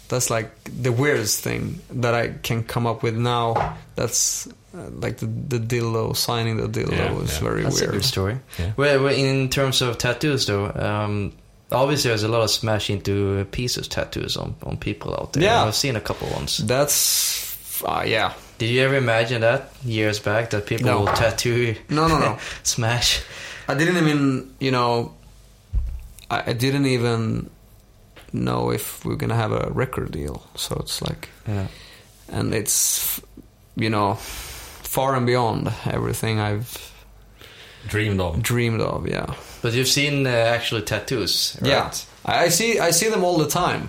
that's 0.09 0.31
like 0.31 0.51
the 0.65 0.91
weirdest 0.91 1.45
thing 1.45 1.79
that 1.91 2.13
I 2.15 2.29
can 2.43 2.65
come 2.65 2.87
up 2.89 3.03
with 3.05 3.17
now. 3.17 3.77
That's 3.95 4.49
uh, 4.75 4.89
like 4.91 5.19
the, 5.19 5.27
the 5.27 5.59
dildo 5.61 6.17
signing 6.17 6.57
the 6.57 6.67
dildo 6.69 6.91
Yeah, 6.97 7.13
was 7.13 7.35
yeah. 7.35 7.41
very 7.49 7.63
That's 7.63 7.81
a 7.81 7.85
weird. 7.85 7.93
good 7.93 8.05
story. 8.05 8.39
Yeah. 8.59 8.73
Well, 8.77 9.05
well, 9.05 9.15
in 9.15 9.49
terms 9.49 9.81
of 9.81 9.97
tattoos, 9.99 10.47
though, 10.47 10.67
um, 10.73 11.33
obviously 11.73 12.09
there's 12.11 12.23
a 12.23 12.29
lot 12.29 12.43
of 12.43 12.51
smash 12.51 12.91
into 12.91 13.45
pieces 13.51 13.89
tattoos 13.89 14.37
on, 14.37 14.55
on 14.63 14.77
people 14.77 15.15
out 15.15 15.33
there. 15.33 15.43
Yeah. 15.43 15.65
I've 15.65 15.75
seen 15.75 15.97
a 15.97 16.01
couple 16.01 16.29
ones. 16.31 16.59
That's 16.59 17.83
uh, 17.85 18.05
yeah. 18.07 18.33
Did 18.59 18.71
you 18.71 18.83
ever 18.83 18.95
imagine 18.97 19.41
that 19.41 19.71
years 19.85 20.21
back 20.21 20.51
that 20.51 20.67
people 20.67 20.87
No. 20.87 21.01
will 21.01 21.07
tattoo 21.09 21.75
No, 21.89 22.07
no, 22.07 22.19
no. 22.19 22.39
smash? 22.63 23.23
I 23.69 23.75
didn't 23.75 23.97
even, 23.97 24.55
you 24.61 24.71
know, 24.71 25.15
I, 26.31 26.51
I 26.51 26.53
didn't 26.53 26.87
even 26.87 27.51
know 28.33 28.71
if 28.71 29.05
we're 29.05 29.17
gonna 29.17 29.35
have 29.37 29.53
a 29.53 29.69
record 29.73 30.13
deal. 30.13 30.47
So 30.57 30.77
it's 30.81 31.03
like, 31.03 31.29
Yeah. 31.49 31.67
and 32.29 32.55
it's, 32.55 33.21
you 33.77 33.91
know, 33.91 34.15
far 34.15 35.15
and 35.17 35.27
beyond 35.27 35.73
everything 35.87 36.39
I've 36.39 36.91
Dreamed 37.89 38.21
of. 38.21 38.43
dreamed 38.43 38.81
of. 38.81 39.09
Yeah, 39.09 39.35
But 39.63 39.73
you've 39.75 39.89
seen 39.89 40.27
uh, 40.27 40.31
actually 40.31 40.83
tattoos, 40.83 41.57
right? 41.63 41.71
yeah. 41.71 41.93
I 42.25 42.45
I 42.47 42.49
see, 42.51 42.79
I 42.79 42.91
see 42.93 43.09
them 43.11 43.25
all 43.25 43.39
the 43.39 43.49
time. 43.49 43.89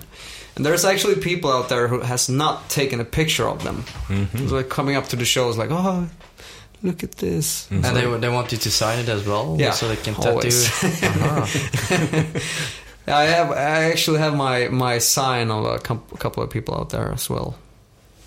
And 0.56 0.64
there's 0.64 0.84
actually 0.84 1.16
people 1.16 1.50
out 1.50 1.68
there 1.68 1.88
who 1.88 2.00
has 2.00 2.28
not 2.28 2.68
taken 2.70 3.00
a 3.00 3.04
picture 3.04 3.48
of 3.48 3.62
them. 3.64 3.84
Mhm. 4.08 4.42
It's 4.42 4.52
like 4.52 4.68
coming 4.68 4.96
up 4.96 5.08
to 5.08 5.16
the 5.16 5.24
shows, 5.24 5.56
like, 5.58 5.70
oh, 5.72 6.06
look 6.82 7.02
at 7.02 7.12
this. 7.16 7.66
And 7.70 7.82
they, 7.84 8.18
they 8.18 8.28
want 8.28 8.52
you 8.52 8.58
to 8.58 8.70
sign 8.70 8.98
it 9.00 9.08
as 9.08 9.24
well? 9.26 9.56
Yeah, 9.58 9.72
So 9.74 9.88
they 9.88 9.96
can 9.96 10.14
tattoo. 10.14 10.50
uh 11.20 11.46
I 13.06 13.24
have. 13.24 13.50
I 13.50 13.90
actually 13.92 14.18
have 14.20 14.34
my 14.36 14.68
my 14.68 14.98
sign 15.00 15.50
of 15.50 15.64
a, 15.64 15.78
couple 16.18 16.42
of 16.42 16.50
people 16.50 16.74
out 16.74 16.88
there 16.90 17.12
as 17.12 17.28
well. 17.28 17.54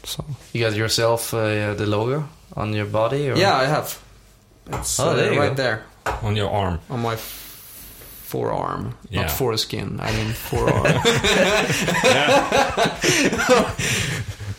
So 0.03 0.23
You 0.53 0.61
got 0.65 0.75
yourself 0.75 1.33
uh, 1.33 1.73
the 1.75 1.85
logo 1.85 2.23
on 2.55 2.73
your 2.73 2.85
body? 2.85 3.29
Or? 3.29 3.35
yeah, 3.37 3.55
I 3.57 3.65
have. 3.65 3.97
It's 4.67 4.99
Oh, 4.99 5.09
uh, 5.09 5.13
there 5.15 5.33
you 5.33 5.39
right 5.39 5.55
go. 5.55 5.63
there 5.63 5.81
On 6.23 6.35
your 6.35 6.49
arm. 6.49 6.79
on 6.89 7.01
my 7.01 7.15
forearm, 7.15 8.93
Yeah. 9.09 9.21
not 9.21 9.31
foreskin. 9.31 9.99
I 10.01 10.11
mean 10.11 10.33
forearm. 10.49 10.83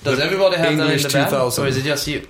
Does 0.05 0.21
everybody 0.21 0.57
have 0.57 0.73
English 0.73 1.03
that 1.03 1.15
in 1.15 1.25
the 1.25 1.31
band? 1.31 1.59
Or 1.59 1.67
is 1.67 1.77
it 1.77 1.83
just 1.85 2.07
you? 2.07 2.27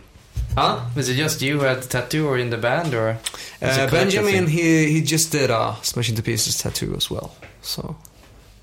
huh? 0.57 0.81
Is 0.97 1.09
it 1.09 1.15
just 1.15 1.41
you 1.43 1.59
who 1.61 1.65
had 1.67 1.83
the 1.83 1.89
tattoo 1.89 2.27
or 2.27 2.39
in 2.39 2.51
the 2.51 2.57
band? 2.57 2.95
or? 2.95 3.19
Uh, 3.63 3.91
Benjamin, 3.91 4.47
he 4.47 4.91
he 4.93 5.03
just 5.03 5.31
did 5.33 5.51
a 5.51 5.77
Smash 5.83 6.09
into 6.09 6.23
Pieces 6.23 6.59
tattoo 6.59 6.95
as 6.97 7.11
well. 7.11 7.31
So 7.63 7.97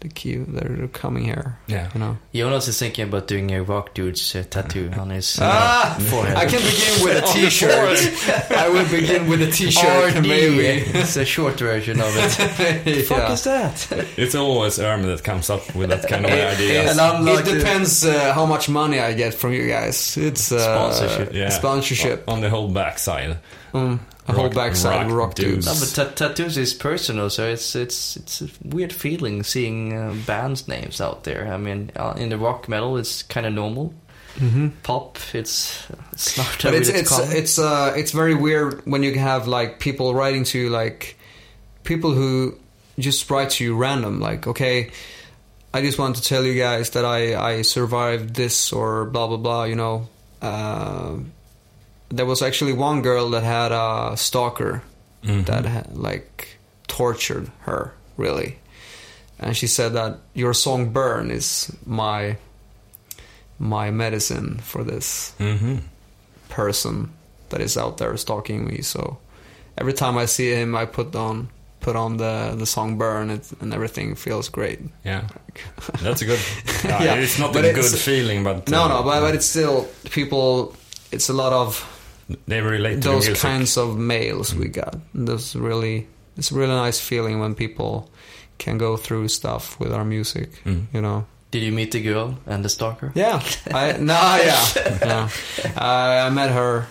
the 0.08 0.14
key, 0.14 0.36
they're 0.38 0.88
coming 0.90 1.26
here. 1.26 1.58
Yeah. 1.68 1.90
You 1.94 2.00
know. 2.00 2.18
Jonas 2.34 2.68
is 2.68 2.78
thinking 2.80 3.08
about 3.08 3.28
doing 3.28 3.52
a 3.52 3.64
rock 3.64 3.94
dude's 3.94 4.36
uh, 4.36 4.44
tattoo 4.50 4.92
on 5.00 5.10
his 5.10 5.40
uh, 5.40 5.44
Ah, 5.46 5.98
forehead. 6.10 6.38
I 6.38 6.46
can 6.46 6.60
begin 6.62 7.04
with 7.04 7.24
a 7.24 7.28
T-shirt. 7.34 8.52
I 8.52 8.70
will 8.70 8.90
begin 8.90 9.28
with 9.30 9.42
a 9.42 9.52
T-shirt, 9.52 10.16
RD. 10.18 10.22
maybe. 10.28 10.66
it's 11.00 11.16
a 11.18 11.26
short 11.26 11.60
version 11.60 12.00
of 12.00 12.08
it. 12.16 12.86
the 12.86 13.02
fuck 13.04 13.30
is 13.32 13.44
that? 13.46 13.88
It's 14.18 14.36
always 14.36 14.80
Erm 14.80 15.04
that 15.04 15.24
comes 15.24 15.50
up 15.50 15.74
with 15.76 15.90
that 15.90 16.08
kind 16.08 16.26
of 16.26 16.32
It- 16.32 16.54
ideas. 16.56 16.92
And 16.92 17.00
I'm 17.02 17.28
it 17.28 17.32
like 17.34 17.46
the- 17.46 17.58
depends 17.58 18.06
uh, 18.06 18.34
how 18.34 18.46
much 18.46 18.70
money 18.70 19.00
I 19.00 19.14
get 19.14 19.34
from 19.34 19.54
you 19.54 19.68
guys. 19.68 20.18
It's 20.18 20.52
uh, 20.52 20.60
Sponsorship. 20.60 21.34
Yeah. 21.34 21.50
Sponsorship. 21.50 22.28
On 22.30 22.42
the 22.42 22.50
whole 22.50 22.70
backside. 22.70 23.38
Mm, 23.74 24.00
a 24.28 24.34
whole 24.34 24.50
backside 24.50 25.08
rock 25.12 25.18
rock, 25.18 25.36
dudes. 25.36 25.66
dudes. 25.66 25.96
No, 25.98 26.04
but 26.04 26.16
ta- 26.16 26.16
tattoos 26.28 26.58
is 26.58 26.74
personal, 26.74 27.30
so 27.30 27.48
it's 27.48 27.76
it's 27.76 28.18
it's 28.18 28.42
a 28.42 28.48
weird 28.64 28.92
feeling 28.94 29.44
seeing 29.44 29.94
uh, 29.96 30.16
bands 30.26 30.68
names 30.68 31.00
out 31.00 31.24
there. 31.26 31.52
I 31.54 31.58
mean, 31.58 31.92
uh, 31.96 32.14
in 32.18 32.30
the 32.30 32.38
rock 32.38 32.68
metal, 32.68 32.98
it's 32.98 33.24
kind 33.24 33.46
of 33.46 33.54
normal. 33.54 33.94
Mhm. 34.38 34.72
Pop, 34.84 35.18
it's 35.34 35.88
it's 36.12 36.38
not 36.38 36.60
But 36.62 36.74
it's 36.74 36.90
it's 36.90 37.10
common. 37.10 37.32
it's 37.32 37.58
uh 37.58 37.94
it's 37.96 38.12
very 38.12 38.36
weird 38.36 38.82
when 38.86 39.02
you 39.02 39.18
have 39.18 39.48
like 39.48 39.80
people 39.80 40.14
writing 40.14 40.44
to 40.46 40.60
you 40.60 40.70
like 40.70 41.18
people 41.86 42.12
who 42.14 42.58
just 43.00 43.30
write 43.32 43.52
to 43.52 43.64
you 43.64 43.78
random 43.78 44.20
like 44.20 44.46
okay 44.46 44.92
I 45.74 45.82
just 45.82 45.98
want 45.98 46.18
to 46.18 46.22
tell 46.22 46.44
you 46.44 46.54
guys 46.60 46.90
that 46.92 47.06
I 47.06 47.36
I 47.36 47.62
survived 47.62 48.36
this 48.36 48.74
or 48.74 49.06
blah 49.06 49.28
blah 49.28 49.38
blah 49.38 49.64
you 49.66 49.76
know 49.76 50.10
uh, 50.42 51.16
there 52.10 52.26
was 52.26 52.42
actually 52.42 52.74
one 52.74 53.02
girl 53.02 53.30
that 53.32 53.44
had 53.44 53.72
a 53.72 54.16
stalker 54.18 54.82
Mhm. 55.24 55.46
that 55.46 55.66
had, 55.66 55.98
like 55.98 56.58
tortured 56.88 57.50
her 57.62 57.94
really 58.18 58.58
and 59.40 59.58
she 59.58 59.68
said 59.68 59.94
that 59.94 60.20
your 60.34 60.54
song 60.54 60.90
burn 60.94 61.32
is 61.32 61.72
my 61.86 62.38
my 63.60 63.92
medicine 63.92 64.60
for 64.64 64.84
this 64.84 65.34
hmm 65.38 65.78
person 66.50 67.10
that 67.50 67.62
is 67.62 67.78
out 67.78 67.98
there 67.98 68.16
stalking 68.18 68.66
me. 68.68 68.82
So 68.82 69.18
every 69.78 69.94
time 69.94 70.18
I 70.18 70.26
see 70.26 70.52
him, 70.54 70.76
I 70.76 70.86
put 70.86 71.16
on 71.16 71.50
put 71.82 71.96
on 71.96 72.18
the 72.18 72.56
the 72.58 72.66
song 72.66 72.98
"Burn" 72.98 73.30
it, 73.30 73.52
and 73.62 73.74
everything 73.74 74.16
feels 74.16 74.50
great. 74.50 74.80
Yeah. 75.06 75.22
That's 76.04 76.22
a 76.22 76.26
good. 76.26 76.40
Yeah, 76.84 77.04
Yeah, 77.06 77.16
it's 77.24 77.40
not 77.40 77.56
a 77.56 77.74
good 77.74 78.00
feeling, 78.00 78.44
but. 78.44 78.70
No, 78.70 78.84
uh, 78.84 78.88
no, 78.88 79.04
but, 79.04 79.22
but 79.22 79.36
it's 79.36 79.46
still 79.46 79.88
people. 80.12 80.74
It's 81.12 81.30
a 81.30 81.34
lot 81.34 81.54
of 81.54 81.84
They 82.48 82.62
relate 82.62 83.02
to 83.02 83.10
those 83.10 83.28
music. 83.28 83.42
kinds 83.50 83.78
of 83.78 83.98
mails 83.98 84.54
we 84.56 84.68
got. 84.68 84.96
And 85.14 85.28
Those 85.28 85.56
really, 85.56 86.08
it's 86.38 86.52
a 86.52 86.56
really 86.56 86.74
nice 86.76 87.00
feeling 87.00 87.40
when 87.40 87.54
people 87.56 88.10
can 88.58 88.78
go 88.78 88.98
through 88.98 89.28
stuff 89.28 89.80
with 89.80 89.92
our 89.94 90.04
music. 90.06 90.50
Mm. 90.66 90.86
You 90.94 91.02
know. 91.02 91.26
Did 91.52 91.64
you 91.64 91.72
meet 91.72 91.92
the 91.92 92.02
girl 92.02 92.38
and 92.48 92.64
the 92.66 92.70
stalker? 92.70 93.12
Yeah. 93.16 93.42
I 93.74 93.98
no. 94.00 94.14
Yeah. 94.14 94.66
yeah. 95.06 95.30
I, 95.78 96.28
I 96.28 96.30
met 96.30 96.50
her 96.52 96.88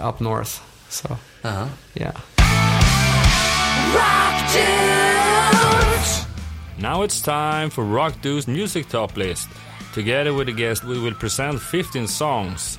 up 0.00 0.20
north. 0.20 0.60
So 0.88 1.18
Uh 1.44 1.52
huh. 1.52 1.68
yeah. 1.94 2.12
Rock 3.94 4.52
tunes. 4.52 6.26
Now 6.78 7.02
it's 7.02 7.20
time 7.20 7.70
for 7.70 7.84
Rock 7.84 8.20
Dude's 8.22 8.46
music 8.48 8.88
top 8.88 9.16
list. 9.16 9.48
Together 9.94 10.32
with 10.32 10.46
the 10.46 10.52
guest, 10.52 10.84
we 10.84 10.98
will 10.98 11.14
present 11.14 11.60
15 11.60 12.06
songs. 12.06 12.78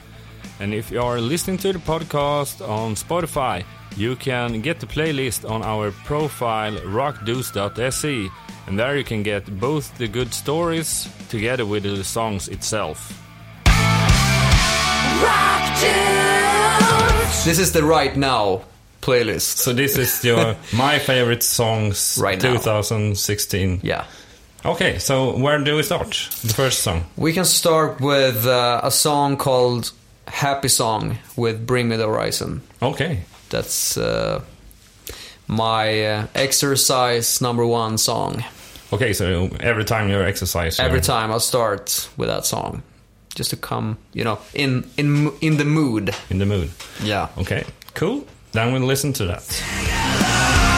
And 0.60 0.74
if 0.74 0.91
you 0.91 1.01
are 1.01 1.22
listening 1.22 1.57
to 1.60 1.74
the 1.74 1.80
podcast 1.80 2.68
on 2.68 2.95
Spotify, 2.95 3.64
you 3.95 4.16
can 4.16 4.62
get 4.62 4.80
the 4.80 4.86
playlist 4.88 5.49
on 5.49 5.64
our 5.64 5.91
profile 5.91 6.74
rockdudes.se. 6.74 8.30
And 8.68 8.78
there 8.78 8.97
you 8.97 9.03
can 9.03 9.24
get 9.24 9.60
both 9.60 9.97
the 9.97 10.07
good 10.07 10.34
stories 10.34 11.07
together 11.30 11.66
with 11.66 11.84
the 11.84 12.03
songs 12.03 12.47
itself. 12.49 13.12
Rock. 15.24 15.80
This 17.45 17.57
is 17.60 17.72
the 17.72 17.84
right 17.84 18.16
now 18.16 18.62
playlist. 19.01 19.57
So 19.57 19.74
this 19.74 19.97
is 19.97 20.24
your 20.24 20.55
my 20.74 20.99
favorite 20.99 21.41
songs 21.43 22.20
Right 22.22 22.41
now. 22.41 22.53
2016. 22.53 23.80
Yeah. 23.84 24.05
Okay, 24.66 24.99
so 24.99 25.38
where 25.38 25.57
do 25.64 25.78
we 25.78 25.84
start? 25.84 26.10
The 26.43 26.53
first 26.53 26.80
song. 26.80 27.05
We 27.16 27.32
can 27.32 27.45
start 27.45 28.01
with 28.01 28.45
uh, 28.45 28.82
a 28.84 28.91
song 28.91 29.38
called 29.38 29.93
Happy 30.30 30.67
Song 30.69 31.17
with 31.36 31.65
Bring 31.65 31.89
Me 31.89 31.97
the 31.97 32.07
Horizon. 32.07 32.61
Okay. 32.82 33.23
That's 33.49 33.97
uh, 33.97 34.41
my 35.47 36.05
uh, 36.05 36.27
exercise 36.36 37.41
number 37.41 37.65
one 37.65 37.97
song. 37.97 38.43
Okay, 38.93 39.13
so 39.13 39.49
every 39.59 39.86
time 39.86 40.09
you 40.09 40.21
exercise, 40.21 40.80
Every 40.80 41.01
time 41.01 41.32
I'll 41.32 41.39
start 41.39 42.09
with 42.17 42.30
that 42.30 42.45
song. 42.45 42.82
Just 43.36 43.51
to 43.51 43.55
come, 43.57 43.97
you 44.13 44.23
know, 44.23 44.39
in 44.53 44.84
in 44.97 45.32
in 45.41 45.57
the 45.57 45.65
mood. 45.65 46.15
in 46.30 46.39
the 46.39 46.45
mood. 46.45 46.69
Yeah. 47.03 47.27
Okay, 47.38 47.63
cool. 47.93 48.25
Then 48.51 48.73
we'll 48.73 48.88
listen 48.88 49.13
to 49.13 49.25
that. 49.25 50.68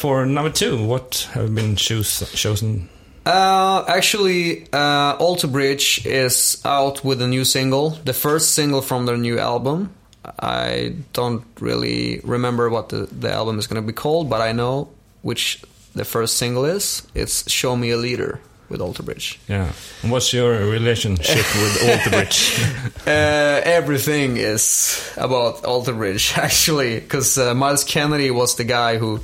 For 0.00 0.24
number 0.24 0.48
two, 0.48 0.82
what 0.82 1.28
have 1.34 1.54
been 1.54 1.76
choose, 1.76 2.24
chosen? 2.32 2.88
Uh, 3.26 3.84
actually, 3.86 4.66
uh, 4.72 5.16
Alter 5.20 5.46
Bridge 5.46 6.06
is 6.06 6.58
out 6.64 7.04
with 7.04 7.20
a 7.20 7.28
new 7.28 7.44
single, 7.44 7.90
the 8.06 8.14
first 8.14 8.54
single 8.54 8.80
from 8.80 9.04
their 9.04 9.18
new 9.18 9.38
album. 9.38 9.92
I 10.24 10.94
don't 11.12 11.44
really 11.60 12.22
remember 12.24 12.70
what 12.70 12.88
the, 12.88 13.08
the 13.12 13.30
album 13.30 13.58
is 13.58 13.66
going 13.66 13.82
to 13.82 13.86
be 13.86 13.92
called, 13.92 14.30
but 14.30 14.40
I 14.40 14.52
know 14.52 14.88
which 15.20 15.62
the 15.94 16.06
first 16.06 16.38
single 16.38 16.64
is. 16.64 17.06
It's 17.14 17.50
"Show 17.50 17.76
Me 17.76 17.90
a 17.90 17.98
Leader" 17.98 18.40
with 18.70 18.80
Alter 18.80 19.02
Bridge. 19.02 19.38
Yeah. 19.48 19.70
And 20.02 20.10
what's 20.10 20.32
your 20.32 20.52
relationship 20.52 21.36
with 21.56 21.90
Alter 21.90 22.08
Bridge? 22.08 22.58
Uh, 23.06 23.60
everything 23.64 24.38
is 24.38 25.12
about 25.18 25.66
Alter 25.66 25.92
Bridge, 25.92 26.32
actually, 26.38 27.00
because 27.00 27.36
uh, 27.36 27.54
Myles 27.54 27.84
Kennedy 27.84 28.30
was 28.30 28.56
the 28.56 28.64
guy 28.64 28.96
who 28.96 29.20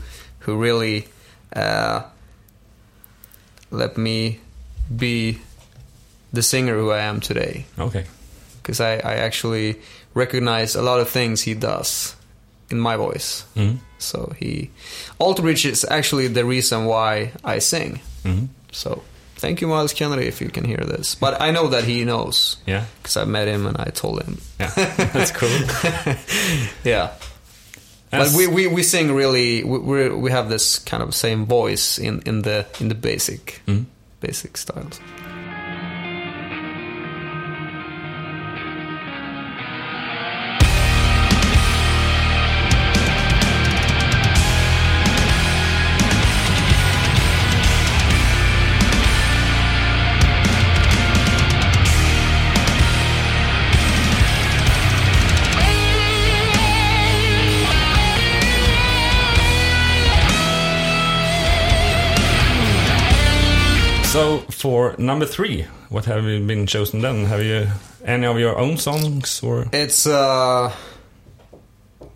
who 0.46 0.56
really 0.56 1.06
uh, 1.54 2.02
let 3.70 3.98
me 3.98 4.40
be 4.94 5.38
the 6.32 6.42
singer 6.42 6.74
who 6.76 6.90
I 6.92 7.00
am 7.00 7.20
today. 7.20 7.66
okay. 7.78 8.04
Because 8.62 8.80
I, 8.80 8.94
I 8.94 9.14
actually 9.22 9.76
recognize 10.14 10.74
a 10.74 10.82
lot 10.82 10.98
of 11.00 11.08
things 11.08 11.42
he 11.42 11.54
does 11.54 12.16
in 12.70 12.78
my 12.80 12.96
voice. 12.96 13.44
Mhm. 13.54 13.78
So 13.98 14.32
he, 14.38 14.70
Alter 15.18 15.42
Bridge 15.42 15.64
is 15.66 15.84
actually 15.88 16.28
the 16.28 16.44
reason 16.44 16.84
why 16.86 17.32
I 17.44 17.60
sing. 17.60 18.00
Mhm. 18.24 18.48
So 18.72 19.02
thank 19.36 19.60
you, 19.60 19.68
Myles 19.68 19.92
Kennedy, 19.94 20.26
if 20.26 20.40
you 20.40 20.48
can 20.50 20.64
hear 20.64 20.78
this. 20.78 21.14
But 21.14 21.40
I 21.40 21.50
know 21.52 21.68
that 21.68 21.84
he 21.84 22.04
knows 22.04 22.56
Yeah. 22.66 22.84
because 23.02 23.16
I 23.16 23.24
met 23.24 23.46
him 23.48 23.66
and 23.66 23.76
I 23.78 23.90
told 23.94 24.22
him. 24.22 24.38
Yeah. 24.58 24.70
That's 25.14 25.30
cool. 25.30 25.48
Yeah. 26.84 27.10
But 28.18 28.32
we, 28.36 28.46
we, 28.46 28.66
we 28.66 28.82
sing 28.82 29.12
really 29.14 29.62
we 29.64 29.78
we 29.78 30.08
we 30.10 30.30
have 30.30 30.48
this 30.48 30.78
kind 30.78 31.02
of 31.02 31.14
same 31.14 31.46
voice 31.46 31.98
in, 31.98 32.22
in 32.26 32.42
the 32.42 32.66
in 32.80 32.88
the 32.88 32.94
basic 32.94 33.60
Mhm. 33.66 33.86
basic 34.20 34.56
styles. 34.56 35.00
So 64.16 64.38
for 64.48 64.94
number 64.96 65.26
three, 65.26 65.66
what 65.90 66.06
have 66.06 66.24
you 66.24 66.40
been 66.40 66.66
chosen 66.66 67.02
then? 67.02 67.26
Have 67.26 67.42
you 67.42 67.66
any 68.02 68.24
of 68.24 68.38
your 68.38 68.58
own 68.58 68.78
songs 68.78 69.42
or? 69.42 69.66
It's 69.74 70.06
uh 70.06 70.72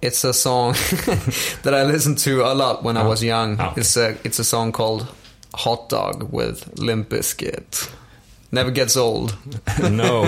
it's 0.01 0.25
a 0.25 0.33
song 0.33 0.73
that 1.63 1.75
I 1.75 1.83
listened 1.85 2.17
to 2.21 2.41
a 2.41 2.55
lot 2.55 2.83
when 2.83 2.97
I 2.97 3.07
was 3.07 3.23
young. 3.23 3.61
Ah, 3.61 3.73
okay. 3.73 3.83
It's 3.83 3.99
a 3.99 4.17
it's 4.25 4.39
a 4.39 4.45
song 4.45 4.73
called 4.73 5.15
Hot 5.53 5.91
Dog 5.91 6.33
with 6.33 6.79
Limp 6.79 7.11
Bizkit. 7.11 7.91
Never 8.51 8.71
gets 8.71 8.97
old. 8.97 9.37
no. 9.83 10.25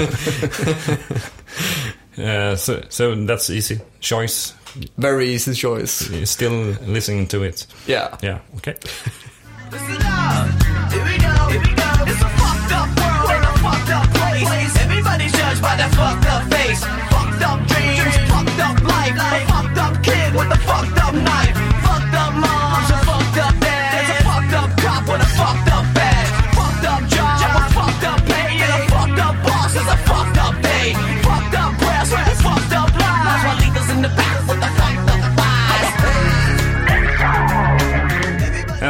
uh, 2.22 2.54
so 2.56 2.82
so 2.90 3.14
that's 3.14 3.48
easy 3.48 3.80
choice. 3.98 4.52
Very 4.98 5.30
easy 5.30 5.54
choice. 5.54 6.10
You're 6.10 6.26
still 6.26 6.76
listening 6.86 7.28
to 7.28 7.44
it. 7.44 7.66
Yeah. 7.86 8.14
Yeah. 8.20 8.40
Okay. 8.56 8.74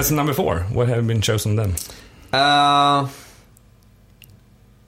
As 0.02 0.10
number 0.10 0.32
four, 0.32 0.66
what 0.72 0.88
have 0.88 1.06
been 1.06 1.20
chosen 1.20 1.54
then? 1.54 1.76
Uh, 2.32 3.08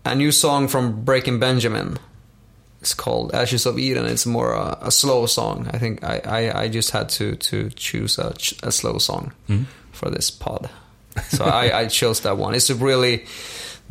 a 0.05 0.13
new 0.17 0.33
song 0.33 0.67
from 0.67 1.05
Breaking 1.05 1.39
Benjamin. 1.39 1.99
It's 2.81 2.95
called 2.95 3.33
Ashes 3.33 3.65
of 3.65 3.79
Eden. 3.79 4.07
It's 4.07 4.27
more 4.27 4.55
a, 4.55 4.77
a 4.81 4.91
slow 4.91 5.27
song. 5.27 5.71
I 5.73 5.79
think 5.79 6.03
I, 6.03 6.21
I, 6.25 6.63
I 6.63 6.69
just 6.69 6.91
had 6.91 7.11
to, 7.11 7.37
to 7.37 7.71
choose 7.77 8.19
a, 8.19 8.35
a 8.65 8.73
slow 8.73 8.99
song 8.99 9.33
for 9.93 10.11
this 10.11 10.33
pod. 10.33 10.69
So 11.29 11.45
I, 11.45 11.83
I 11.83 11.87
chose 11.87 12.23
that 12.23 12.37
one. 12.37 12.57
It's 12.57 12.69
really 12.73 13.27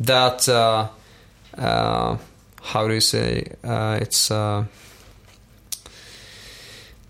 that 0.00 0.46
uh, 0.46 0.88
uh, 1.56 2.18
how 2.60 2.86
do 2.86 2.92
you 2.92 3.00
say? 3.00 3.50
Uh, 3.64 3.98
it's 3.98 4.30
uh, 4.30 4.66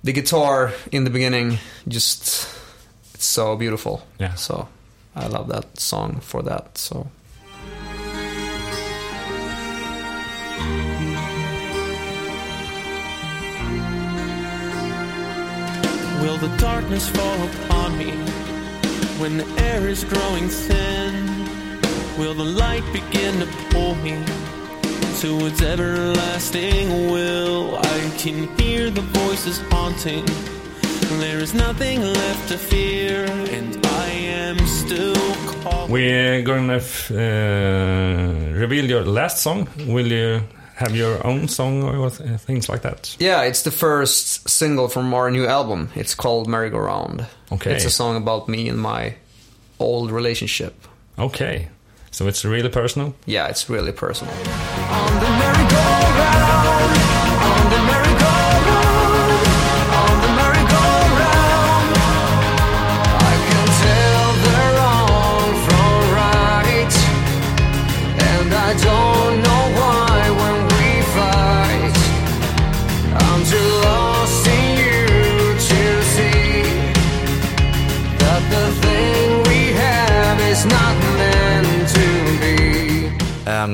the 0.04 0.12
guitar 0.12 0.72
in 0.92 1.02
the 1.02 1.10
beginning. 1.10 1.58
Just 1.88 2.53
it's 3.24 3.32
so 3.32 3.56
beautiful. 3.56 4.02
Yeah. 4.18 4.34
So 4.34 4.68
I 5.16 5.28
love 5.28 5.48
that 5.48 5.80
song 5.80 6.20
for 6.20 6.42
that. 6.42 6.76
So 6.76 7.06
Will 16.20 16.36
the 16.36 16.54
darkness 16.58 17.08
fall 17.08 17.38
upon 17.48 17.96
me 17.96 18.10
when 19.20 19.38
the 19.38 19.48
air 19.62 19.88
is 19.88 20.04
growing 20.04 20.48
thin? 20.48 21.14
Will 22.18 22.34
the 22.34 22.50
light 22.62 22.84
begin 22.92 23.40
to 23.40 23.46
pull 23.70 23.94
me 24.06 24.22
to 25.20 25.46
its 25.46 25.62
everlasting 25.62 27.10
will? 27.10 27.78
I 27.78 28.12
can 28.18 28.54
hear 28.58 28.90
the 28.90 29.06
voices 29.22 29.60
haunting. 29.70 30.26
There 31.10 31.38
is 31.38 31.54
nothing 31.54 32.00
left 32.00 32.48
to 32.48 32.58
fear, 32.58 33.24
and 33.50 33.86
I 33.86 34.08
am 34.08 34.58
still 34.66 35.14
caught. 35.62 35.88
We're 35.90 36.42
going 36.42 36.68
to 36.68 36.80
uh, 36.80 38.58
reveal 38.58 38.84
your 38.86 39.04
last 39.04 39.38
song. 39.42 39.68
Will 39.86 40.06
you 40.10 40.40
have 40.76 40.96
your 40.96 41.24
own 41.26 41.46
song 41.48 41.82
or 41.84 42.10
things 42.10 42.68
like 42.68 42.82
that? 42.82 43.16
yeah, 43.20 43.42
it's 43.42 43.62
the 43.62 43.70
first 43.70 44.48
single 44.48 44.88
from 44.88 45.12
our 45.14 45.30
new 45.30 45.46
album. 45.46 45.90
It's 45.94 46.14
called 46.14 46.48
Merry 46.48 46.70
Go 46.70 46.78
Round. 46.78 47.26
Okay. 47.52 47.74
It's 47.74 47.84
a 47.84 47.90
song 47.90 48.16
about 48.16 48.48
me 48.48 48.68
and 48.68 48.78
my 48.78 49.14
old 49.78 50.10
relationship. 50.10 50.74
Okay. 51.18 51.68
So 52.10 52.26
it's 52.28 52.44
really 52.44 52.70
personal. 52.70 53.14
Yeah, 53.26 53.48
it's 53.48 53.68
really 53.68 53.92
personal. 53.92 54.34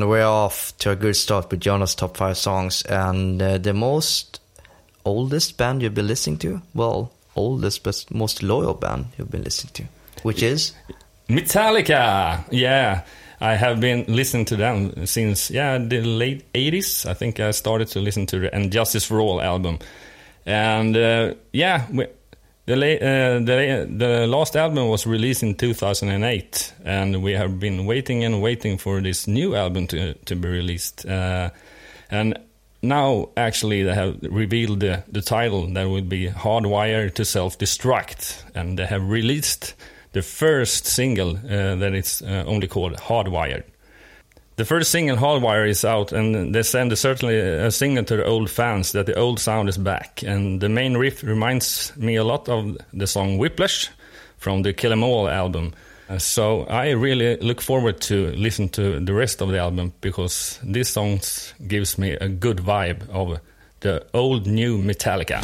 And 0.01 0.09
we're 0.09 0.25
off 0.25 0.75
to 0.79 0.93
a 0.93 0.97
good 0.97 1.15
start 1.15 1.51
with 1.51 1.61
Jonas' 1.61 1.95
top 1.95 2.17
five 2.17 2.39
songs. 2.39 2.81
And 2.85 3.43
uh, 3.43 3.59
the 3.59 3.75
most 3.75 4.41
oldest 5.05 5.59
band 5.59 5.83
you've 5.83 5.93
been 5.93 6.07
listening 6.07 6.39
to? 6.39 6.63
Well, 6.73 7.13
oldest 7.37 7.83
but 7.83 8.07
most 8.11 8.43
loyal 8.43 8.73
band 8.73 9.09
you've 9.19 9.31
been 9.31 9.45
listening 9.45 9.75
to, 9.75 9.85
which 10.23 10.43
is 10.43 10.73
Metallica. 11.29 12.43
Yeah. 12.51 13.03
I 13.43 13.57
have 13.57 13.79
been 13.79 14.07
listening 14.09 14.47
to 14.47 14.57
them 14.57 15.05
since 15.05 15.51
yeah 15.51 15.77
the 15.77 16.01
late 16.01 16.51
80s. 16.55 17.05
I 17.05 17.13
think 17.13 17.39
I 17.39 17.51
started 17.51 17.89
to 17.89 18.01
listen 18.01 18.25
to 18.29 18.39
the 18.39 18.55
And 18.55 18.73
Justice 18.73 19.05
for 19.05 19.21
All 19.21 19.43
album. 19.43 19.81
And 20.47 20.97
uh, 20.97 21.35
yeah, 21.53 21.87
we, 21.93 22.07
the, 22.75 22.97
uh, 22.97 23.39
the 23.39 23.87
the 23.91 24.27
last 24.27 24.57
album 24.57 24.89
was 24.89 25.07
released 25.07 25.43
in 25.43 25.55
2008 25.55 26.75
and 26.85 27.23
we 27.23 27.33
have 27.33 27.59
been 27.59 27.87
waiting 27.87 28.25
and 28.25 28.43
waiting 28.43 28.79
for 28.79 29.01
this 29.01 29.27
new 29.27 29.55
album 29.55 29.87
to 29.89 30.15
to 30.15 30.37
be 30.37 30.49
released. 30.49 31.07
Uh, 31.07 31.51
and 32.11 32.39
now 32.83 33.29
actually 33.37 33.83
they 33.83 33.95
have 33.95 34.19
revealed 34.23 34.81
the, 34.81 35.03
the 35.09 35.23
title 35.23 35.67
that 35.67 35.89
will 35.89 36.03
be 36.03 36.29
Hardwired 36.29 37.15
to 37.15 37.25
Self 37.25 37.59
Destruct, 37.59 38.43
and 38.55 38.79
they 38.79 38.87
have 38.87 39.09
released 39.09 39.75
the 40.13 40.23
first 40.23 40.87
single 40.87 41.37
uh, 41.37 41.77
that 41.77 41.95
is 41.95 42.23
uh, 42.23 42.45
only 42.47 42.67
called 42.67 42.95
Hardwired. 42.97 43.65
The 44.61 44.67
first 44.67 44.91
single, 44.91 45.17
Hardwire, 45.17 45.67
is 45.67 45.87
out, 45.87 46.13
and 46.13 46.55
they 46.55 46.63
send 46.63 46.93
a, 46.93 46.97
certainly 46.97 47.39
a 47.39 47.71
signal 47.71 48.05
to 48.05 48.17
the 48.17 48.27
old 48.27 48.51
fans 48.51 48.93
that 48.93 49.07
the 49.07 49.19
old 49.19 49.41
sound 49.41 49.71
is 49.71 49.79
back. 49.79 50.23
And 50.23 50.61
the 50.61 50.69
main 50.69 50.99
riff 50.99 51.23
reminds 51.23 51.97
me 51.97 52.17
a 52.17 52.25
lot 52.25 52.47
of 52.47 52.77
the 52.93 53.07
song 53.07 53.39
Whiplash 53.39 53.89
from 54.37 54.61
the 54.61 54.75
Kill 54.75 54.93
'Em 54.93 55.03
All 55.03 55.31
album. 55.31 55.73
Uh, 56.11 56.19
so 56.19 56.65
I 56.65 56.91
really 56.91 57.39
look 57.39 57.63
forward 57.63 58.03
to 58.03 58.33
listen 58.33 58.69
to 58.69 59.01
the 59.01 59.15
rest 59.15 59.41
of 59.41 59.49
the 59.49 59.59
album 59.59 59.95
because 60.03 60.59
this 60.63 60.91
song 60.91 61.21
gives 61.67 61.97
me 61.97 62.19
a 62.21 62.29
good 62.29 62.59
vibe 62.59 63.09
of 63.09 63.41
the 63.81 64.05
old 64.13 64.47
new 64.47 64.83
Metallica. 64.83 65.41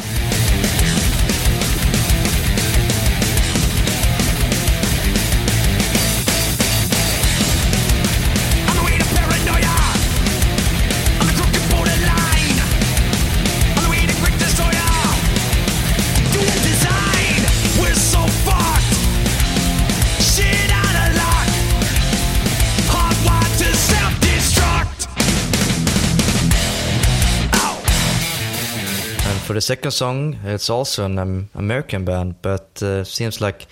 The 29.57 29.61
second 29.61 29.89
song, 29.91 30.37
it's 30.43 30.69
also 30.69 31.05
an 31.05 31.17
um, 31.17 31.49
American 31.55 32.05
band, 32.05 32.35
but 32.43 32.81
uh, 32.83 33.03
seems 33.03 33.41
like 33.41 33.65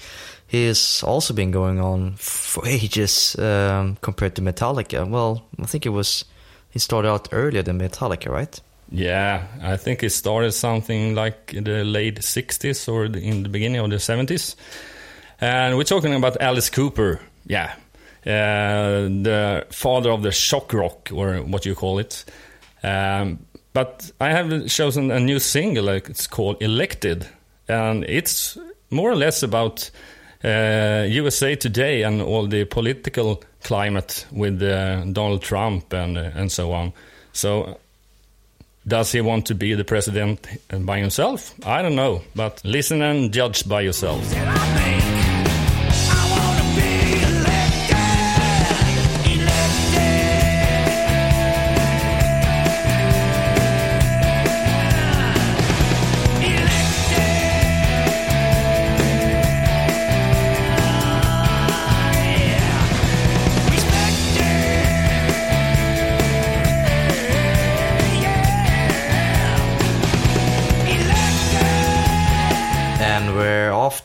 he's 0.47 1.03
also 1.03 1.31
been 1.33 1.51
going 1.51 1.79
on 1.79 2.15
for 2.17 2.65
ages 2.67 3.35
um, 3.37 3.95
compared 4.01 4.35
to 4.35 4.41
Metallica. 4.41 5.07
Well, 5.07 5.43
I 5.61 5.65
think 5.67 5.85
it 5.85 5.89
was 5.89 6.25
he 6.71 6.79
started 6.79 7.09
out 7.09 7.27
earlier 7.31 7.61
than 7.63 7.77
Metallica, 7.79 8.29
right? 8.31 8.59
Yeah, 8.91 9.43
I 9.61 9.77
think 9.77 10.01
he 10.01 10.09
started 10.09 10.53
something 10.53 11.13
like 11.13 11.53
the 11.53 11.83
late 11.83 12.19
60s 12.21 12.87
or 12.89 13.07
the- 13.07 13.19
in 13.19 13.43
the 13.43 13.49
beginning 13.49 13.79
of 13.81 13.89
the 13.91 13.97
70s. 13.99 14.55
And 15.39 15.77
we're 15.77 15.83
talking 15.83 16.15
about 16.15 16.41
Alice 16.41 16.69
Cooper. 16.71 17.19
Yeah. 17.45 17.73
Uh, 18.25 19.07
the 19.23 19.67
father 19.69 20.09
of 20.09 20.23
the 20.23 20.31
shock 20.31 20.73
rock, 20.73 21.11
or 21.13 21.35
what 21.43 21.65
you 21.65 21.75
call 21.75 21.99
it. 21.99 22.25
Um, 22.83 23.45
but 23.75 24.09
I 24.21 24.29
have 24.29 24.67
chosen 24.67 25.11
a 25.11 25.19
new 25.19 25.37
single, 25.37 25.89
it's 25.89 26.27
called 26.27 26.61
Elected. 26.61 27.27
And 27.67 28.05
it's 28.05 28.57
more 28.89 29.11
or 29.11 29.15
less 29.17 29.43
about 29.43 29.91
uh, 30.45 31.05
USA 31.09 31.55
today 31.55 32.03
and 32.03 32.21
all 32.21 32.47
the 32.47 32.63
political 32.63 33.43
climate 33.63 34.25
with 34.31 34.63
uh, 34.63 35.03
Donald 35.11 35.41
Trump 35.41 35.91
and, 35.91 36.17
uh, 36.17 36.31
and 36.35 36.49
so 36.49 36.71
on. 36.71 36.93
So 37.33 37.77
does 38.87 39.11
he 39.11 39.19
want 39.19 39.45
to 39.47 39.55
be 39.55 39.73
the 39.73 39.83
president 39.83 40.47
by 40.69 40.99
himself? 40.99 41.53
I 41.65 41.81
don't 41.81 41.95
know, 41.95 42.21
but 42.33 42.61
listen 42.63 43.01
and 43.01 43.33
judge 43.33 43.67
by 43.67 43.81
yourself. 43.81 44.23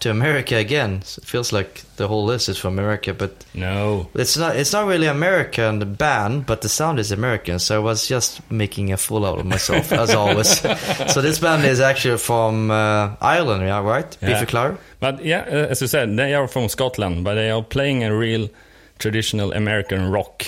To 0.01 0.11
America 0.11 0.57
again. 0.57 1.03
So 1.03 1.21
it 1.23 1.29
feels 1.29 1.53
like 1.53 1.83
the 1.97 2.09
whole 2.09 2.25
list 2.25 2.49
is 2.49 2.57
from 2.57 2.79
America, 2.79 3.13
but 3.13 3.33
No. 3.53 4.09
it's 4.15 4.35
not. 4.37 4.57
It's 4.57 4.73
not 4.73 4.87
really 4.87 5.07
American 5.07 5.93
band, 5.95 6.47
but 6.47 6.63
the 6.63 6.69
sound 6.71 6.99
is 6.99 7.13
American. 7.13 7.59
So 7.59 7.77
I 7.77 7.85
was 7.85 8.09
just 8.09 8.41
making 8.51 8.93
a 8.93 8.97
fool 8.97 9.27
out 9.27 9.39
of 9.41 9.45
myself 9.45 9.93
as 10.03 10.15
always. 10.15 10.61
so 11.13 11.21
this 11.21 11.39
band 11.39 11.67
is 11.67 11.81
actually 11.81 12.17
from 12.17 12.71
uh, 12.71 13.11
Ireland, 13.21 13.63
yeah, 13.63 13.83
right? 13.83 14.17
Yeah. 14.23 14.41
Biffy. 14.43 14.79
But 15.01 15.23
yeah, 15.23 15.41
uh, 15.47 15.71
as 15.71 15.83
you 15.83 15.87
said, 15.87 16.17
they 16.17 16.33
are 16.35 16.49
from 16.49 16.69
Scotland, 16.71 17.23
but 17.25 17.35
they 17.35 17.51
are 17.51 17.63
playing 17.63 18.03
a 18.03 18.17
real 18.17 18.49
traditional 18.99 19.53
American 19.53 20.11
rock. 20.11 20.47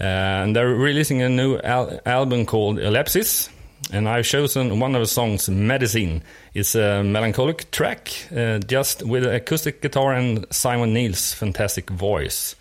Uh, 0.00 0.04
and 0.42 0.56
they're 0.56 0.74
releasing 0.74 1.22
a 1.22 1.28
new 1.28 1.58
al- 1.58 2.00
album 2.06 2.44
called 2.46 2.78
Ellipsis. 2.80 3.50
And 3.92 4.08
I've 4.08 4.26
chosen 4.26 4.80
one 4.80 4.94
of 4.94 5.00
the 5.00 5.06
songs, 5.06 5.48
Medicine. 5.48 6.22
It's 6.52 6.74
a 6.74 7.02
melancholic 7.02 7.70
track, 7.70 8.12
uh, 8.36 8.58
just 8.58 9.02
with 9.02 9.24
acoustic 9.24 9.80
guitar 9.80 10.12
and 10.12 10.46
Simon 10.50 10.92
Neil's 10.92 11.32
fantastic 11.32 11.88
voice. 11.90 12.54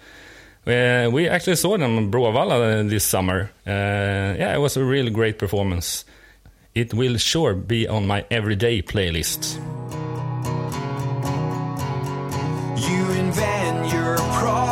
Uh, 0.65 1.09
we 1.11 1.27
actually 1.27 1.55
saw 1.55 1.77
them 1.77 1.97
in 1.97 2.11
Bråvalla 2.11 2.89
this 2.89 3.03
summer. 3.03 3.51
Uh, 3.65 4.35
yeah, 4.37 4.53
it 4.53 4.59
was 4.59 4.77
a 4.77 4.83
really 4.83 5.09
great 5.09 5.39
performance. 5.39 6.05
It 6.75 6.93
will 6.93 7.17
sure 7.17 7.55
be 7.55 7.87
on 7.87 8.05
my 8.05 8.25
everyday 8.29 8.81
playlist. 8.81 9.57
You 12.89 13.11
invent 13.11 13.91
your 13.91 14.17
problems 14.17 14.66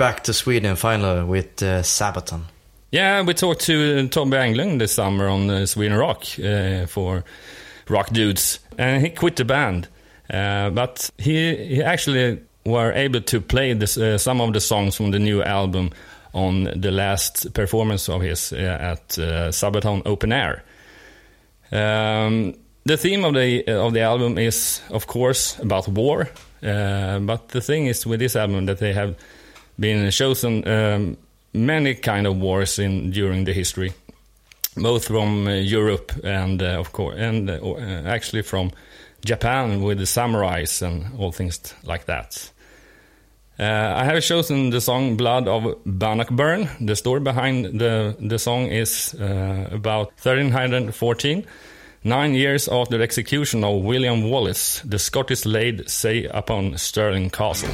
back 0.00 0.22
to 0.22 0.32
Sweden 0.32 0.76
finally 0.76 1.22
with 1.24 1.62
uh, 1.62 1.82
Sabaton. 1.82 2.44
Yeah, 2.90 3.20
we 3.20 3.34
talked 3.34 3.60
to 3.66 4.08
Tobbe 4.08 4.32
Englund 4.32 4.78
this 4.78 4.94
summer 4.94 5.28
on 5.28 5.50
uh, 5.50 5.66
Sweden 5.66 5.98
Rock 5.98 6.24
uh, 6.42 6.86
for 6.86 7.22
Rock 7.86 8.08
Dudes, 8.10 8.60
and 8.78 9.02
he 9.02 9.10
quit 9.10 9.36
the 9.36 9.44
band. 9.44 9.88
Uh, 10.32 10.70
but 10.70 11.10
he, 11.18 11.54
he 11.54 11.82
actually 11.82 12.40
were 12.64 12.92
able 12.92 13.20
to 13.20 13.42
play 13.42 13.74
this, 13.74 13.98
uh, 13.98 14.16
some 14.16 14.40
of 14.40 14.54
the 14.54 14.60
songs 14.60 14.96
from 14.96 15.10
the 15.10 15.18
new 15.18 15.42
album 15.42 15.90
on 16.32 16.80
the 16.80 16.90
last 16.90 17.52
performance 17.52 18.08
of 18.08 18.22
his 18.22 18.54
uh, 18.54 18.56
at 18.56 19.18
uh, 19.18 19.50
Sabaton 19.50 20.00
Open 20.06 20.32
Air. 20.32 20.62
Um, 21.72 22.54
the 22.86 22.96
theme 22.96 23.26
of 23.26 23.34
the 23.34 23.66
of 23.66 23.92
the 23.92 24.00
album 24.00 24.38
is, 24.38 24.80
of 24.88 25.06
course, 25.06 25.58
about 25.58 25.88
war. 25.88 26.30
Uh, 26.62 27.18
but 27.18 27.50
the 27.50 27.60
thing 27.60 27.86
is 27.86 28.06
with 28.06 28.20
this 28.20 28.34
album 28.34 28.64
that 28.64 28.78
they 28.78 28.94
have 28.94 29.14
been 29.80 30.10
chosen 30.10 30.68
um, 30.68 31.16
many 31.52 31.94
kind 31.94 32.26
of 32.26 32.36
wars 32.36 32.78
in 32.78 33.10
during 33.10 33.44
the 33.44 33.52
history, 33.52 33.92
both 34.76 35.06
from 35.06 35.48
uh, 35.48 35.54
Europe 35.54 36.12
and 36.22 36.62
uh, 36.62 36.78
of 36.78 36.92
course, 36.92 37.16
and 37.18 37.50
uh, 37.50 37.54
uh, 37.54 38.02
actually 38.06 38.42
from 38.42 38.70
Japan 39.24 39.82
with 39.82 39.98
the 39.98 40.04
samurais 40.04 40.82
and 40.82 41.18
all 41.18 41.32
things 41.32 41.74
like 41.84 42.04
that. 42.06 42.50
Uh, 43.58 43.92
I 43.94 44.04
have 44.04 44.22
chosen 44.22 44.70
the 44.70 44.80
song 44.80 45.16
"Blood 45.16 45.46
of 45.46 45.76
Bannockburn." 45.84 46.68
The 46.80 46.96
story 46.96 47.20
behind 47.20 47.78
the 47.78 48.16
the 48.18 48.38
song 48.38 48.68
is 48.68 49.14
uh, 49.20 49.68
about 49.70 50.12
1314. 50.22 51.44
Nine 52.02 52.32
years 52.34 52.66
after 52.66 52.96
the 52.96 53.04
execution 53.04 53.62
of 53.62 53.82
William 53.82 54.30
Wallace, 54.30 54.80
the 54.86 54.98
Scottish 54.98 55.44
laid 55.44 55.90
say 55.90 56.24
upon 56.24 56.78
Stirling 56.78 57.28
Castle. 57.28 57.68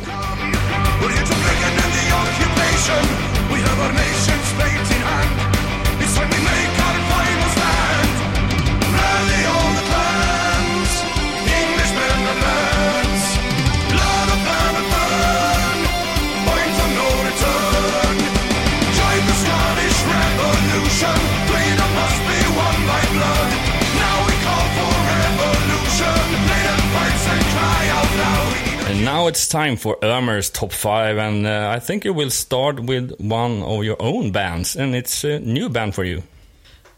And 28.86 28.98
cry 28.98 29.12
out 29.12 29.14
loud. 29.14 29.24
We 29.24 29.26
need 29.26 29.26
a 29.26 29.26
A 29.26 29.28
it's 29.28 29.48
time 29.48 29.76
for 29.76 29.96
Ömer's 30.02 30.50
top 30.50 30.72
five, 30.72 31.18
and 31.18 31.46
uh, 31.46 31.70
I 31.76 31.80
think 31.80 32.04
you 32.04 32.14
will 32.14 32.30
start 32.30 32.80
with 32.80 33.12
one 33.18 33.62
of 33.62 33.84
your 33.84 33.96
own 34.00 34.32
bands, 34.32 34.76
and 34.76 34.94
it's 34.94 35.24
a 35.24 35.40
new 35.40 35.68
band 35.68 35.94
for 35.94 36.04
you. 36.04 36.22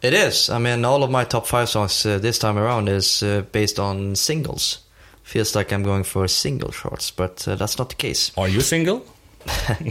It 0.02 0.14
is. 0.14 0.50
I 0.50 0.58
mean, 0.58 0.84
all 0.84 1.02
of 1.02 1.10
my 1.10 1.24
top 1.24 1.46
five 1.46 1.68
songs 1.68 2.06
uh, 2.06 2.18
this 2.18 2.38
time 2.38 2.58
around 2.58 2.88
is 2.88 3.22
uh, 3.22 3.42
based 3.52 3.78
on 3.78 4.16
singles. 4.16 4.80
Feels 5.22 5.54
like 5.54 5.72
I'm 5.72 5.82
going 5.82 6.04
for 6.04 6.28
single 6.28 6.72
shorts, 6.72 7.10
but 7.10 7.48
uh, 7.48 7.56
that's 7.56 7.78
not 7.78 7.88
the 7.88 7.96
case. 7.96 8.32
Are 8.36 8.48
you 8.48 8.60
single? 8.60 9.04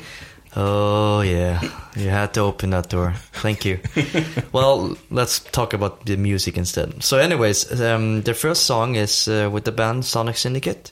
Oh 0.56 1.22
yeah, 1.22 1.62
you 1.96 2.10
had 2.10 2.34
to 2.34 2.42
open 2.42 2.72
that 2.72 2.90
door. 2.90 3.14
Thank 3.34 3.66
you. 3.66 3.80
well, 4.52 4.98
let's 5.12 5.40
talk 5.40 5.74
about 5.74 6.06
the 6.06 6.18
music 6.18 6.58
instead. 6.58 7.04
So, 7.04 7.20
anyways, 7.20 7.80
um, 7.80 8.24
the 8.24 8.34
first 8.34 8.64
song 8.66 8.96
is 8.96 9.28
uh, 9.28 9.50
with 9.54 9.66
the 9.66 9.72
band 9.72 10.06
Sonic 10.06 10.36
Syndicate, 10.36 10.92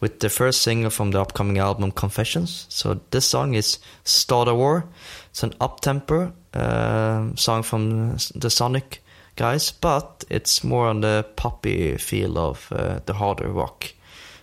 with 0.00 0.20
the 0.20 0.28
first 0.28 0.62
single 0.62 0.90
from 0.90 1.10
the 1.10 1.20
upcoming 1.20 1.58
album 1.58 1.92
Confessions. 1.92 2.66
So 2.68 3.00
this 3.10 3.26
song 3.26 3.54
is 3.54 3.78
"Start 4.04 4.48
a 4.48 4.54
War." 4.54 4.84
It's 5.30 5.42
an 5.42 5.54
up-tempo 5.60 6.32
uh, 6.54 7.34
song 7.34 7.62
from 7.62 8.16
the 8.34 8.50
Sonic 8.50 9.02
guys, 9.36 9.72
but 9.72 10.24
it's 10.30 10.62
more 10.62 10.86
on 10.86 11.00
the 11.00 11.26
poppy 11.36 11.96
feel 11.96 12.38
of 12.38 12.72
uh, 12.72 13.00
the 13.06 13.14
harder 13.14 13.48
rock. 13.48 13.92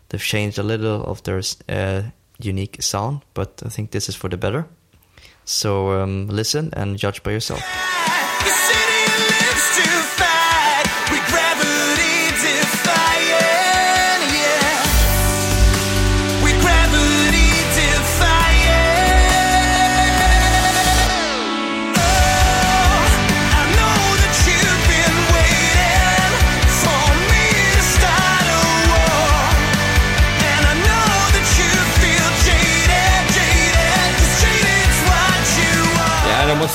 They've 0.10 0.22
changed 0.22 0.58
a 0.60 0.64
little 0.64 1.04
of 1.06 1.24
their 1.24 1.42
uh, 1.70 2.04
unique 2.40 2.82
sound, 2.82 3.22
but 3.34 3.62
I 3.66 3.70
think 3.70 3.92
this 3.92 4.10
is 4.10 4.16
for 4.16 4.30
the 4.30 4.38
better. 4.38 4.68
So 5.46 6.02
um, 6.02 6.28
listen 6.28 6.72
and 6.74 6.98
judge 6.98 7.24
by 7.24 7.32
yourself. 7.32 7.62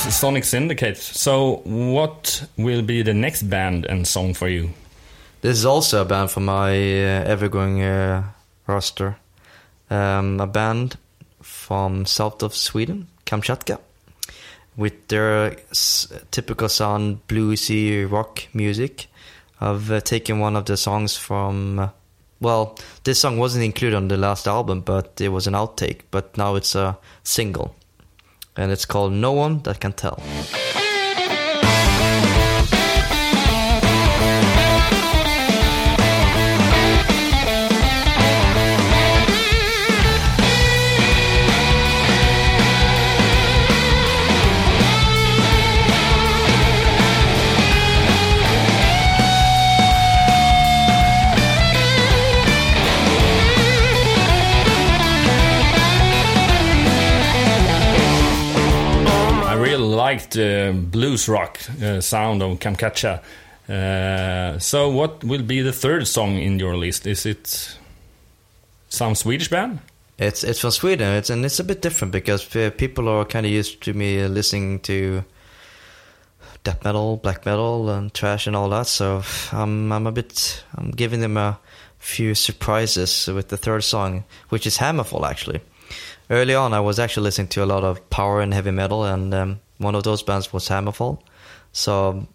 Sonic 0.09 0.45
Syndicate. 0.45 0.97
So, 0.97 1.61
what 1.65 2.47
will 2.57 2.81
be 2.81 3.01
the 3.01 3.13
next 3.13 3.43
band 3.43 3.85
and 3.85 4.07
song 4.07 4.33
for 4.33 4.47
you? 4.47 4.69
This 5.41 5.57
is 5.57 5.65
also 5.65 6.01
a 6.01 6.05
band 6.05 6.31
from 6.31 6.45
my 6.45 6.71
uh, 6.71 7.23
ever-growing 7.25 7.83
uh, 7.83 8.23
roster. 8.65 9.17
Um, 9.89 10.39
a 10.39 10.47
band 10.47 10.97
from 11.41 12.05
south 12.05 12.41
of 12.41 12.55
Sweden, 12.55 13.07
Kamchatka, 13.25 13.79
with 14.75 15.07
their 15.07 15.55
typical 16.31 16.69
sound, 16.69 17.27
bluesy 17.27 18.09
rock 18.09 18.47
music. 18.53 19.07
I've 19.59 19.91
uh, 19.91 20.01
taken 20.01 20.39
one 20.39 20.55
of 20.55 20.65
the 20.65 20.77
songs 20.77 21.15
from. 21.15 21.79
Uh, 21.79 21.89
well, 22.39 22.77
this 23.03 23.19
song 23.19 23.37
wasn't 23.37 23.65
included 23.65 23.95
on 23.95 24.07
the 24.07 24.17
last 24.17 24.47
album, 24.47 24.81
but 24.81 25.19
it 25.19 25.29
was 25.29 25.47
an 25.47 25.53
outtake. 25.53 26.01
But 26.11 26.37
now 26.37 26.55
it's 26.55 26.75
a 26.75 26.97
single, 27.23 27.75
and 28.57 28.71
it's 28.71 28.85
called 28.85 29.13
"No 29.13 29.31
One 29.31 29.61
That 29.63 29.79
Can 29.79 29.93
Tell." 29.93 30.21
Blues 60.97 61.29
rock 61.29 61.59
uh, 61.83 62.01
sound 62.01 62.41
of 62.41 62.59
Kamchatka. 62.59 63.21
Uh, 63.69 64.57
so, 64.57 64.89
what 64.89 65.23
will 65.23 65.43
be 65.43 65.61
the 65.61 65.71
third 65.71 66.07
song 66.07 66.37
in 66.37 66.57
your 66.57 66.75
list? 66.75 67.05
Is 67.05 67.23
it 67.25 67.77
some 68.89 69.13
Swedish 69.13 69.49
band? 69.49 69.79
It's 70.17 70.43
it's 70.43 70.59
from 70.59 70.71
Sweden. 70.71 71.13
It's 71.13 71.29
and 71.29 71.45
it's 71.45 71.59
a 71.59 71.63
bit 71.63 71.83
different 71.83 72.11
because 72.11 72.55
uh, 72.55 72.71
people 72.75 73.07
are 73.09 73.25
kind 73.25 73.45
of 73.45 73.51
used 73.51 73.83
to 73.83 73.93
me 73.93 74.23
uh, 74.23 74.27
listening 74.27 74.79
to 74.79 75.23
death 76.63 76.83
metal, 76.83 77.17
black 77.17 77.45
metal, 77.45 77.91
and 77.91 78.11
trash 78.11 78.47
and 78.47 78.55
all 78.55 78.69
that. 78.69 78.87
So 78.87 79.21
I'm 79.51 79.91
I'm 79.91 80.07
a 80.07 80.11
bit 80.11 80.63
I'm 80.75 80.89
giving 80.89 81.19
them 81.19 81.37
a 81.37 81.59
few 81.99 82.33
surprises 82.33 83.27
with 83.27 83.49
the 83.49 83.57
third 83.57 83.83
song, 83.83 84.23
which 84.49 84.65
is 84.65 84.77
Hammerfall 84.77 85.29
actually. 85.29 85.61
Early 86.31 86.55
on, 86.55 86.73
I 86.73 86.79
was 86.79 86.97
actually 86.97 87.25
listening 87.25 87.49
to 87.49 87.63
a 87.63 87.69
lot 87.73 87.83
of 87.83 88.09
power 88.09 88.41
and 88.41 88.51
heavy 88.51 88.71
metal, 88.71 89.05
and 89.05 89.33
um, 89.33 89.59
one 89.77 89.95
of 89.95 90.03
those 90.03 90.23
bands 90.23 90.51
was 90.53 90.67
Hammerfall. 90.67 91.19
So 91.71 92.27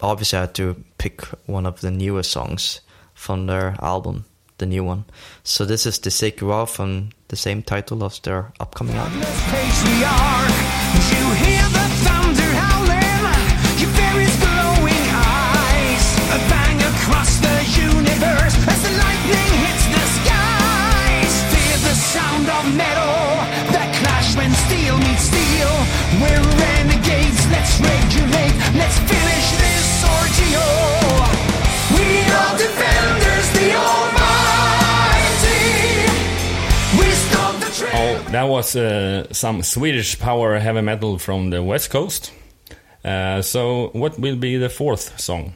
obviously, 0.00 0.38
I 0.38 0.42
had 0.42 0.54
to 0.54 0.82
pick 0.98 1.22
one 1.46 1.66
of 1.66 1.80
the 1.80 1.90
newest 1.90 2.30
songs 2.30 2.80
from 3.14 3.46
their 3.46 3.76
album, 3.80 4.24
the 4.58 4.66
new 4.66 4.84
one. 4.84 5.04
So 5.42 5.64
this 5.64 5.86
is 5.86 5.98
the 5.98 6.10
Sacred 6.10 6.46
War 6.46 6.66
from 6.66 7.10
the 7.28 7.36
same 7.36 7.62
title 7.62 8.02
of 8.02 8.20
their 8.22 8.52
upcoming 8.60 8.96
album. 8.96 9.20
That 38.32 38.44
was 38.44 38.76
uh, 38.76 39.32
some 39.32 39.62
Swedish 39.62 40.18
power 40.18 40.58
heavy 40.58 40.80
metal 40.80 41.18
from 41.18 41.50
the 41.50 41.62
West 41.62 41.90
Coast. 41.90 42.32
Uh, 43.04 43.42
so, 43.42 43.88
what 43.92 44.18
will 44.18 44.36
be 44.36 44.56
the 44.56 44.68
fourth 44.68 45.18
song? 45.20 45.54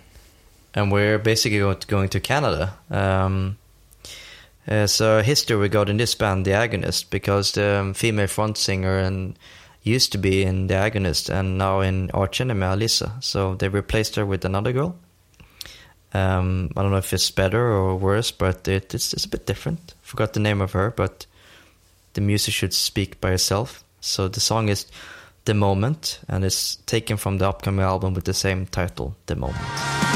and 0.75 0.91
we're 0.91 1.19
basically 1.19 1.61
going 1.87 2.09
to 2.09 2.21
Canada. 2.21 2.75
Um, 2.91 3.59
uh, 4.67 4.87
so 4.87 5.23
history 5.23 5.57
regarding 5.57 5.99
this 5.99 6.15
band, 6.15 6.45
The 6.45 6.53
Agonist, 6.53 7.11
because 7.11 7.53
the 7.53 7.81
um, 7.81 7.95
female 7.95 8.27
front 8.27 8.59
singer 8.59 8.99
and 8.99 9.39
used 9.83 10.13
to 10.13 10.19
be 10.19 10.43
in 10.43 10.67
The 10.67 10.75
Agonist 10.75 11.31
and 11.31 11.59
now 11.59 11.81
in 11.81 12.11
Arch 12.13 12.41
Enemy. 12.41 12.89
So 13.21 13.55
they 13.55 13.69
replaced 13.69 14.17
her 14.17 14.27
with 14.27 14.45
another 14.45 14.73
girl. 14.73 14.97
Um, 16.13 16.71
I 16.77 16.83
don't 16.83 16.93
know 16.93 16.99
if 16.99 17.13
it's 17.13 17.31
better 17.31 17.73
or 17.73 17.97
worse, 17.97 18.31
but 18.31 18.67
it, 18.67 18.95
it's, 18.95 19.13
it's 19.13 19.25
a 19.25 19.29
bit 19.29 19.47
different. 19.47 19.95
Forgot 20.03 20.33
the 20.33 20.41
name 20.41 20.61
of 20.61 20.73
her, 20.73 20.91
but 20.91 21.27
the 22.15 22.21
music 22.21 22.55
should 22.55 22.73
speak 22.73 23.21
by 23.21 23.33
itself. 23.33 23.85
So 24.01 24.29
the 24.29 24.41
song 24.41 24.69
is 24.69 24.87
The 25.45 25.55
Moment, 25.55 26.21
and 26.29 26.45
it's 26.45 26.77
taken 26.87 27.17
from 27.17 27.39
the 27.39 27.49
upcoming 27.49 27.85
album 27.85 28.15
with 28.15 28.25
the 28.25 28.35
same 28.35 28.67
title, 28.67 29.17
The 29.27 29.37
Moment. 29.37 30.14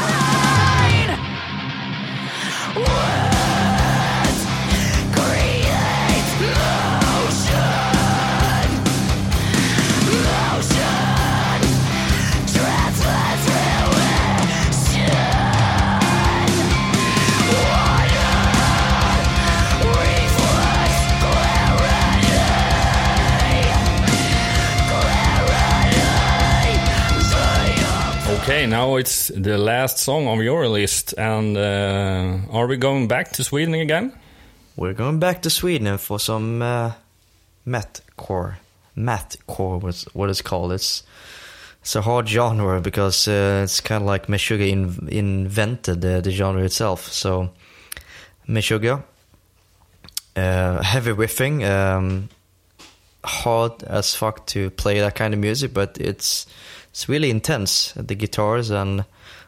Now 28.68 28.96
it's 28.96 29.28
the 29.28 29.58
last 29.58 29.98
song 29.98 30.26
on 30.26 30.42
your 30.42 30.68
list, 30.68 31.14
and 31.16 31.56
uh, 31.56 32.38
are 32.50 32.66
we 32.66 32.76
going 32.76 33.08
back 33.08 33.32
to 33.32 33.44
Sweden 33.44 33.74
again? 33.74 34.12
We're 34.76 34.94
going 34.94 35.18
back 35.18 35.42
to 35.42 35.50
Sweden 35.50 35.98
for 35.98 36.20
some 36.20 36.62
uh. 36.62 36.92
Mathcore 37.66 38.56
was 39.82 40.04
what 40.14 40.30
it's 40.30 40.42
called. 40.42 40.72
It's 40.72 41.02
it's 41.82 41.96
a 41.96 42.02
hard 42.02 42.28
genre 42.28 42.80
because 42.80 43.28
uh, 43.28 43.62
it's 43.64 43.80
kind 43.80 44.02
of 44.02 44.06
like 44.06 44.26
Meshuggah 44.26 44.68
in, 44.68 45.08
invented 45.08 46.00
the, 46.00 46.20
the 46.20 46.30
genre 46.30 46.62
itself. 46.62 47.12
So 47.12 47.50
Meshuggah, 48.48 49.02
uh, 50.36 50.82
heavy 50.82 51.12
riffing, 51.12 51.68
um, 51.68 52.28
hard 53.24 53.82
as 53.84 54.14
fuck 54.14 54.46
to 54.48 54.70
play 54.70 55.00
that 55.00 55.14
kind 55.14 55.34
of 55.34 55.40
music, 55.40 55.72
but 55.72 55.98
it's 56.00 56.46
it's 56.98 57.08
really 57.08 57.30
intense. 57.30 57.92
The 57.92 58.16
guitars 58.16 58.70
and 58.70 59.04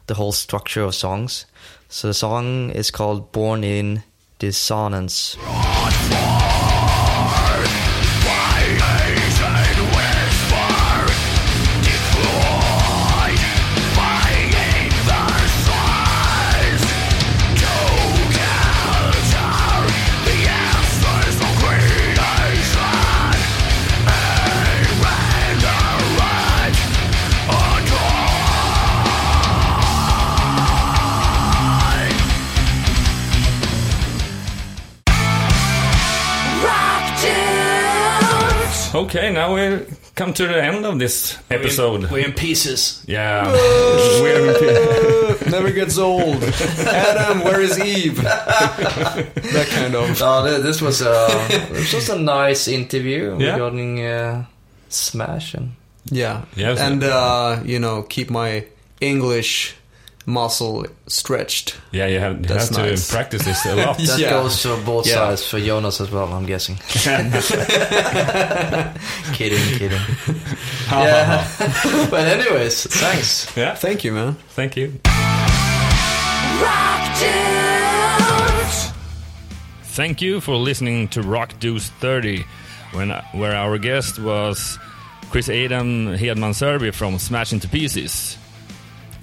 the 0.07 0.14
whole 0.14 0.30
structure 0.30 0.84
of 0.84 0.94
songs. 0.94 1.46
So 1.88 2.07
the 2.07 2.14
song 2.14 2.70
is 2.70 2.92
called 2.92 3.32
"Born 3.32 3.64
in 3.64 4.05
Dissonance." 4.38 5.36
Okay, 39.11 39.32
now 39.32 39.52
we 39.56 39.84
come 40.14 40.32
to 40.34 40.46
the 40.46 40.62
end 40.62 40.86
of 40.86 41.00
this 41.00 41.36
episode. 41.50 42.08
We're 42.12 42.26
in 42.26 42.32
pieces. 42.32 43.02
yeah, 43.08 43.50
we're 44.22 44.54
in 44.54 45.50
Never 45.50 45.72
gets 45.72 45.98
old. 45.98 46.44
Adam, 46.44 47.42
where 47.42 47.61
is 47.61 47.76
Eve? 47.80 48.22
that 48.22 49.66
kind 49.70 49.96
of. 49.96 50.20
No, 50.20 50.61
this 50.62 50.80
was 50.80 51.02
a 51.02 51.26
this 51.72 51.92
was 51.92 52.08
a 52.08 52.18
nice 52.20 52.68
interview 52.68 53.36
Yeah. 53.36 53.54
regarding 53.54 54.06
uh, 54.06 54.44
Smash 54.88 55.54
and 55.54 55.72
Yeah. 56.04 56.44
Yes. 56.54 56.78
And, 56.78 57.02
uh, 57.02 57.62
you 57.64 57.80
know, 57.80 58.02
keep 58.02 58.30
my 58.30 58.64
English 59.00 59.74
muscle 60.26 60.86
stretched. 61.06 61.76
yeah. 61.92 62.06
You 62.06 62.18
have, 62.20 62.36
you 62.40 62.46
That's 62.46 62.68
have 62.68 62.76
to 62.76 62.90
nice. 62.90 63.10
practice 63.10 63.44
this 63.44 63.64
a 63.66 63.74
lot. 63.86 63.98
that 63.98 64.18
Yeah. 64.18 64.30
goes 64.30 64.60
for 64.62 64.76
both 64.84 65.06
Yeah. 65.06 65.14
sides 65.14 65.44
for 65.46 65.58
Jonas 65.60 66.00
as 66.00 66.10
well. 66.10 66.32
I'm 66.32 66.46
guessing. 66.46 66.76
kidding, 69.32 69.62
kidding. 69.78 70.00
yeah. 70.90 71.46
but 72.10 72.26
anyways, 72.28 72.84
thanks. 72.86 73.46
yeah. 73.56 73.74
Thank 73.74 74.04
you, 74.04 74.12
man. 74.12 74.34
Thank 74.50 74.76
you. 74.76 75.00
Rock 76.62 77.18
dudes. 77.18 78.92
Thank 79.82 80.20
you 80.22 80.40
for 80.40 80.54
listening 80.56 81.08
to 81.08 81.22
Rock 81.22 81.58
Dudes 81.58 81.88
30, 82.00 82.44
when, 82.92 83.10
where 83.32 83.54
our 83.56 83.78
guest 83.78 84.18
was 84.18 84.78
Chris 85.30 85.48
Adam 85.48 86.16
Hedman 86.16 86.52
Sörbye 86.54 86.92
from 86.94 87.18
Smash 87.18 87.52
Into 87.52 87.68
Pieces. 87.68 88.36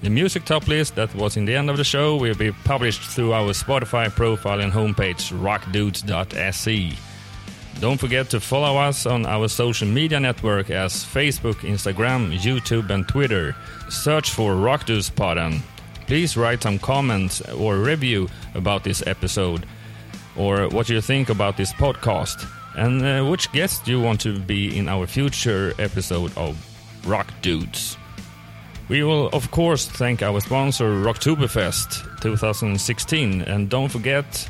The 0.00 0.10
music 0.10 0.44
top 0.44 0.68
list 0.68 0.94
that 0.94 1.12
was 1.16 1.36
in 1.36 1.44
the 1.44 1.56
end 1.56 1.70
of 1.70 1.76
the 1.76 1.84
show 1.84 2.16
will 2.16 2.36
be 2.36 2.52
published 2.52 3.02
through 3.02 3.32
our 3.32 3.52
Spotify 3.52 4.08
profile 4.08 4.60
and 4.60 4.72
homepage 4.72 5.32
rockdudes.se. 5.32 6.92
Don't 7.80 7.98
forget 7.98 8.30
to 8.30 8.38
follow 8.40 8.76
us 8.78 9.06
on 9.06 9.26
our 9.26 9.48
social 9.48 9.88
media 9.88 10.20
network 10.20 10.70
as 10.70 11.04
Facebook, 11.04 11.56
Instagram, 11.62 12.36
YouTube, 12.38 12.90
and 12.90 13.08
Twitter. 13.08 13.56
Search 13.88 14.30
for 14.30 14.52
Rockdudes 14.52 15.10
Podden. 15.10 15.60
Please 16.06 16.36
write 16.36 16.62
some 16.62 16.78
comments 16.78 17.40
or 17.50 17.78
review 17.78 18.28
about 18.54 18.84
this 18.84 19.04
episode 19.06 19.66
or 20.36 20.68
what 20.68 20.88
you 20.88 21.00
think 21.00 21.28
about 21.28 21.56
this 21.56 21.72
podcast 21.72 22.48
and 22.76 23.04
uh, 23.04 23.28
which 23.28 23.50
guest 23.52 23.88
you 23.88 24.00
want 24.00 24.20
to 24.20 24.38
be 24.38 24.76
in 24.76 24.88
our 24.88 25.06
future 25.08 25.74
episode 25.78 26.36
of 26.36 26.56
Rock 27.04 27.32
Dudes. 27.42 27.96
We 28.88 29.02
will, 29.02 29.28
of 29.34 29.50
course, 29.50 29.86
thank 29.86 30.22
our 30.22 30.40
sponsor, 30.40 30.86
Rocktoberfest 30.86 32.20
2016, 32.22 33.42
and 33.42 33.68
don't 33.68 33.90
forget 33.90 34.48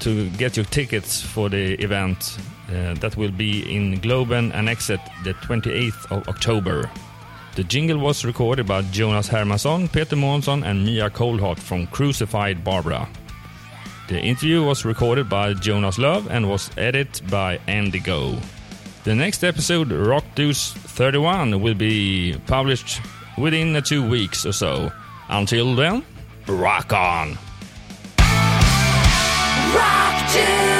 to 0.00 0.30
get 0.30 0.56
your 0.56 0.66
tickets 0.66 1.20
for 1.20 1.48
the 1.48 1.74
event 1.82 2.38
uh, 2.68 2.94
that 2.94 3.16
will 3.16 3.32
be 3.32 3.62
in 3.74 4.00
Globen 4.00 4.52
Annexet 4.52 5.00
the 5.24 5.34
28th 5.34 6.12
of 6.12 6.28
October. 6.28 6.88
The 7.56 7.64
jingle 7.64 7.98
was 7.98 8.24
recorded 8.24 8.66
by 8.68 8.82
Jonas 8.82 9.28
Hermansson, 9.28 9.92
Peter 9.92 10.14
Månsson, 10.14 10.64
and 10.64 10.84
Mia 10.84 11.10
Coldheart 11.10 11.58
from 11.58 11.88
Crucified 11.88 12.62
Barbara. 12.62 13.08
The 14.06 14.20
interview 14.20 14.64
was 14.64 14.84
recorded 14.84 15.28
by 15.28 15.54
Jonas 15.54 15.98
Love 15.98 16.30
and 16.30 16.48
was 16.48 16.70
edited 16.76 17.28
by 17.28 17.58
Andy 17.66 17.98
Go. 17.98 18.38
The 19.02 19.16
next 19.16 19.42
episode, 19.42 19.90
Rock 19.90 20.24
Dudes 20.36 20.74
31, 20.74 21.60
will 21.60 21.74
be 21.74 22.36
published 22.46 23.00
within 23.40 23.72
two 23.82 24.06
weeks 24.06 24.44
or 24.46 24.52
so. 24.52 24.92
Until 25.28 25.74
then, 25.74 26.04
rock 26.46 26.92
on! 26.92 27.38
Rock 29.74 30.32
dudes. 30.32 30.79